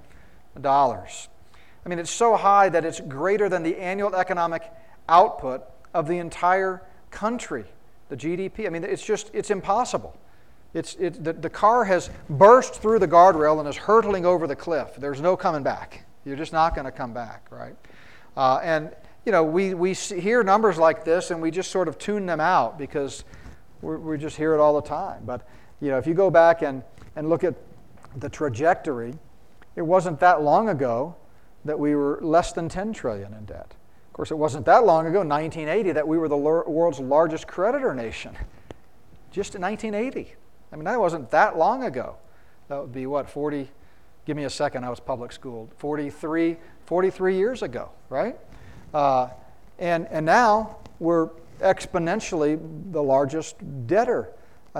I 0.64 1.88
mean, 1.88 1.98
it's 2.00 2.10
so 2.10 2.36
high 2.36 2.68
that 2.70 2.84
it's 2.84 3.00
greater 3.00 3.48
than 3.48 3.62
the 3.62 3.76
annual 3.76 4.14
economic 4.16 4.62
output 5.08 5.64
of 5.94 6.06
the 6.06 6.18
entire 6.18 6.82
country, 7.10 7.64
the 8.08 8.16
GDP. 8.16 8.66
I 8.66 8.70
mean, 8.70 8.84
it's 8.84 9.04
just, 9.04 9.30
it's 9.32 9.50
impossible. 9.50 10.18
It's, 10.74 10.94
it, 10.96 11.24
the, 11.24 11.32
the 11.32 11.50
car 11.50 11.84
has 11.84 12.10
burst 12.28 12.74
through 12.74 12.98
the 12.98 13.08
guardrail 13.08 13.58
and 13.58 13.68
is 13.68 13.76
hurtling 13.76 14.26
over 14.26 14.46
the 14.46 14.56
cliff. 14.56 14.94
There's 14.98 15.20
no 15.20 15.36
coming 15.36 15.62
back. 15.62 16.04
You're 16.24 16.36
just 16.36 16.52
not 16.52 16.74
going 16.74 16.84
to 16.84 16.92
come 16.92 17.14
back, 17.14 17.46
right? 17.50 17.74
Uh, 18.36 18.60
and, 18.62 18.94
you 19.24 19.32
know, 19.32 19.42
we, 19.42 19.74
we 19.74 19.94
hear 19.94 20.42
numbers 20.42 20.76
like 20.76 21.04
this 21.04 21.30
and 21.30 21.40
we 21.40 21.50
just 21.50 21.70
sort 21.70 21.88
of 21.88 21.98
tune 21.98 22.26
them 22.26 22.40
out 22.40 22.78
because 22.78 23.24
we 23.80 24.18
just 24.18 24.36
hear 24.36 24.54
it 24.54 24.60
all 24.60 24.78
the 24.78 24.86
time. 24.86 25.22
But, 25.24 25.48
you 25.80 25.88
know, 25.88 25.98
if 25.98 26.06
you 26.06 26.14
go 26.14 26.30
back 26.30 26.62
and, 26.62 26.82
and 27.16 27.28
look 27.28 27.44
at 27.44 27.54
the 28.16 28.28
trajectory, 28.28 29.14
it 29.74 29.82
wasn't 29.82 30.20
that 30.20 30.42
long 30.42 30.68
ago 30.68 31.16
that 31.64 31.78
we 31.78 31.94
were 31.94 32.18
less 32.20 32.52
than 32.52 32.68
10 32.68 32.92
trillion 32.92 33.32
in 33.32 33.44
debt 33.46 33.74
course, 34.18 34.32
it 34.32 34.36
wasn't 34.36 34.66
that 34.66 34.84
long 34.84 35.06
ago, 35.06 35.20
1980, 35.20 35.92
that 35.92 36.08
we 36.08 36.18
were 36.18 36.28
the 36.28 36.36
world's 36.36 36.98
largest 36.98 37.46
creditor 37.46 37.94
nation. 37.94 38.36
Just 39.30 39.54
in 39.54 39.62
1980. 39.62 40.34
I 40.72 40.76
mean, 40.76 40.84
that 40.86 40.98
wasn't 40.98 41.30
that 41.30 41.56
long 41.56 41.84
ago. 41.84 42.16
That 42.66 42.80
would 42.80 42.92
be 42.92 43.06
what, 43.06 43.30
40? 43.30 43.70
Give 44.26 44.36
me 44.36 44.42
a 44.42 44.50
second, 44.50 44.82
I 44.82 44.90
was 44.90 44.98
public 44.98 45.30
schooled. 45.30 45.72
43, 45.78 46.56
43 46.84 47.36
years 47.36 47.62
ago, 47.62 47.90
right? 48.08 48.36
Uh, 48.92 49.28
and, 49.78 50.08
and 50.10 50.26
now 50.26 50.78
we're 50.98 51.28
exponentially 51.60 52.58
the 52.90 53.02
largest 53.02 53.56
debtor 53.86 54.32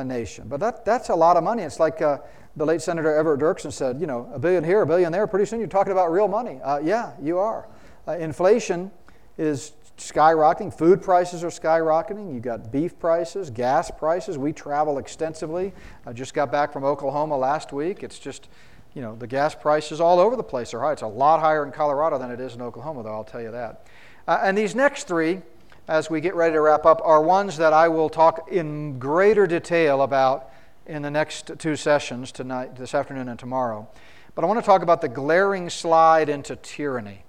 nation. 0.05 0.49
But 0.49 0.59
that, 0.59 0.84
that's 0.84 1.11
a 1.11 1.14
lot 1.14 1.36
of 1.36 1.45
money. 1.45 1.62
It's 1.62 1.78
like 1.78 2.03
uh, 2.03 2.18
the 2.57 2.66
late 2.66 2.82
Senator 2.82 3.14
Everett 3.14 3.39
Dirksen 3.39 3.72
said, 3.72 4.01
you 4.01 4.09
know, 4.09 4.28
a 4.34 4.39
billion 4.41 4.64
here, 4.64 4.82
a 4.82 4.86
billion 4.86 5.12
there. 5.12 5.28
Pretty 5.28 5.47
soon 5.47 5.61
you're 5.61 5.68
talking 5.68 5.93
about 5.93 6.11
real 6.11 6.26
money. 6.26 6.59
Uh, 6.61 6.78
yeah, 6.78 7.12
you 7.22 7.39
are. 7.39 7.68
Uh, 8.09 8.16
inflation 8.16 8.91
is 9.39 9.72
skyrocketing. 9.97 10.72
Food 10.72 11.03
prices 11.03 11.43
are 11.45 11.49
skyrocketing. 11.49 12.32
You've 12.32 12.43
got 12.43 12.70
beef 12.70 12.99
prices, 12.99 13.51
gas 13.51 13.91
prices. 13.91 14.39
We 14.39 14.53
travel 14.53 14.99
extensively. 14.99 15.72
I 16.07 16.12
just 16.12 16.34
got 16.34 16.53
back 16.53 16.72
from 16.72 16.84
Oklahoma 16.84 17.36
last 17.36 17.72
week. 17.72 18.03
It's 18.03 18.18
just, 18.18 18.49
you 18.95 19.03
know, 19.03 19.16
the 19.16 19.26
gas 19.26 19.55
prices 19.55 20.01
all 20.01 20.20
over 20.20 20.36
the 20.36 20.43
place 20.43 20.72
are 20.74 20.80
high. 20.80 20.93
It's 20.93 21.03
a 21.03 21.07
lot 21.07 21.41
higher 21.41 21.64
in 21.64 21.72
Colorado 21.72 22.18
than 22.18 22.30
it 22.30 22.41
is 22.41 22.55
in 22.55 22.62
Oklahoma, 22.62 23.03
though, 23.03 23.14
I'll 23.14 23.24
tell 23.24 23.43
you 23.43 23.51
that. 23.51 23.86
Uh, 24.26 24.41
and 24.43 24.57
these 24.57 24.74
next 24.74 25.09
three, 25.09 25.41
as 25.89 26.11
we 26.11 26.20
get 26.20 26.34
ready 26.34 26.53
to 26.53 26.61
wrap 26.61 26.84
up, 26.84 27.01
are 27.05 27.22
ones 27.22 27.57
that 27.57 27.72
I 27.72 27.89
will 27.89 28.09
talk 28.09 28.49
in 28.51 28.99
greater 28.99 29.47
detail 29.47 30.03
about 30.03 30.51
in 30.86 31.03
the 31.03 31.11
next 31.11 31.51
two 31.59 31.76
sessions, 31.76 32.32
tonight, 32.32 32.76
this 32.76 32.95
afternoon 32.95 33.28
and 33.28 33.39
tomorrow. 33.39 33.89
But 34.34 34.45
I 34.45 34.47
want 34.47 34.61
to 34.61 34.66
talk 34.66 34.82
about 34.82 35.01
the 35.01 35.09
glaring 35.09 35.68
slide 35.68 36.28
into 36.28 36.57
tyranny 36.57 37.24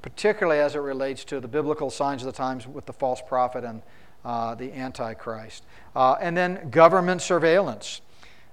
particularly 0.00 0.60
as 0.60 0.74
it 0.74 0.78
relates 0.78 1.24
to 1.24 1.40
the 1.40 1.48
biblical 1.48 1.90
signs 1.90 2.22
of 2.22 2.26
the 2.26 2.32
times 2.32 2.66
with 2.66 2.86
the 2.86 2.92
false 2.92 3.20
prophet 3.20 3.64
and 3.64 3.82
uh, 4.24 4.54
the 4.54 4.72
Antichrist. 4.72 5.64
Uh, 5.94 6.16
and 6.20 6.36
then 6.36 6.70
government 6.70 7.20
surveillance, 7.20 8.00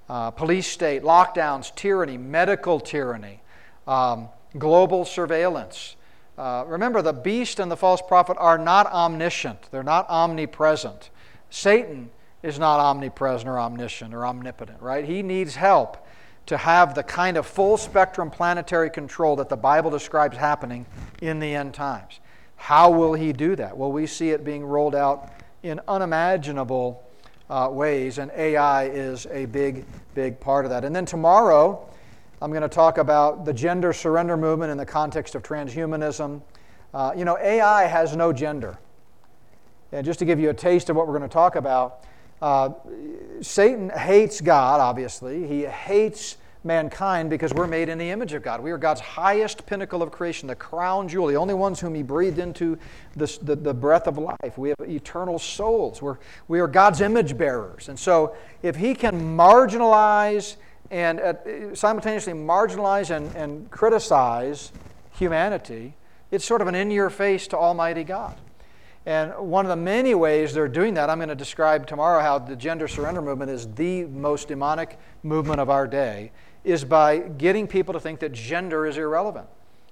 uh, 0.10 0.32
police 0.32 0.68
state, 0.68 1.04
lockdowns, 1.04 1.74
tyranny, 1.76 2.18
medical 2.18 2.80
tyranny, 2.80 3.42
um, 3.88 4.28
global 4.58 5.06
surveillance. 5.06 5.96
Uh, 6.38 6.64
remember, 6.68 7.02
the 7.02 7.14
beast 7.14 7.60
and 7.60 7.70
the 7.70 7.78
false 7.78 8.02
prophet 8.02 8.38
are 8.40 8.58
not 8.58 8.88
omniscient, 8.88 9.70
they're 9.72 9.84
not 9.84 10.10
omnipresent. 10.10 11.10
Satan 11.50 12.10
is 12.44 12.58
not 12.58 12.80
omnipresent 12.80 13.50
or 13.50 13.60
omniscient 13.60 14.14
or 14.14 14.26
omnipotent, 14.26 14.82
right? 14.82 15.06
He 15.06 15.22
needs 15.22 15.56
help. 15.56 16.06
To 16.50 16.58
have 16.58 16.96
the 16.96 17.04
kind 17.04 17.38
of 17.38 17.46
full 17.46 17.78
spectrum 17.78 18.32
planetary 18.32 18.90
control 18.90 19.36
that 19.36 19.50
the 19.50 19.56
Bible 19.56 19.92
describes 19.92 20.36
happening 20.36 20.84
in 21.22 21.40
the 21.40 21.54
end 21.54 21.76
times. 21.76 22.20
How 22.56 22.90
will 22.90 23.14
he 23.14 23.32
do 23.34 23.56
that? 23.56 23.78
Well, 23.78 23.92
we 23.92 24.08
see 24.08 24.32
it 24.32 24.44
being 24.44 24.66
rolled 24.66 24.96
out 24.96 25.32
in 25.62 25.80
unimaginable 25.88 27.04
uh, 27.52 27.70
ways, 27.72 28.18
and 28.18 28.32
AI 28.32 28.86
is 28.86 29.28
a 29.28 29.46
big, 29.46 29.86
big 30.16 30.40
part 30.40 30.66
of 30.66 30.72
that. 30.72 30.84
And 30.84 30.96
then 30.96 31.06
tomorrow, 31.06 31.88
I'm 32.42 32.50
going 32.50 32.64
to 32.64 32.68
talk 32.68 32.98
about 32.98 33.46
the 33.46 33.54
gender 33.54 33.94
surrender 33.94 34.36
movement 34.36 34.72
in 34.72 34.78
the 34.78 34.88
context 34.88 35.36
of 35.36 35.44
transhumanism. 35.44 36.42
Uh, 36.96 37.14
you 37.16 37.26
know, 37.26 37.38
AI 37.38 37.86
has 37.86 38.16
no 38.16 38.34
gender. 38.34 38.80
And 39.92 40.04
just 40.04 40.18
to 40.18 40.26
give 40.26 40.40
you 40.40 40.50
a 40.50 40.54
taste 40.56 40.90
of 40.90 40.96
what 40.96 41.06
we're 41.06 41.18
going 41.18 41.30
to 41.30 41.34
talk 41.34 41.56
about, 41.56 42.06
uh, 42.42 42.72
Satan 43.42 43.92
hates 43.92 44.42
God, 44.42 44.80
obviously. 44.80 45.46
He 45.46 45.66
hates 45.66 46.38
mankind 46.64 47.30
because 47.30 47.54
we're 47.54 47.68
made 47.68 47.90
in 47.90 47.98
the 47.98 48.10
image 48.10 48.34
of 48.34 48.44
God. 48.44 48.62
We 48.62 48.72
are 48.72 48.78
God's 48.78 49.02
highest 49.02 49.66
pinnacle 49.66 50.02
of 50.02 50.12
creation, 50.12 50.48
the 50.48 50.56
crown 50.56 51.08
jewel, 51.08 51.28
the 51.28 51.38
only 51.38 51.54
ones 51.54 51.80
whom 51.80 51.96
He 51.96 52.04
breathed 52.04 52.40
into 52.40 52.78
the, 53.16 53.56
the 53.56 53.74
breath 53.74 54.08
of 54.08 54.18
life. 54.18 54.58
We 54.58 54.70
have 54.70 54.90
eternal 54.90 55.40
souls. 55.40 56.02
We're, 56.02 56.18
we 56.48 56.60
are 56.60 56.68
God's 56.68 57.02
image 57.02 57.38
bearers. 57.38 57.90
And 57.90 57.98
so, 57.98 58.36
if 58.62 58.76
He 58.76 58.94
can 58.94 59.38
marginalize 59.38 60.58
and 60.92 61.20
uh, 61.20 61.76
simultaneously 61.76 62.34
marginalize 62.34 63.16
and, 63.16 63.34
and 63.36 63.70
criticize 63.72 64.72
humanity, 65.12 65.96
it's 66.32 66.46
sort 66.46 66.62
of 66.62 66.68
an 66.68 66.76
in 66.76 66.92
your 66.92 67.10
face 67.10 67.48
to 67.48 67.58
Almighty 67.58 68.04
God. 68.04 68.36
And 69.06 69.34
one 69.38 69.66
of 69.66 69.70
the 69.70 69.76
many 69.76 70.14
ways 70.14 70.54
they're 70.54 70.68
doing 70.68 70.94
that, 70.96 71.10
I'm 71.10 71.18
going 71.18 71.30
to 71.30 71.36
describe 71.36 71.88
tomorrow 71.88 72.22
how 72.22 72.38
the 72.38 72.56
gender 72.56 72.88
surrender 72.88 73.22
movement 73.22 73.50
is 73.50 73.68
the 73.74 74.04
most 74.06 74.48
demonic 74.50 75.00
movement 75.24 75.60
of 75.60 75.70
our 75.70 75.88
day, 75.88 76.32
is 76.64 76.84
by 76.84 77.20
getting 77.20 77.68
people 77.68 77.94
to 77.94 78.00
think 78.00 78.20
that 78.20 78.32
gender 78.32 78.86
is 78.86 78.98
irrelevant. 78.98 79.48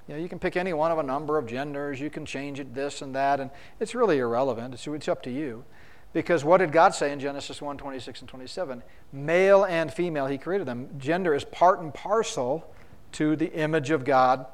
You 0.08 0.16
know, 0.16 0.22
you 0.22 0.30
can 0.30 0.40
pick 0.40 0.56
any 0.56 0.74
one 0.74 0.92
of 0.92 1.00
a 1.00 1.04
number 1.04 1.38
of 1.38 1.48
genders, 1.48 2.00
you 2.00 2.10
can 2.10 2.26
change 2.26 2.60
it 2.60 2.74
this 2.74 3.02
and 3.02 3.16
that, 3.16 3.40
and 3.40 3.50
it's 3.80 3.94
really 3.94 4.20
irrelevant. 4.20 4.74
It's, 4.74 4.88
it's 4.88 5.08
up 5.08 5.22
to 5.24 5.32
you. 5.32 5.66
Because 6.14 6.46
what 6.46 6.58
did 6.58 6.72
God 6.72 6.96
say 6.96 7.12
in 7.12 7.20
Genesis 7.20 7.62
1 7.62 7.78
26 7.78 8.22
and 8.22 8.30
27? 8.30 8.82
Male 9.12 9.66
and 9.66 9.94
female, 9.94 10.26
He 10.26 10.38
created 10.38 10.66
them. 10.66 10.90
Gender 10.98 11.34
is 11.34 11.44
part 11.44 11.82
and 11.82 11.94
parcel 11.94 12.74
to 13.14 13.36
the 13.36 13.52
image 13.54 13.92
of 13.92 14.06
God 14.06 14.46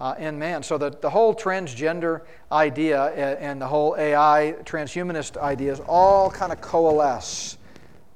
uh, 0.00 0.14
in 0.18 0.38
man. 0.38 0.62
So 0.62 0.78
the, 0.78 0.90
the 0.90 1.10
whole 1.10 1.34
transgender 1.34 2.22
idea 2.50 3.06
and 3.38 3.60
the 3.60 3.66
whole 3.66 3.94
AI 3.98 4.56
transhumanist 4.64 5.36
ideas 5.36 5.80
all 5.86 6.30
kind 6.30 6.52
of 6.52 6.60
coalesce 6.60 7.58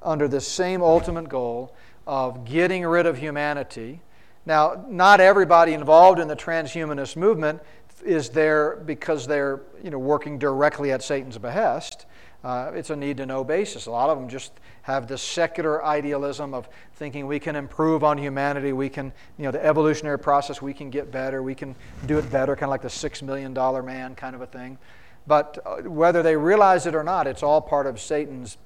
under 0.01 0.27
the 0.27 0.41
same 0.41 0.81
ultimate 0.81 1.29
goal 1.29 1.75
of 2.09 2.43
getting 2.43 2.83
rid 2.87 3.05
of 3.05 3.19
humanity. 3.19 4.01
Now, 4.43 4.83
not 4.89 5.19
everybody 5.19 5.73
involved 5.73 6.19
in 6.19 6.27
the 6.27 6.35
transhumanist 6.35 7.15
movement 7.15 7.61
is 8.03 8.29
there 8.29 8.77
because 8.77 9.27
they're 9.27 9.61
you 9.83 9.91
know, 9.91 9.99
working 9.99 10.39
directly 10.39 10.91
at 10.91 11.03
Satan's 11.03 11.37
behest. 11.37 12.07
Uh, 12.43 12.71
it's 12.73 12.89
a 12.89 12.95
need 12.95 13.17
to 13.17 13.27
know 13.27 13.43
basis. 13.43 13.85
A 13.85 13.91
lot 13.91 14.09
of 14.09 14.17
them 14.17 14.27
just 14.27 14.53
have 14.81 15.07
this 15.07 15.21
secular 15.21 15.85
idealism 15.85 16.55
of 16.55 16.67
thinking 16.95 17.27
we 17.27 17.39
can 17.39 17.55
improve 17.55 18.03
on 18.03 18.17
humanity, 18.17 18.73
we 18.73 18.89
can, 18.89 19.13
you 19.37 19.43
know, 19.43 19.51
the 19.51 19.63
evolutionary 19.63 20.17
process, 20.17 20.63
we 20.63 20.73
can 20.73 20.89
get 20.89 21.11
better, 21.11 21.43
we 21.43 21.53
can 21.53 21.75
do 22.07 22.17
it 22.17 22.31
better, 22.31 22.55
kind 22.55 22.63
of 22.63 22.71
like 22.71 22.81
the 22.81 22.89
six 22.89 23.21
million 23.21 23.53
dollar 23.53 23.83
man 23.83 24.15
kind 24.15 24.33
of 24.33 24.41
a 24.41 24.47
thing. 24.47 24.79
But 25.27 25.59
uh, 25.63 25.87
whether 25.87 26.23
they 26.23 26.35
realize 26.35 26.87
it 26.87 26.95
or 26.95 27.03
not, 27.03 27.27
it's 27.27 27.43
all 27.43 27.61
part 27.61 27.85
of 27.85 27.99
Satan's 27.99 28.57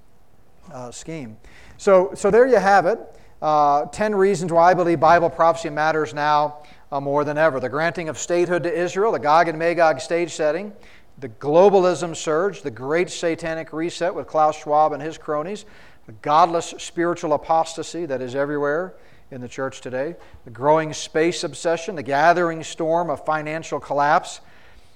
uh, 0.71 0.91
scheme. 0.91 1.35
So, 1.77 2.13
so 2.15 2.31
there 2.31 2.47
you 2.47 2.59
have 2.59 2.85
it. 2.85 2.99
Uh, 3.43 3.87
10 3.87 4.15
reasons 4.15 4.53
why 4.53 4.71
I 4.71 4.73
believe 4.73 5.01
Bible 5.01 5.29
prophecy 5.29 5.69
matters 5.69 6.13
now 6.13 6.59
uh, 6.93 7.01
more 7.01 7.25
than 7.25 7.37
ever. 7.37 7.59
The 7.59 7.67
granting 7.67 8.07
of 8.07 8.17
statehood 8.17 8.63
to 8.63 8.73
Israel, 8.73 9.11
the 9.11 9.19
Gog 9.19 9.49
and 9.49 9.59
Magog 9.59 9.99
stage 9.99 10.31
setting, 10.31 10.71
the 11.17 11.27
globalism 11.27 12.15
surge, 12.15 12.61
the 12.61 12.71
great 12.71 13.09
satanic 13.09 13.73
reset 13.73 14.15
with 14.15 14.27
Klaus 14.27 14.57
Schwab 14.57 14.93
and 14.93 15.01
his 15.03 15.17
cronies, 15.17 15.65
the 16.05 16.13
godless 16.21 16.73
spiritual 16.77 17.33
apostasy 17.33 18.05
that 18.05 18.21
is 18.21 18.33
everywhere 18.33 18.93
in 19.29 19.41
the 19.41 19.49
church 19.49 19.81
today, 19.81 20.15
the 20.45 20.51
growing 20.51 20.93
space 20.93 21.43
obsession, 21.43 21.95
the 21.95 22.03
gathering 22.03 22.63
storm 22.63 23.09
of 23.09 23.25
financial 23.25 23.77
collapse, 23.77 24.39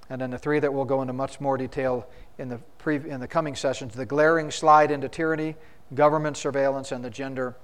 and 0.09 0.21
then 0.21 0.31
the 0.31 0.37
three 0.37 0.61
that 0.61 0.73
we'll 0.73 0.85
go 0.85 1.01
into 1.01 1.11
much 1.11 1.41
more 1.41 1.57
detail 1.57 2.07
in 2.37 2.47
the, 2.47 2.59
pre- 2.77 3.09
in 3.09 3.19
the 3.19 3.27
coming 3.27 3.57
sessions 3.57 3.93
the 3.93 4.05
glaring 4.05 4.51
slide 4.51 4.89
into 4.89 5.09
tyranny, 5.09 5.53
government 5.93 6.37
surveillance, 6.37 6.93
and 6.93 7.03
the 7.03 7.09
gender 7.09 7.57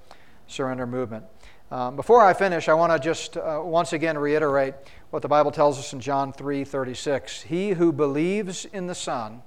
surrender 0.46 0.86
movement. 0.86 1.24
Um, 1.70 1.96
before 1.96 2.20
I 2.24 2.34
finish, 2.34 2.68
I 2.68 2.74
want 2.74 2.92
to 2.92 2.98
just 2.98 3.36
uh, 3.36 3.60
once 3.64 3.92
again 3.92 4.16
reiterate 4.16 4.74
what 5.10 5.22
the 5.22 5.28
Bible 5.28 5.50
tells 5.50 5.78
us 5.78 5.92
in 5.92 6.00
John 6.00 6.32
3:36. 6.32 7.42
He 7.42 7.70
who 7.70 7.92
believes 7.92 8.64
in 8.64 8.86
the 8.86 8.94
Son 8.94 9.42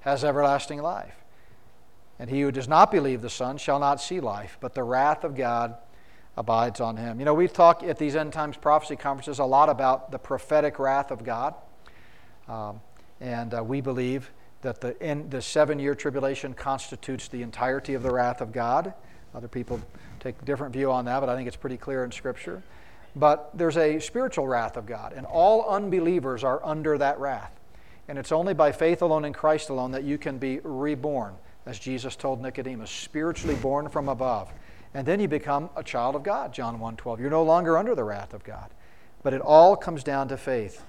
has 0.00 0.24
everlasting 0.24 0.82
life. 0.82 1.14
And 2.18 2.28
he 2.28 2.40
who 2.40 2.50
does 2.50 2.66
not 2.66 2.90
believe 2.90 3.22
the 3.22 3.30
Son 3.30 3.58
shall 3.58 3.78
not 3.78 4.00
see 4.00 4.20
life, 4.20 4.58
but 4.60 4.74
the 4.74 4.82
wrath 4.82 5.22
of 5.22 5.36
God 5.36 5.76
abides 6.36 6.80
on 6.80 6.96
him. 6.96 7.18
You 7.18 7.24
know, 7.24 7.34
we 7.34 7.48
talk 7.48 7.82
at 7.82 7.98
these 7.98 8.16
end 8.16 8.32
times 8.32 8.56
prophecy 8.56 8.96
conferences 8.96 9.38
a 9.38 9.44
lot 9.44 9.68
about 9.68 10.10
the 10.10 10.18
prophetic 10.18 10.78
wrath 10.78 11.10
of 11.10 11.24
God. 11.24 11.54
Um, 12.48 12.80
and 13.20 13.54
uh, 13.54 13.62
we 13.62 13.80
believe 13.80 14.30
that 14.62 14.80
the, 14.80 14.94
the 15.28 15.42
seven 15.42 15.78
year 15.78 15.94
tribulation 15.94 16.54
constitutes 16.54 17.28
the 17.28 17.42
entirety 17.42 17.94
of 17.94 18.02
the 18.02 18.10
wrath 18.10 18.40
of 18.40 18.52
God. 18.52 18.94
Other 19.34 19.48
people 19.48 19.80
take 20.18 20.40
a 20.40 20.44
different 20.44 20.72
view 20.72 20.90
on 20.90 21.04
that, 21.06 21.20
but 21.20 21.28
I 21.28 21.36
think 21.36 21.48
it's 21.48 21.56
pretty 21.56 21.76
clear 21.76 22.04
in 22.04 22.12
Scripture. 22.12 22.62
But 23.16 23.50
there's 23.54 23.76
a 23.76 23.98
spiritual 24.00 24.46
wrath 24.46 24.76
of 24.76 24.86
God, 24.86 25.12
and 25.12 25.26
all 25.26 25.68
unbelievers 25.68 26.44
are 26.44 26.64
under 26.64 26.98
that 26.98 27.18
wrath. 27.18 27.52
And 28.06 28.18
it's 28.18 28.32
only 28.32 28.54
by 28.54 28.72
faith 28.72 29.02
alone 29.02 29.24
in 29.24 29.32
Christ 29.32 29.70
alone 29.70 29.92
that 29.92 30.04
you 30.04 30.18
can 30.18 30.38
be 30.38 30.60
reborn, 30.62 31.34
as 31.66 31.78
Jesus 31.78 32.16
told 32.16 32.40
Nicodemus, 32.40 32.90
spiritually 32.90 33.56
born 33.56 33.88
from 33.88 34.08
above. 34.08 34.52
And 34.94 35.06
then 35.06 35.20
you 35.20 35.28
become 35.28 35.68
a 35.76 35.82
child 35.82 36.16
of 36.16 36.22
God, 36.22 36.52
John 36.52 36.78
1:12. 36.78 37.20
You're 37.20 37.30
no 37.30 37.42
longer 37.42 37.76
under 37.76 37.94
the 37.94 38.04
wrath 38.04 38.32
of 38.32 38.44
God. 38.44 38.70
But 39.22 39.34
it 39.34 39.40
all 39.42 39.76
comes 39.76 40.04
down 40.04 40.28
to 40.28 40.36
faith. 40.36 40.82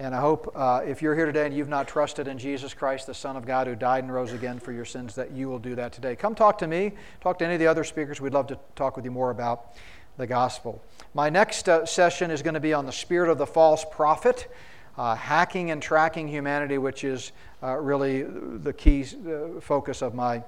And 0.00 0.14
I 0.14 0.20
hope 0.22 0.50
uh, 0.56 0.80
if 0.82 1.02
you're 1.02 1.14
here 1.14 1.26
today 1.26 1.44
and 1.44 1.54
you've 1.54 1.68
not 1.68 1.86
trusted 1.86 2.26
in 2.26 2.38
Jesus 2.38 2.72
Christ, 2.72 3.06
the 3.06 3.12
Son 3.12 3.36
of 3.36 3.44
God 3.44 3.66
who 3.66 3.74
died 3.74 4.02
and 4.02 4.10
rose 4.10 4.32
again 4.32 4.58
for 4.58 4.72
your 4.72 4.86
sins, 4.86 5.14
that 5.16 5.32
you 5.32 5.46
will 5.50 5.58
do 5.58 5.74
that 5.74 5.92
today. 5.92 6.16
Come 6.16 6.34
talk 6.34 6.56
to 6.60 6.66
me, 6.66 6.92
talk 7.20 7.38
to 7.40 7.44
any 7.44 7.52
of 7.52 7.60
the 7.60 7.66
other 7.66 7.84
speakers. 7.84 8.18
We'd 8.18 8.32
love 8.32 8.46
to 8.46 8.58
talk 8.76 8.96
with 8.96 9.04
you 9.04 9.10
more 9.10 9.30
about 9.30 9.76
the 10.16 10.26
gospel. 10.26 10.82
My 11.12 11.28
next 11.28 11.68
uh, 11.68 11.84
session 11.84 12.30
is 12.30 12.40
going 12.40 12.54
to 12.54 12.60
be 12.60 12.72
on 12.72 12.86
the 12.86 12.92
spirit 12.92 13.28
of 13.28 13.36
the 13.36 13.44
false 13.44 13.84
prophet, 13.90 14.50
uh, 14.96 15.16
hacking 15.16 15.70
and 15.70 15.82
tracking 15.82 16.28
humanity, 16.28 16.78
which 16.78 17.04
is 17.04 17.32
uh, 17.62 17.76
really 17.76 18.22
the 18.22 18.72
key 18.72 19.04
uh, 19.04 19.60
focus 19.60 20.00
of 20.00 20.14
my 20.14 20.42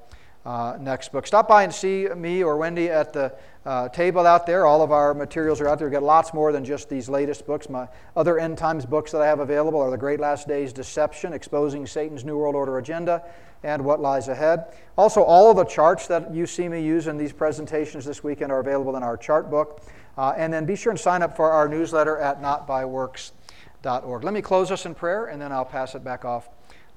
uh, 0.44 0.76
next 0.80 1.12
book. 1.12 1.26
Stop 1.26 1.48
by 1.48 1.62
and 1.62 1.72
see 1.72 2.08
me 2.16 2.42
or 2.42 2.56
Wendy 2.56 2.88
at 2.88 3.12
the 3.12 3.32
uh, 3.64 3.88
table 3.90 4.26
out 4.26 4.46
there. 4.46 4.66
All 4.66 4.82
of 4.82 4.90
our 4.90 5.14
materials 5.14 5.60
are 5.60 5.68
out 5.68 5.78
there. 5.78 5.88
We've 5.88 5.92
got 5.92 6.02
lots 6.02 6.34
more 6.34 6.52
than 6.52 6.64
just 6.64 6.88
these 6.88 7.08
latest 7.08 7.46
books. 7.46 7.68
My 7.68 7.88
other 8.16 8.38
end 8.38 8.58
times 8.58 8.84
books 8.84 9.12
that 9.12 9.22
I 9.22 9.26
have 9.26 9.40
available 9.40 9.80
are 9.80 9.90
The 9.90 9.98
Great 9.98 10.20
Last 10.20 10.48
Days 10.48 10.72
Deception, 10.72 11.32
Exposing 11.32 11.86
Satan's 11.86 12.24
New 12.24 12.36
World 12.36 12.56
Order 12.56 12.78
Agenda, 12.78 13.22
and 13.62 13.84
What 13.84 14.00
Lies 14.00 14.26
Ahead. 14.26 14.64
Also, 14.98 15.22
all 15.22 15.50
of 15.50 15.56
the 15.56 15.64
charts 15.64 16.08
that 16.08 16.34
you 16.34 16.46
see 16.46 16.68
me 16.68 16.82
use 16.82 17.06
in 17.06 17.16
these 17.16 17.32
presentations 17.32 18.04
this 18.04 18.24
weekend 18.24 18.50
are 18.50 18.58
available 18.58 18.96
in 18.96 19.02
our 19.04 19.16
chart 19.16 19.50
book. 19.50 19.82
Uh, 20.18 20.34
and 20.36 20.52
then 20.52 20.66
be 20.66 20.76
sure 20.76 20.90
and 20.90 21.00
sign 21.00 21.22
up 21.22 21.36
for 21.36 21.50
our 21.50 21.68
newsletter 21.68 22.18
at 22.18 22.42
notbyworks.org. 22.42 24.24
Let 24.24 24.34
me 24.34 24.42
close 24.42 24.70
us 24.70 24.84
in 24.84 24.94
prayer, 24.94 25.26
and 25.26 25.40
then 25.40 25.52
I'll 25.52 25.64
pass 25.64 25.94
it 25.94 26.04
back 26.04 26.24
off 26.24 26.48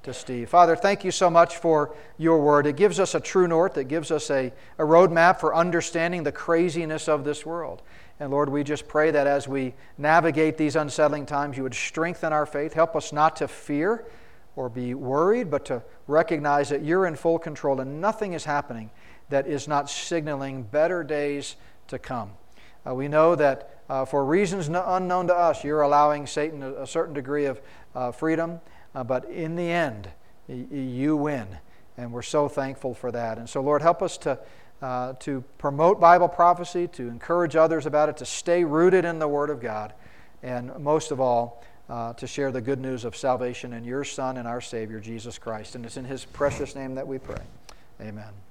to 0.05 0.13
Steve. 0.13 0.49
Father, 0.49 0.75
thank 0.75 1.03
you 1.03 1.11
so 1.11 1.29
much 1.29 1.57
for 1.57 1.95
your 2.17 2.39
word. 2.39 2.65
It 2.65 2.75
gives 2.75 2.99
us 2.99 3.15
a 3.15 3.19
true 3.19 3.47
north, 3.47 3.77
it 3.77 3.87
gives 3.87 4.11
us 4.11 4.29
a, 4.29 4.53
a 4.77 4.83
roadmap 4.83 5.39
for 5.39 5.53
understanding 5.53 6.23
the 6.23 6.31
craziness 6.31 7.07
of 7.07 7.23
this 7.23 7.45
world. 7.45 7.81
And 8.19 8.31
Lord, 8.31 8.49
we 8.49 8.63
just 8.63 8.87
pray 8.87 9.11
that 9.11 9.27
as 9.27 9.47
we 9.47 9.73
navigate 9.97 10.57
these 10.57 10.75
unsettling 10.75 11.25
times, 11.25 11.57
you 11.57 11.63
would 11.63 11.73
strengthen 11.73 12.31
our 12.31 12.45
faith. 12.45 12.73
Help 12.73 12.95
us 12.95 13.11
not 13.11 13.35
to 13.37 13.47
fear 13.47 14.05
or 14.55 14.69
be 14.69 14.93
worried, 14.93 15.51
but 15.51 15.65
to 15.65 15.83
recognize 16.07 16.69
that 16.69 16.83
you're 16.83 17.07
in 17.07 17.15
full 17.15 17.39
control 17.39 17.81
and 17.81 17.99
nothing 17.99 18.33
is 18.33 18.45
happening 18.45 18.89
that 19.29 19.47
is 19.47 19.67
not 19.67 19.89
signaling 19.89 20.63
better 20.63 21.03
days 21.03 21.55
to 21.87 21.99
come. 21.99 22.31
Uh, 22.87 22.93
we 22.93 23.07
know 23.07 23.35
that 23.35 23.81
uh, 23.89 24.05
for 24.05 24.23
reasons 24.23 24.67
unknown 24.67 25.27
to 25.27 25.35
us, 25.35 25.63
you're 25.63 25.81
allowing 25.81 26.27
Satan 26.27 26.61
a, 26.61 26.83
a 26.83 26.87
certain 26.87 27.13
degree 27.13 27.45
of 27.45 27.59
uh, 27.95 28.11
freedom. 28.11 28.61
Uh, 28.95 29.03
but 29.03 29.25
in 29.25 29.55
the 29.55 29.69
end, 29.69 30.09
y- 30.47 30.65
you 30.71 31.17
win. 31.17 31.47
And 31.97 32.11
we're 32.11 32.21
so 32.21 32.47
thankful 32.47 32.93
for 32.93 33.11
that. 33.11 33.37
And 33.37 33.49
so, 33.49 33.61
Lord, 33.61 33.81
help 33.81 34.01
us 34.01 34.17
to, 34.19 34.39
uh, 34.81 35.13
to 35.19 35.43
promote 35.57 35.99
Bible 35.99 36.27
prophecy, 36.27 36.87
to 36.89 37.07
encourage 37.07 37.55
others 37.55 37.85
about 37.85 38.09
it, 38.09 38.17
to 38.17 38.25
stay 38.25 38.63
rooted 38.63 39.05
in 39.05 39.19
the 39.19 39.27
Word 39.27 39.49
of 39.49 39.61
God, 39.61 39.93
and 40.41 40.77
most 40.79 41.11
of 41.11 41.19
all, 41.19 41.63
uh, 41.89 42.13
to 42.13 42.27
share 42.27 42.51
the 42.51 42.61
good 42.61 42.79
news 42.79 43.05
of 43.05 43.15
salvation 43.15 43.73
in 43.73 43.83
your 43.83 44.03
Son 44.03 44.37
and 44.37 44.47
our 44.47 44.61
Savior, 44.61 44.99
Jesus 44.99 45.37
Christ. 45.37 45.75
And 45.75 45.85
it's 45.85 45.97
in 45.97 46.05
His 46.05 46.25
precious 46.25 46.75
name 46.75 46.95
that 46.95 47.07
we 47.07 47.17
pray. 47.19 47.41
Amen. 48.01 48.44